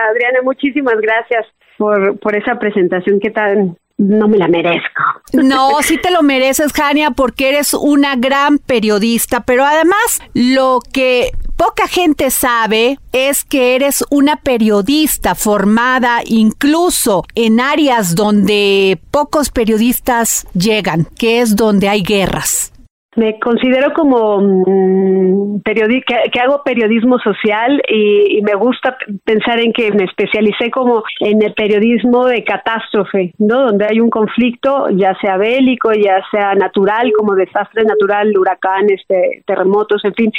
Adriana. 0.10 0.40
Muchísimas 0.44 0.96
gracias 1.02 1.46
por, 1.78 2.20
por 2.20 2.36
esa 2.36 2.58
presentación 2.60 3.20
que 3.20 3.30
tan 3.32 3.78
no 3.98 4.28
me 4.28 4.38
la 4.38 4.48
merezco. 4.48 5.04
No, 5.34 5.82
sí 5.82 5.98
te 5.98 6.12
lo 6.12 6.22
mereces, 6.22 6.74
Jania, 6.74 7.12
porque 7.12 7.50
eres 7.50 7.74
una 7.74 8.16
gran 8.16 8.58
periodista, 8.58 9.42
pero 9.42 9.66
además 9.66 10.22
lo 10.34 10.80
que 10.92 11.32
poca 11.56 11.88
gente 11.88 12.32
sabe 12.32 13.00
es 13.14 13.46
que 13.46 13.76
eres 13.76 14.04
una 14.10 14.38
periodista 14.38 15.36
formada 15.36 16.22
incluso 16.26 17.24
en 17.36 17.60
áreas 17.60 18.16
donde 18.16 19.00
pocos 19.12 19.50
periodistas 19.50 20.46
llegan, 20.54 21.08
que 21.18 21.42
es 21.42 21.56
donde 21.56 21.88
hay 21.88 22.04
guerras. 22.04 22.74
Me 23.16 23.40
considero 23.40 23.94
como 23.94 24.40
mm, 24.42 25.62
periodista, 25.62 26.16
que, 26.32 26.40
hago 26.40 26.64
periodismo 26.64 27.18
social 27.20 27.82
y, 27.88 28.42
me 28.42 28.56
gusta 28.56 28.98
pensar 29.24 29.60
en 29.60 29.72
que 29.72 29.92
me 29.92 30.04
especialicé 30.04 30.70
como 30.70 31.04
en 31.22 31.42
el 31.42 31.54
periodismo 31.54 32.26
de 32.26 32.44
catástrofe, 32.44 33.34
¿no? 33.40 33.68
Donde 33.68 33.86
hay 33.90 34.00
un 34.00 34.10
conflicto, 34.10 34.90
ya 34.90 35.16
sea 35.22 35.38
bélico, 35.38 35.94
ya 35.94 36.22
sea 36.30 36.56
natural, 36.56 37.12
como 37.18 37.36
desastre 37.36 37.84
natural, 37.84 38.38
huracanes, 38.38 39.02
terremotos, 39.46 40.04
en 40.04 40.14
fin. 40.14 40.32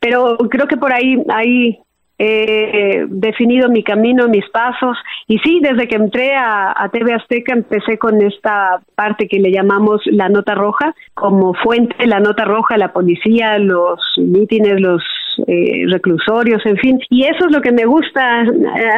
Pero 0.00 0.36
creo 0.50 0.66
que 0.66 0.76
por 0.76 0.92
ahí 0.92 1.22
hay 1.28 1.78
he 2.24 3.06
definido 3.08 3.68
mi 3.68 3.82
camino, 3.82 4.28
mis 4.28 4.48
pasos. 4.50 4.96
Y 5.26 5.38
sí, 5.38 5.60
desde 5.60 5.88
que 5.88 5.96
entré 5.96 6.34
a, 6.36 6.88
TV 6.92 7.14
Azteca 7.14 7.52
empecé 7.52 7.98
con 7.98 8.22
esta 8.22 8.80
parte 8.94 9.26
que 9.26 9.38
le 9.38 9.50
llamamos 9.50 10.00
la 10.06 10.28
nota 10.28 10.54
roja, 10.54 10.94
como 11.14 11.54
fuente, 11.54 11.94
la 12.06 12.20
nota 12.20 12.44
roja, 12.44 12.76
la 12.76 12.92
policía, 12.92 13.58
los 13.58 14.00
mítines, 14.18 14.80
los 14.80 15.02
eh, 15.46 15.84
reclusorios, 15.88 16.64
en 16.66 16.76
fin. 16.76 17.00
Y 17.10 17.24
eso 17.24 17.46
es 17.46 17.52
lo 17.52 17.60
que 17.60 17.72
me 17.72 17.86
gusta, 17.86 18.40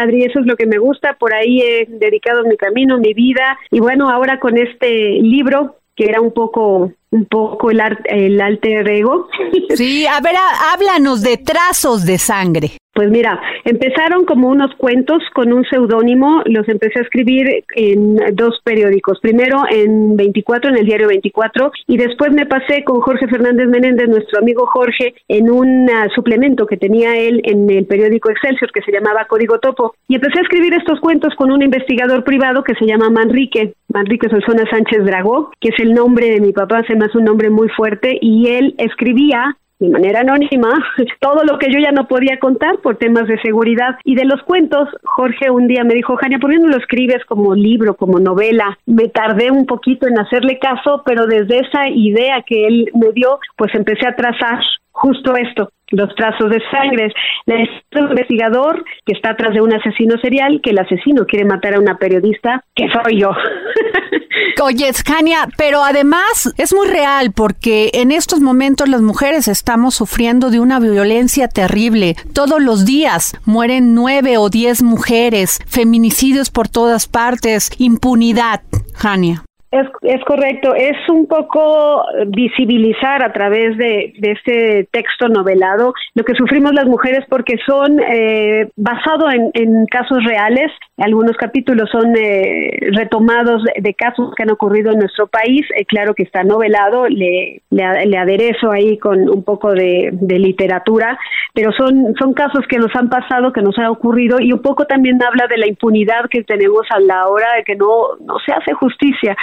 Adri, 0.01 0.25
eso 0.25 0.41
es 0.41 0.47
lo 0.47 0.57
que 0.57 0.67
me 0.67 0.79
gusta. 0.79 1.15
Por 1.15 1.35
ahí 1.35 1.61
he 1.61 1.87
dedicado 1.89 2.45
mi 2.45 2.57
camino, 2.57 2.99
mi 2.99 3.15
vida. 3.15 3.59
Y 3.71 3.81
bueno, 3.81 4.11
ahora 4.11 4.39
con 4.39 4.59
este 4.59 5.21
libro 5.21 5.77
que 5.97 6.07
era 6.07 6.21
un 6.21 6.33
poco 6.33 6.91
un 7.11 7.27
poco 7.27 7.71
el, 7.71 7.81
el 8.07 8.41
alter 8.41 8.89
ego. 8.91 9.29
Sí, 9.75 10.05
a 10.07 10.21
ver, 10.21 10.35
háblanos 10.73 11.23
de 11.23 11.37
trazos 11.37 12.05
de 12.05 12.19
sangre. 12.19 12.73
Pues 12.95 13.11
mira, 13.11 13.41
empezaron 13.65 14.25
como 14.25 14.49
unos 14.49 14.73
cuentos 14.77 15.21
con 15.35 15.53
un 15.53 15.65
seudónimo, 15.65 16.43
los 16.45 16.69
empecé 16.69 17.01
a 17.01 17.03
escribir 17.03 17.65
en 17.75 18.15
dos 18.35 18.61
periódicos, 18.63 19.19
primero 19.21 19.63
en 19.69 20.17
24, 20.17 20.71
en 20.71 20.79
el 20.79 20.87
diario 20.87 21.09
24, 21.09 21.73
y 21.89 21.97
después 21.97 22.31
me 22.31 22.47
pasé 22.47 22.85
con 22.85 23.01
Jorge 23.01 23.27
Fernández 23.27 23.67
Menéndez, 23.67 24.09
nuestro 24.09 24.39
amigo 24.39 24.67
Jorge, 24.67 25.13
en 25.27 25.51
un 25.51 25.91
ah, 25.91 26.07
suplemento 26.15 26.67
que 26.67 26.77
tenía 26.77 27.17
él 27.17 27.41
en 27.43 27.69
el 27.69 27.85
periódico 27.87 28.31
Excelsior 28.31 28.71
que 28.71 28.83
se 28.83 28.93
llamaba 28.93 29.27
Código 29.27 29.59
Topo, 29.59 29.97
y 30.07 30.15
empecé 30.15 30.39
a 30.39 30.43
escribir 30.43 30.75
estos 30.75 31.01
cuentos 31.01 31.35
con 31.35 31.51
un 31.51 31.63
investigador 31.63 32.23
privado 32.23 32.63
que 32.63 32.77
se 32.77 32.87
llama 32.87 33.11
Manrique, 33.11 33.75
Manrique 33.93 34.29
Solsona 34.29 34.71
Sánchez 34.71 35.05
Dragó, 35.05 35.51
que 35.61 35.71
es 35.71 35.81
el 35.81 35.95
nombre 35.95 36.31
de 36.31 36.41
mi 36.41 36.53
papá, 36.53 36.79
hace 36.79 36.95
un 37.19 37.25
nombre 37.25 37.51
muy 37.51 37.69
fuerte, 37.71 38.19
y 38.21 38.51
él 38.51 38.77
escribía 38.79 39.57
de 39.79 39.89
manera 39.89 40.21
anónima 40.21 40.73
todo 41.21 41.45
lo 41.45 41.59
que 41.59 41.73
yo 41.73 41.79
ya 41.79 41.93
no 41.93 42.07
podía 42.07 42.39
contar 42.39 42.79
por 42.79 42.97
temas 42.97 43.27
de 43.27 43.41
seguridad. 43.41 43.97
Y 44.05 44.15
de 44.15 44.25
los 44.25 44.43
cuentos, 44.43 44.89
Jorge 45.03 45.51
un 45.51 45.67
día 45.67 45.85
me 45.85 45.95
dijo, 45.95 46.17
Jania, 46.17 46.39
¿por 46.39 46.51
qué 46.51 46.59
no 46.59 46.69
lo 46.69 46.77
escribes 46.77 47.25
como 47.27 47.55
libro, 47.55 47.95
como 47.95 48.19
novela? 48.19 48.79
Me 48.87 49.09
tardé 49.09 49.51
un 49.51 49.67
poquito 49.67 50.07
en 50.07 50.19
hacerle 50.19 50.59
caso, 50.59 51.03
pero 51.05 51.27
desde 51.27 51.61
esa 51.61 51.89
idea 51.89 52.43
que 52.47 52.67
él 52.67 52.91
me 52.95 53.13
dio, 53.13 53.39
pues 53.57 53.75
empecé 53.75 54.07
a 54.07 54.17
trazar 54.17 54.61
justo 54.95 55.35
esto, 55.37 55.71
los 55.91 56.15
trazos 56.15 56.51
de 56.51 56.63
sangre. 56.71 57.13
El 57.47 57.69
investigador 58.11 58.85
que 59.05 59.13
está 59.13 59.31
atrás 59.31 59.53
de 59.53 59.61
un 59.61 59.75
asesino 59.75 60.17
serial, 60.23 60.61
que 60.63 60.71
el 60.71 60.79
asesino 60.79 61.27
quiere 61.27 61.45
matar 61.45 61.75
a 61.75 61.81
una 61.81 61.99
periodista, 61.99 62.65
que 62.75 62.89
soy 62.89 63.21
yo. 63.21 63.31
Oye, 64.63 64.93
Scania, 64.93 65.49
pero 65.57 65.83
además 65.83 66.53
es 66.57 66.75
muy 66.75 66.89
real 66.89 67.33
porque 67.35 67.91
en 67.93 68.13
estos 68.13 68.41
momentos 68.41 68.89
las 68.89 69.03
mujeres 69.03 69.49
estamos 69.49 69.95
sufriendo 69.95 70.51
de 70.51 70.61
una 70.61 70.79
violencia 70.81 71.49
terrible. 71.49 72.17
Todos 72.33 72.63
los 72.63 72.85
días 72.85 73.39
mueren 73.45 73.95
nueve 73.95 74.39
o 74.39 74.49
diez 74.49 74.83
mujeres, 74.83 75.61
feminicidios 75.67 76.51
por 76.51 76.69
todas 76.69 77.09
partes, 77.09 77.71
impunidad, 77.79 78.63
Jania. 78.95 79.45
Es, 79.75 79.89
es 80.03 80.25
correcto, 80.25 80.73
es 80.77 80.97
un 81.09 81.27
poco 81.27 82.05
visibilizar 82.29 83.25
a 83.25 83.33
través 83.33 83.77
de, 83.77 84.13
de 84.19 84.31
este 84.31 84.89
texto 84.93 85.29
novelado 85.29 85.93
lo 86.15 86.23
que 86.23 86.35
sufrimos 86.35 86.73
las 86.73 86.87
mujeres 86.87 87.25
porque 87.29 87.57
son 87.67 87.99
eh, 88.01 88.69
basado 88.77 89.29
en, 89.31 89.51
en, 89.55 89.87
casos 89.87 90.23
reales, 90.25 90.71
algunos 90.97 91.37
capítulos 91.37 91.91
son 91.91 92.15
eh, 92.17 92.71
retomados 92.93 93.63
de, 93.65 93.95
casos 93.95 94.33
que 94.37 94.45
han 94.45 94.51
ocurrido 94.51 94.93
en 94.93 95.01
nuestro 95.01 95.27
país, 95.27 95.67
eh, 95.77 95.85
claro 95.85 96.15
que 96.15 96.23
está 96.23 96.45
novelado, 96.45 97.09
le, 97.09 97.63
le, 97.71 98.17
aderezo 98.17 98.71
ahí 98.71 98.97
con 98.99 99.29
un 99.29 99.43
poco 99.43 99.73
de, 99.73 100.11
de, 100.13 100.39
literatura, 100.39 101.19
pero 101.53 101.73
son, 101.73 102.15
son 102.17 102.33
casos 102.33 102.65
que 102.69 102.79
nos 102.79 102.95
han 102.95 103.09
pasado, 103.09 103.53
que 103.53 103.63
nos 103.63 103.77
ha 103.79 103.91
ocurrido 103.91 104.39
y 104.41 104.53
un 104.53 104.63
poco 104.63 104.85
también 104.85 105.21
habla 105.21 105.49
de 105.49 105.59
la 105.59 105.67
impunidad 105.67 106.29
que 106.31 106.45
tenemos 106.45 106.87
a 106.91 107.01
la 107.01 107.27
hora 107.27 107.49
de 107.57 107.65
que 107.65 107.75
no, 107.75 108.17
no 108.25 108.39
se 108.47 108.53
hace 108.53 108.73
justicia 108.75 109.37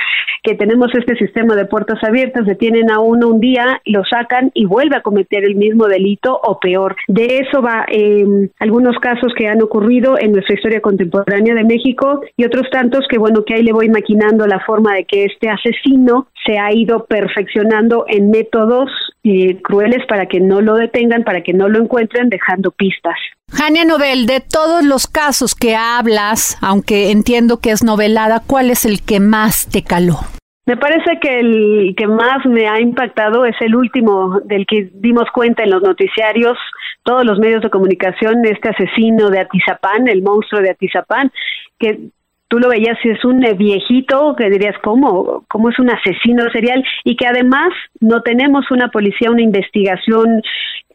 que 0.44 0.56
tenemos 0.56 0.90
este 0.94 1.16
sistema 1.16 1.56
de 1.56 1.66
puertas 1.66 2.04
abiertas, 2.04 2.46
detienen 2.46 2.90
a 2.90 3.00
uno 3.00 3.28
un 3.28 3.40
día, 3.40 3.82
lo 3.86 4.04
sacan 4.06 4.52
y 4.54 4.66
vuelve 4.66 4.98
a 4.98 5.02
cometer 5.02 5.44
el 5.44 5.56
mismo 5.56 5.88
delito 5.88 6.40
o 6.44 6.60
peor. 6.60 6.96
De 7.08 7.40
eso 7.40 7.62
va 7.62 7.86
eh, 7.90 8.26
algunos 8.60 8.98
casos 9.00 9.34
que 9.38 9.48
han 9.48 9.62
ocurrido 9.62 10.18
en 10.20 10.32
nuestra 10.32 10.56
historia 10.56 10.82
contemporánea 10.82 11.56
de 11.56 11.64
México 11.64 12.22
y 12.38 12.46
otros 12.46 12.70
tantos 12.72 13.06
que 13.10 13.18
bueno 13.18 13.44
que 13.46 13.56
ahí 13.56 13.64
le 13.64 13.74
voy 13.74 13.90
maquinando 13.90 14.48
la 14.48 14.60
forma 14.60 14.96
de 14.96 15.06
que 15.06 15.26
este 15.26 15.50
asesino 15.50 16.28
se 16.46 16.58
ha 16.58 16.74
ido 16.74 17.06
perfeccionando 17.06 18.06
en 18.08 18.32
métodos 18.32 18.90
eh, 19.24 19.62
crueles 19.62 20.06
para 20.08 20.26
que 20.26 20.40
no 20.40 20.62
lo 20.62 20.76
detengan, 20.76 21.24
para 21.24 21.42
que 21.42 21.54
no 21.54 21.70
lo 21.70 21.80
encuentren, 21.80 22.30
dejando 22.30 22.72
pistas. 22.72 23.16
Jania 23.52 23.86
Nobel, 23.86 24.26
de 24.26 24.40
todos 24.42 24.84
los 24.84 25.08
casos 25.08 25.56
que 25.56 25.76
hablas, 25.76 26.58
aunque 26.62 27.12
entiendo 27.12 27.60
que 27.60 27.72
es 27.72 27.84
novelada, 27.84 28.42
¿cuál 28.46 28.72
es 28.72 28.86
el 28.86 29.02
que 29.04 29.20
más 29.20 29.68
te 29.70 29.84
caló? 29.84 30.20
Me 30.66 30.78
parece 30.78 31.20
que 31.20 31.40
el 31.40 31.96
que 31.98 32.08
más 32.08 32.46
me 32.46 32.68
ha 32.68 32.80
impactado 32.80 33.46
es 33.46 33.56
el 33.62 33.76
último 33.76 34.40
del 34.46 34.66
que 34.66 34.90
dimos 34.94 35.26
cuenta 35.34 35.64
en 35.64 35.72
los 35.72 35.82
noticiarios, 35.82 36.58
todos 37.04 37.26
los 37.26 37.40
medios 37.40 37.62
de 37.62 37.70
comunicación, 37.70 38.46
este 38.46 38.70
asesino 38.70 39.30
de 39.30 39.40
Atizapán, 39.40 40.08
el 40.08 40.22
monstruo 40.22 40.62
de 40.62 40.70
Atizapán, 40.70 41.32
que 41.80 42.12
tú 42.52 42.60
lo 42.60 42.68
veías 42.68 42.98
es 43.06 43.24
un 43.24 43.40
viejito 43.58 44.36
que 44.38 44.50
dirías 44.50 44.76
cómo 44.84 45.46
cómo 45.48 45.70
es 45.70 45.80
un 45.80 45.90
asesino 45.90 46.50
serial 46.52 46.84
y 47.06 47.16
que 47.16 47.26
además 47.26 47.70
no 48.02 48.22
tenemos 48.24 48.70
una 48.72 48.90
policía 48.90 49.32
una 49.32 49.42
investigación 49.42 50.42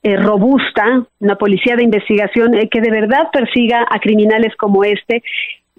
eh, 0.02 0.16
robusta 0.16 1.06
una 1.18 1.36
policía 1.36 1.74
de 1.76 1.84
investigación 1.84 2.54
eh, 2.54 2.68
que 2.70 2.82
de 2.82 2.90
verdad 2.90 3.30
persiga 3.32 3.86
a 3.90 3.98
criminales 4.00 4.54
como 4.56 4.84
este 4.84 5.22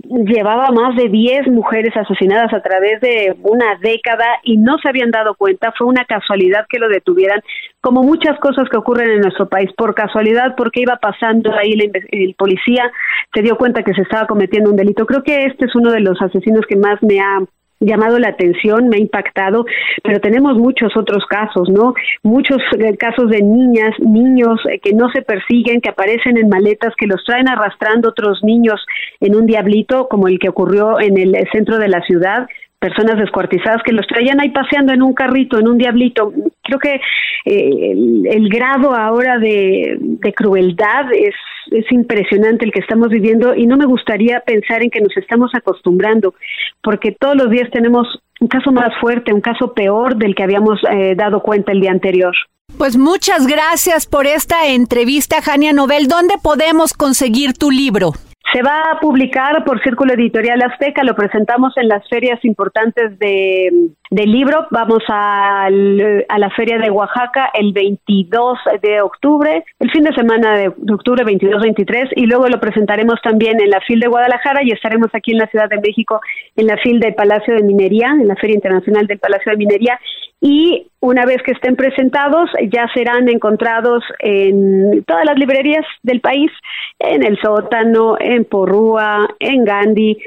llevaba 0.03 0.69
más 0.71 0.95
de 0.95 1.09
10 1.09 1.47
mujeres 1.47 1.95
asesinadas 1.95 2.53
a 2.53 2.61
través 2.61 3.01
de 3.01 3.35
una 3.41 3.75
década 3.81 4.25
y 4.43 4.57
no 4.57 4.77
se 4.77 4.89
habían 4.89 5.11
dado 5.11 5.35
cuenta, 5.35 5.73
fue 5.77 5.87
una 5.87 6.05
casualidad 6.05 6.65
que 6.69 6.79
lo 6.79 6.87
detuvieran, 6.87 7.41
como 7.81 8.03
muchas 8.03 8.39
cosas 8.39 8.69
que 8.69 8.77
ocurren 8.77 9.09
en 9.09 9.21
nuestro 9.21 9.49
país, 9.49 9.71
por 9.75 9.95
casualidad, 9.95 10.55
porque 10.55 10.81
iba 10.81 10.97
pasando 10.97 11.51
ahí 11.55 11.73
el, 12.11 12.35
policía, 12.35 12.91
se 13.33 13.41
dio 13.41 13.57
cuenta 13.57 13.83
que 13.83 13.93
se 13.93 14.01
estaba 14.01 14.27
cometiendo 14.27 14.69
un 14.69 14.75
delito. 14.75 15.05
Creo 15.05 15.23
que 15.23 15.45
este 15.45 15.65
es 15.65 15.75
uno 15.75 15.91
de 15.91 16.01
los 16.01 16.21
asesinos 16.21 16.65
que 16.67 16.75
más 16.75 17.01
me 17.01 17.19
ha 17.19 17.39
llamado 17.79 18.19
la 18.19 18.29
atención, 18.29 18.87
me 18.89 18.97
ha 18.97 18.99
impactado, 18.99 19.65
pero 20.03 20.19
tenemos 20.19 20.57
muchos 20.57 20.95
otros 20.97 21.25
casos, 21.27 21.69
¿no? 21.69 21.93
Muchos 22.23 22.57
eh, 22.79 22.97
casos 22.97 23.29
de 23.29 23.41
niñas, 23.41 23.91
niños 23.99 24.59
eh, 24.69 24.79
que 24.79 24.93
no 24.93 25.09
se 25.09 25.21
persiguen, 25.21 25.81
que 25.81 25.89
aparecen 25.89 26.37
en 26.37 26.49
maletas, 26.49 26.93
que 26.97 27.07
los 27.07 27.23
traen 27.23 27.47
arrastrando 27.47 28.09
otros 28.09 28.43
niños 28.43 28.83
en 29.19 29.35
un 29.35 29.45
diablito, 29.45 30.07
como 30.07 30.27
el 30.27 30.39
que 30.39 30.49
ocurrió 30.49 30.99
en 30.99 31.17
el 31.17 31.35
centro 31.51 31.77
de 31.77 31.89
la 31.89 32.01
ciudad, 32.01 32.47
personas 32.79 33.17
descuartizadas 33.17 33.81
que 33.83 33.91
los 33.91 34.05
traían 34.07 34.39
ahí 34.39 34.49
paseando 34.49 34.93
en 34.93 35.01
un 35.01 35.13
carrito, 35.13 35.57
en 35.57 35.67
un 35.67 35.77
diablito. 35.77 36.31
Creo 36.63 36.79
que 36.79 37.01
eh, 37.45 37.91
el, 38.29 38.49
grado 38.49 38.93
ahora 38.93 39.39
de, 39.39 39.97
crueldad 40.35 41.11
es, 41.13 41.33
es 41.71 41.91
impresionante 41.91 42.65
el 42.65 42.71
que 42.71 42.79
estamos 42.79 43.09
viviendo 43.09 43.55
y 43.55 43.65
no 43.65 43.77
me 43.77 43.85
gustaría 43.85 44.41
pensar 44.41 44.83
en 44.83 44.89
que 44.89 45.01
nos 45.01 45.15
estamos 45.17 45.51
acostumbrando, 45.55 46.35
porque 46.83 47.11
todos 47.11 47.35
los 47.35 47.49
días 47.49 47.69
tenemos 47.71 48.07
un 48.39 48.47
caso 48.47 48.71
más 48.71 48.89
fuerte, 49.01 49.33
un 49.33 49.41
caso 49.41 49.73
peor 49.73 50.15
del 50.15 50.35
que 50.35 50.43
habíamos 50.43 50.79
eh, 50.91 51.15
dado 51.15 51.41
cuenta 51.41 51.71
el 51.71 51.81
día 51.81 51.91
anterior. 51.91 52.35
Pues 52.77 52.97
muchas 52.97 53.47
gracias 53.47 54.05
por 54.05 54.27
esta 54.27 54.67
entrevista, 54.67 55.41
Jania 55.41 55.73
Nobel. 55.73 56.07
¿Dónde 56.07 56.35
podemos 56.43 56.93
conseguir 56.93 57.53
tu 57.53 57.71
libro? 57.71 58.11
Se 58.53 58.61
va 58.61 58.91
a 58.91 58.99
publicar 58.99 59.63
por 59.65 59.81
Círculo 59.83 60.13
Editorial 60.13 60.61
Azteca, 60.61 61.03
lo 61.03 61.15
presentamos 61.15 61.73
en 61.77 61.89
las 61.89 62.07
ferias 62.07 62.43
importantes 62.45 63.19
de, 63.19 63.69
del 64.09 64.31
libro. 64.31 64.67
Vamos 64.71 65.03
a, 65.09 65.65
a, 65.65 65.69
la 65.69 66.49
feria 66.55 66.77
de 66.77 66.89
Oaxaca 66.89 67.49
el 67.53 67.73
22 67.73 68.57
de 68.81 69.01
octubre, 69.01 69.63
el 69.79 69.91
fin 69.91 70.03
de 70.03 70.13
semana 70.13 70.57
de, 70.57 70.67
octubre 70.67 71.23
22-23, 71.23 72.13
y 72.15 72.25
luego 72.25 72.47
lo 72.47 72.59
presentaremos 72.59 73.19
también 73.21 73.59
en 73.61 73.69
la 73.69 73.81
FIL 73.81 73.99
de 73.99 74.07
Guadalajara 74.07 74.63
y 74.63 74.71
estaremos 74.71 75.09
aquí 75.13 75.31
en 75.31 75.39
la 75.39 75.47
Ciudad 75.47 75.69
de 75.69 75.79
México 75.79 76.21
en 76.55 76.67
la 76.67 76.77
FIL 76.77 76.99
del 76.99 77.15
Palacio 77.15 77.55
de 77.55 77.63
Minería, 77.63 78.09
en 78.09 78.27
la 78.27 78.35
Feria 78.35 78.55
Internacional 78.55 79.07
del 79.07 79.19
Palacio 79.19 79.51
de 79.51 79.57
Minería, 79.57 79.99
y 80.39 80.87
una 80.99 81.25
vez 81.25 81.41
que 81.43 81.51
estén 81.51 81.75
presentados 81.75 82.49
ya 82.71 82.87
serán 82.93 83.27
encontrados 83.27 84.03
en 84.19 85.03
todas 85.05 85.25
las 85.25 85.37
librerías 85.37 85.85
del 86.03 86.21
país, 86.21 86.51
en 86.99 87.23
el 87.23 87.39
sótano, 87.39 88.17
en 88.19 88.45
Porrúa, 88.45 89.27
en 89.39 89.65
Gandhi 89.65 90.17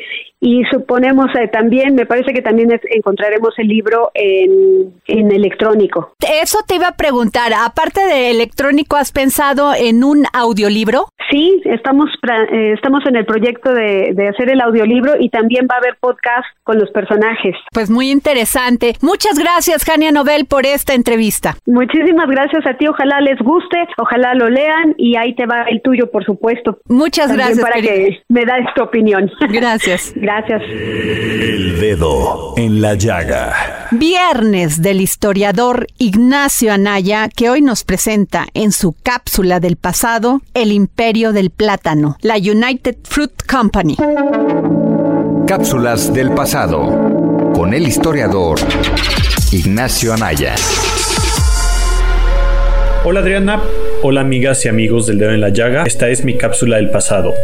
y 0.40 0.64
suponemos 0.70 1.26
eh, 1.38 1.48
también, 1.48 1.94
me 1.94 2.06
parece 2.06 2.32
que 2.32 2.40
también 2.40 2.68
encontraremos 2.90 3.52
el 3.58 3.68
libro 3.68 4.10
en, 4.14 4.92
en, 5.06 5.32
electrónico. 5.32 6.14
Eso 6.42 6.58
te 6.66 6.76
iba 6.76 6.88
a 6.88 6.96
preguntar, 6.96 7.52
aparte 7.52 8.00
de 8.06 8.30
electrónico, 8.30 8.96
¿has 8.96 9.12
pensado 9.12 9.74
en 9.74 10.02
un 10.02 10.24
audiolibro? 10.32 11.08
Sí, 11.30 11.60
estamos, 11.64 12.08
eh, 12.52 12.72
estamos 12.74 13.06
en 13.06 13.16
el 13.16 13.24
proyecto 13.24 13.72
de, 13.72 14.12
de, 14.14 14.28
hacer 14.28 14.50
el 14.50 14.60
audiolibro 14.60 15.12
y 15.20 15.28
también 15.28 15.68
va 15.70 15.76
a 15.76 15.78
haber 15.78 15.96
podcast 16.00 16.46
con 16.64 16.78
los 16.78 16.90
personajes. 16.90 17.54
Pues 17.72 17.90
muy 17.90 18.10
interesante. 18.10 18.94
Muchas 19.00 19.38
gracias, 19.38 19.84
Jania 19.84 20.10
Nobel, 20.10 20.46
por 20.46 20.66
esta 20.66 20.94
entrevista. 20.94 21.54
Muchísimas 21.66 22.28
gracias 22.28 22.66
a 22.66 22.74
ti, 22.74 22.88
ojalá 22.88 23.20
les 23.20 23.38
guste, 23.38 23.76
ojalá 23.98 24.34
lo 24.34 24.48
lean 24.48 24.94
y 24.96 25.16
ahí 25.16 25.34
te 25.34 25.46
va 25.46 25.64
el 25.68 25.82
tuyo, 25.82 26.10
por 26.10 26.24
supuesto. 26.24 26.78
Muchas 26.86 27.32
gracias. 27.32 27.60
Para 27.60 27.80
que 27.80 28.22
me 28.28 28.44
das 28.44 28.74
tu 28.74 28.82
opinión. 28.82 29.30
Gracias. 29.50 30.14
Gracias. 30.30 30.62
El 30.62 31.80
dedo 31.80 32.54
en 32.56 32.80
la 32.80 32.94
llaga. 32.94 33.88
Viernes 33.90 34.80
del 34.80 35.00
historiador 35.00 35.88
Ignacio 35.98 36.72
Anaya, 36.72 37.28
que 37.28 37.50
hoy 37.50 37.62
nos 37.62 37.82
presenta 37.82 38.46
en 38.54 38.70
su 38.70 38.92
cápsula 38.92 39.58
del 39.58 39.74
pasado 39.74 40.40
el 40.54 40.70
imperio 40.70 41.32
del 41.32 41.50
plátano, 41.50 42.16
la 42.20 42.36
United 42.36 42.98
Fruit 43.02 43.32
Company. 43.44 43.96
Cápsulas 45.48 46.14
del 46.14 46.30
pasado 46.30 47.50
con 47.52 47.74
el 47.74 47.88
historiador 47.88 48.60
Ignacio 49.50 50.14
Anaya. 50.14 50.54
Hola 53.04 53.18
Adriana, 53.18 53.60
hola 54.04 54.20
amigas 54.20 54.64
y 54.64 54.68
amigos 54.68 55.08
del 55.08 55.18
dedo 55.18 55.32
en 55.32 55.40
la 55.40 55.48
llaga, 55.48 55.82
esta 55.86 56.08
es 56.08 56.24
mi 56.24 56.38
cápsula 56.38 56.76
del 56.76 56.90
pasado. 56.90 57.34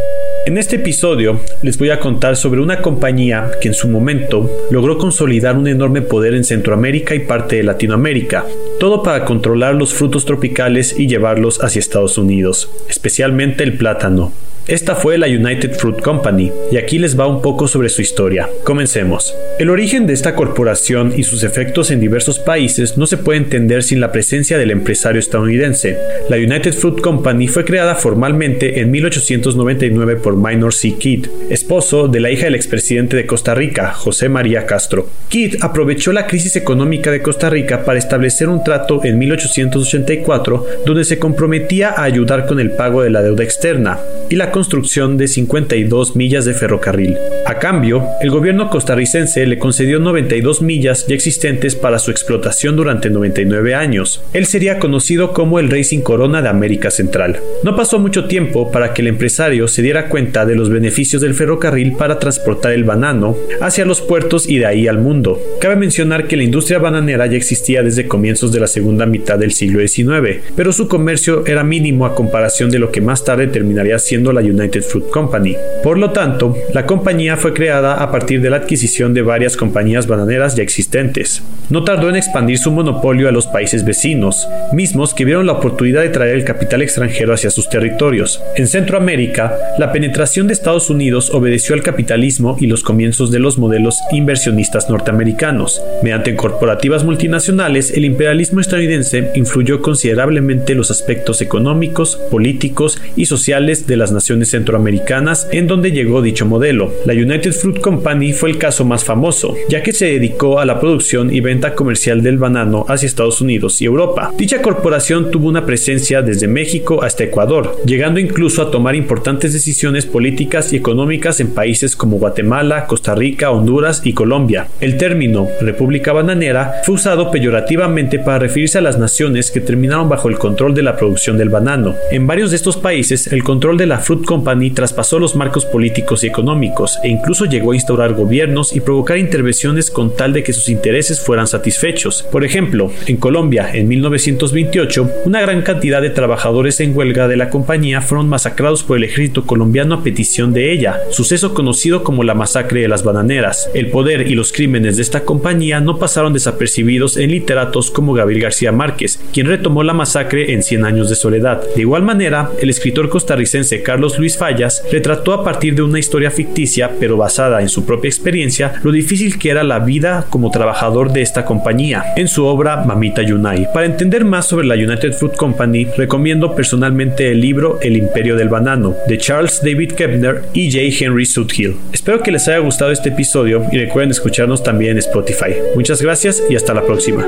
En 0.47 0.57
este 0.57 0.77
episodio 0.77 1.41
les 1.61 1.77
voy 1.77 1.89
a 1.89 1.99
contar 1.99 2.37
sobre 2.37 2.61
una 2.61 2.81
compañía 2.81 3.51
que 3.59 3.67
en 3.67 3.73
su 3.73 3.89
momento 3.89 4.49
logró 4.71 4.97
consolidar 4.97 5.57
un 5.57 5.67
enorme 5.67 6.01
poder 6.01 6.33
en 6.35 6.45
Centroamérica 6.45 7.13
y 7.15 7.19
parte 7.19 7.57
de 7.57 7.63
Latinoamérica, 7.63 8.45
todo 8.79 9.03
para 9.03 9.25
controlar 9.25 9.75
los 9.75 9.93
frutos 9.93 10.23
tropicales 10.23 10.97
y 10.97 11.05
llevarlos 11.05 11.61
hacia 11.61 11.79
Estados 11.79 12.17
Unidos, 12.17 12.71
especialmente 12.87 13.65
el 13.65 13.73
plátano. 13.73 14.31
Esta 14.67 14.95
fue 14.95 15.17
la 15.17 15.27
United 15.27 15.75
Fruit 15.75 16.01
Company, 16.01 16.51
y 16.73 16.75
aquí 16.75 16.99
les 16.99 17.17
va 17.17 17.25
un 17.25 17.41
poco 17.41 17.69
sobre 17.69 17.87
su 17.87 18.01
historia. 18.01 18.49
Comencemos. 18.65 19.33
El 19.59 19.69
origen 19.69 20.05
de 20.05 20.13
esta 20.13 20.35
corporación 20.35 21.13
y 21.15 21.23
sus 21.23 21.43
efectos 21.43 21.89
en 21.89 22.01
diversos 22.01 22.37
países 22.37 22.97
no 22.97 23.07
se 23.07 23.15
puede 23.15 23.37
entender 23.37 23.81
sin 23.81 24.01
la 24.01 24.11
presencia 24.11 24.57
del 24.57 24.71
empresario 24.71 25.21
estadounidense. 25.21 25.97
La 26.27 26.35
United 26.35 26.73
Fruit 26.73 26.99
Company 26.99 27.47
fue 27.47 27.63
creada 27.63 27.95
formalmente 27.95 28.81
en 28.81 28.91
1899 28.91 30.17
por 30.17 30.35
Minor 30.35 30.73
C. 30.73 30.95
Kidd, 30.95 31.27
esposo 31.49 32.09
de 32.09 32.19
la 32.19 32.29
hija 32.29 32.43
del 32.43 32.55
expresidente 32.55 33.15
de 33.15 33.25
Costa 33.25 33.55
Rica, 33.55 33.93
José 33.93 34.27
María 34.27 34.65
Castro. 34.65 35.07
Kidd 35.29 35.55
aprovechó 35.61 36.11
la 36.11 36.27
crisis 36.27 36.57
económica 36.57 37.09
de 37.09 37.21
Costa 37.21 37.49
Rica 37.49 37.85
para 37.85 37.99
establecer 37.99 38.49
un 38.49 38.65
trato 38.65 39.05
en 39.05 39.17
1884 39.17 40.65
donde 40.85 41.05
se 41.05 41.19
comprometía 41.19 41.91
a 41.91 42.03
ayudar 42.03 42.45
con 42.45 42.59
el 42.59 42.71
pago 42.71 43.01
de 43.01 43.11
la 43.11 43.21
deuda 43.21 43.45
externa, 43.45 43.97
y 44.29 44.35
la 44.35 44.51
construcción 44.51 45.17
de 45.17 45.27
52 45.27 46.15
millas 46.15 46.45
de 46.45 46.53
ferrocarril. 46.53 47.15
A 47.45 47.59
cambio, 47.59 48.03
el 48.21 48.29
gobierno 48.29 48.69
costarricense 48.69 49.45
le 49.45 49.57
concedió 49.57 49.99
92 49.99 50.61
millas 50.61 51.05
ya 51.07 51.15
existentes 51.15 51.75
para 51.75 51.99
su 51.99 52.11
explotación 52.11 52.75
durante 52.75 53.09
99 53.09 53.73
años. 53.73 54.21
Él 54.33 54.45
sería 54.45 54.79
conocido 54.79 55.33
como 55.33 55.59
el 55.59 55.69
Racing 55.69 56.01
Corona 56.01 56.41
de 56.41 56.49
América 56.49 56.91
Central. 56.91 57.39
No 57.63 57.75
pasó 57.75 57.99
mucho 57.99 58.25
tiempo 58.25 58.71
para 58.71 58.93
que 58.93 59.01
el 59.01 59.07
empresario 59.07 59.67
se 59.67 59.81
diera 59.81 60.09
cuenta 60.09 60.45
de 60.45 60.55
los 60.55 60.69
beneficios 60.69 61.21
del 61.21 61.33
ferrocarril 61.33 61.93
para 61.93 62.19
transportar 62.19 62.73
el 62.73 62.83
banano 62.83 63.37
hacia 63.61 63.85
los 63.85 64.01
puertos 64.01 64.47
y 64.49 64.57
de 64.57 64.65
ahí 64.65 64.87
al 64.87 64.97
mundo. 64.97 65.39
Cabe 65.61 65.75
mencionar 65.75 66.27
que 66.27 66.37
la 66.37 66.43
industria 66.43 66.79
bananera 66.79 67.27
ya 67.27 67.37
existía 67.37 67.83
desde 67.83 68.07
comienzos 68.07 68.51
de 68.51 68.59
la 68.59 68.67
segunda 68.67 69.05
mitad 69.05 69.39
del 69.39 69.53
siglo 69.53 69.79
XIX, 69.79 70.41
pero 70.55 70.73
su 70.73 70.87
comercio 70.87 71.45
era 71.45 71.63
mínimo 71.63 72.05
a 72.05 72.15
comparación 72.15 72.71
de 72.71 72.79
lo 72.79 72.91
que 72.91 73.01
más 73.01 73.23
tarde 73.23 73.47
terminaría 73.47 73.99
siendo 73.99 74.16
la 74.25 74.41
United 74.41 74.81
Fruit 74.81 75.09
Company. 75.09 75.55
Por 75.83 75.97
lo 75.97 76.11
tanto, 76.11 76.55
la 76.73 76.85
compañía 76.85 77.37
fue 77.37 77.53
creada 77.53 77.95
a 77.95 78.11
partir 78.11 78.41
de 78.41 78.49
la 78.49 78.57
adquisición 78.57 79.13
de 79.13 79.21
varias 79.21 79.55
compañías 79.55 80.07
bananeras 80.07 80.55
ya 80.55 80.63
existentes. 80.63 81.43
No 81.69 81.83
tardó 81.83 82.09
en 82.09 82.15
expandir 82.15 82.57
su 82.57 82.71
monopolio 82.71 83.27
a 83.27 83.31
los 83.31 83.47
países 83.47 83.83
vecinos, 83.85 84.47
mismos 84.71 85.13
que 85.13 85.25
vieron 85.25 85.45
la 85.45 85.53
oportunidad 85.53 86.01
de 86.01 86.09
traer 86.09 86.35
el 86.35 86.45
capital 86.45 86.81
extranjero 86.81 87.33
hacia 87.33 87.49
sus 87.49 87.69
territorios. 87.69 88.41
En 88.55 88.67
Centroamérica, 88.67 89.57
la 89.77 89.91
penetración 89.91 90.47
de 90.47 90.53
Estados 90.53 90.89
Unidos 90.89 91.29
obedeció 91.33 91.75
al 91.75 91.83
capitalismo 91.83 92.57
y 92.59 92.67
los 92.67 92.83
comienzos 92.83 93.31
de 93.31 93.39
los 93.39 93.57
modelos 93.57 93.99
inversionistas 94.11 94.89
norteamericanos. 94.89 95.81
Mediante 96.03 96.35
corporativas 96.35 97.03
multinacionales, 97.03 97.91
el 97.91 98.05
imperialismo 98.05 98.61
estadounidense 98.61 99.31
influyó 99.35 99.81
considerablemente 99.81 100.73
los 100.73 100.91
aspectos 100.91 101.41
económicos, 101.41 102.15
políticos 102.31 103.01
y 103.15 103.25
sociales 103.25 103.87
de 103.87 103.97
naciones 104.11 104.51
centroamericanas 104.51 105.47
en 105.51 105.67
donde 105.67 105.91
llegó 105.91 106.21
dicho 106.21 106.45
modelo. 106.45 106.91
La 107.05 107.13
United 107.13 107.51
Fruit 107.53 107.79
Company 107.79 108.33
fue 108.33 108.49
el 108.49 108.57
caso 108.57 108.85
más 108.85 109.03
famoso, 109.03 109.55
ya 109.69 109.81
que 109.83 109.93
se 109.93 110.05
dedicó 110.05 110.59
a 110.59 110.65
la 110.65 110.79
producción 110.79 111.33
y 111.33 111.39
venta 111.39 111.73
comercial 111.73 112.21
del 112.23 112.37
banano 112.37 112.85
hacia 112.87 113.07
Estados 113.07 113.41
Unidos 113.41 113.81
y 113.81 113.85
Europa. 113.85 114.31
Dicha 114.37 114.61
corporación 114.61 115.31
tuvo 115.31 115.47
una 115.47 115.65
presencia 115.65 116.21
desde 116.21 116.47
México 116.47 117.03
hasta 117.03 117.23
Ecuador, 117.23 117.77
llegando 117.85 118.19
incluso 118.19 118.61
a 118.61 118.71
tomar 118.71 118.95
importantes 118.95 119.53
decisiones 119.53 120.05
políticas 120.05 120.73
y 120.73 120.77
económicas 120.77 121.39
en 121.39 121.53
países 121.53 121.95
como 121.95 122.17
Guatemala, 122.17 122.85
Costa 122.85 123.15
Rica, 123.15 123.51
Honduras 123.51 124.01
y 124.03 124.13
Colombia. 124.13 124.67
El 124.79 124.97
término 124.97 125.47
República 125.61 126.13
Bananera 126.13 126.81
fue 126.83 126.95
usado 126.95 127.31
peyorativamente 127.31 128.19
para 128.19 128.39
referirse 128.39 128.77
a 128.77 128.81
las 128.81 128.97
naciones 128.97 129.51
que 129.51 129.61
terminaron 129.61 130.09
bajo 130.09 130.29
el 130.29 130.37
control 130.37 130.73
de 130.73 130.83
la 130.83 130.95
producción 130.95 131.37
del 131.37 131.49
banano. 131.49 131.95
En 132.11 132.27
varios 132.27 132.51
de 132.51 132.57
estos 132.57 132.77
países, 132.77 133.27
el 133.27 133.43
control 133.43 133.77
de 133.77 133.87
la 133.87 133.96
Fruit 133.99 134.25
Company 134.25 134.71
traspasó 134.71 135.19
los 135.19 135.35
marcos 135.35 135.65
políticos 135.65 136.23
y 136.23 136.27
económicos 136.27 136.97
e 137.03 137.09
incluso 137.09 137.45
llegó 137.45 137.71
a 137.71 137.75
instaurar 137.75 138.13
gobiernos 138.13 138.75
y 138.75 138.81
provocar 138.81 139.17
intervenciones 139.17 139.91
con 139.91 140.15
tal 140.15 140.33
de 140.33 140.43
que 140.43 140.53
sus 140.53 140.69
intereses 140.69 141.19
fueran 141.19 141.47
satisfechos. 141.47 142.23
Por 142.31 142.43
ejemplo, 142.43 142.91
en 143.05 143.17
Colombia, 143.17 143.69
en 143.73 143.87
1928, 143.87 145.11
una 145.25 145.41
gran 145.41 145.61
cantidad 145.61 146.01
de 146.01 146.09
trabajadores 146.09 146.79
en 146.79 146.95
huelga 146.95 147.27
de 147.27 147.37
la 147.37 147.49
compañía 147.49 148.01
fueron 148.01 148.29
masacrados 148.29 148.83
por 148.83 148.97
el 148.97 149.03
ejército 149.03 149.45
colombiano 149.45 149.95
a 149.95 150.03
petición 150.03 150.53
de 150.53 150.71
ella, 150.71 150.99
suceso 151.11 151.53
conocido 151.53 152.03
como 152.03 152.23
la 152.23 152.33
masacre 152.33 152.81
de 152.81 152.87
las 152.87 153.03
bananeras. 153.03 153.69
El 153.73 153.89
poder 153.89 154.27
y 154.29 154.35
los 154.35 154.51
crímenes 154.51 154.97
de 154.97 155.01
esta 155.01 155.23
compañía 155.23 155.79
no 155.79 155.97
pasaron 155.97 156.33
desapercibidos 156.33 157.17
en 157.17 157.31
literatos 157.31 157.91
como 157.91 158.13
Gabriel 158.13 158.43
García 158.43 158.71
Márquez, 158.71 159.19
quien 159.33 159.47
retomó 159.47 159.83
la 159.83 159.93
masacre 159.93 160.53
en 160.53 160.63
Cien 160.63 160.85
años 160.85 161.09
de 161.09 161.15
soledad. 161.15 161.63
De 161.75 161.81
igual 161.81 162.03
manera, 162.03 162.51
el 162.61 162.69
escritor 162.69 163.09
costarricense 163.09 163.83
Carlos 163.87 164.19
Luis 164.19 164.37
Fallas 164.37 164.83
retrató 164.91 165.31
a 165.31 165.45
partir 165.45 165.73
de 165.73 165.81
una 165.81 165.97
historia 165.97 166.29
ficticia, 166.29 166.91
pero 166.99 167.15
basada 167.15 167.61
en 167.61 167.69
su 167.69 167.85
propia 167.85 168.09
experiencia, 168.09 168.73
lo 168.83 168.91
difícil 168.91 169.39
que 169.39 169.49
era 169.49 169.63
la 169.63 169.79
vida 169.79 170.25
como 170.29 170.51
trabajador 170.51 171.13
de 171.13 171.21
esta 171.21 171.45
compañía, 171.45 172.03
en 172.17 172.27
su 172.27 172.43
obra 172.43 172.83
Mamita 172.83 173.21
Yunai. 173.21 173.71
Para 173.73 173.85
entender 173.85 174.25
más 174.25 174.45
sobre 174.45 174.67
la 174.67 174.75
United 174.75 175.13
Fruit 175.13 175.37
Company, 175.37 175.85
recomiendo 175.95 176.53
personalmente 176.53 177.31
el 177.31 177.39
libro 177.39 177.79
El 177.81 177.95
Imperio 177.95 178.35
del 178.35 178.49
Banano, 178.49 178.93
de 179.07 179.17
Charles 179.17 179.61
David 179.63 179.93
Kepner 179.93 180.43
y 180.53 180.69
J. 180.69 181.05
Henry 181.05 181.25
Sudhill. 181.25 181.77
Espero 181.93 182.21
que 182.21 182.33
les 182.33 182.45
haya 182.49 182.57
gustado 182.57 182.91
este 182.91 183.07
episodio 183.07 183.63
y 183.71 183.77
recuerden 183.77 184.11
escucharnos 184.11 184.63
también 184.63 184.91
en 184.91 184.97
Spotify. 184.97 185.55
Muchas 185.75 186.01
gracias 186.01 186.43
y 186.49 186.57
hasta 186.57 186.73
la 186.73 186.85
próxima. 186.85 187.25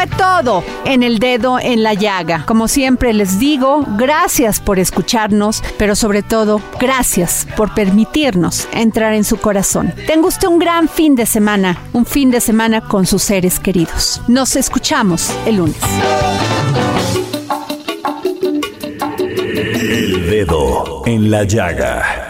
Fue 0.00 0.16
todo 0.16 0.64
en 0.86 1.02
el 1.02 1.18
dedo 1.18 1.58
en 1.60 1.82
la 1.82 1.92
llaga. 1.92 2.44
Como 2.46 2.68
siempre 2.68 3.12
les 3.12 3.38
digo, 3.38 3.84
gracias 3.98 4.58
por 4.58 4.78
escucharnos, 4.78 5.62
pero 5.76 5.94
sobre 5.94 6.22
todo, 6.22 6.62
gracias 6.78 7.46
por 7.54 7.74
permitirnos 7.74 8.66
entrar 8.72 9.12
en 9.12 9.24
su 9.24 9.36
corazón. 9.36 9.92
Tenga 10.06 10.28
usted 10.28 10.48
un 10.48 10.58
gran 10.58 10.88
fin 10.88 11.16
de 11.16 11.26
semana, 11.26 11.76
un 11.92 12.06
fin 12.06 12.30
de 12.30 12.40
semana 12.40 12.80
con 12.80 13.04
sus 13.04 13.22
seres 13.22 13.60
queridos. 13.60 14.22
Nos 14.26 14.56
escuchamos 14.56 15.30
el 15.44 15.56
lunes. 15.56 15.76
El 19.58 20.30
dedo 20.30 21.02
en 21.04 21.30
la 21.30 21.44
llaga. 21.44 22.29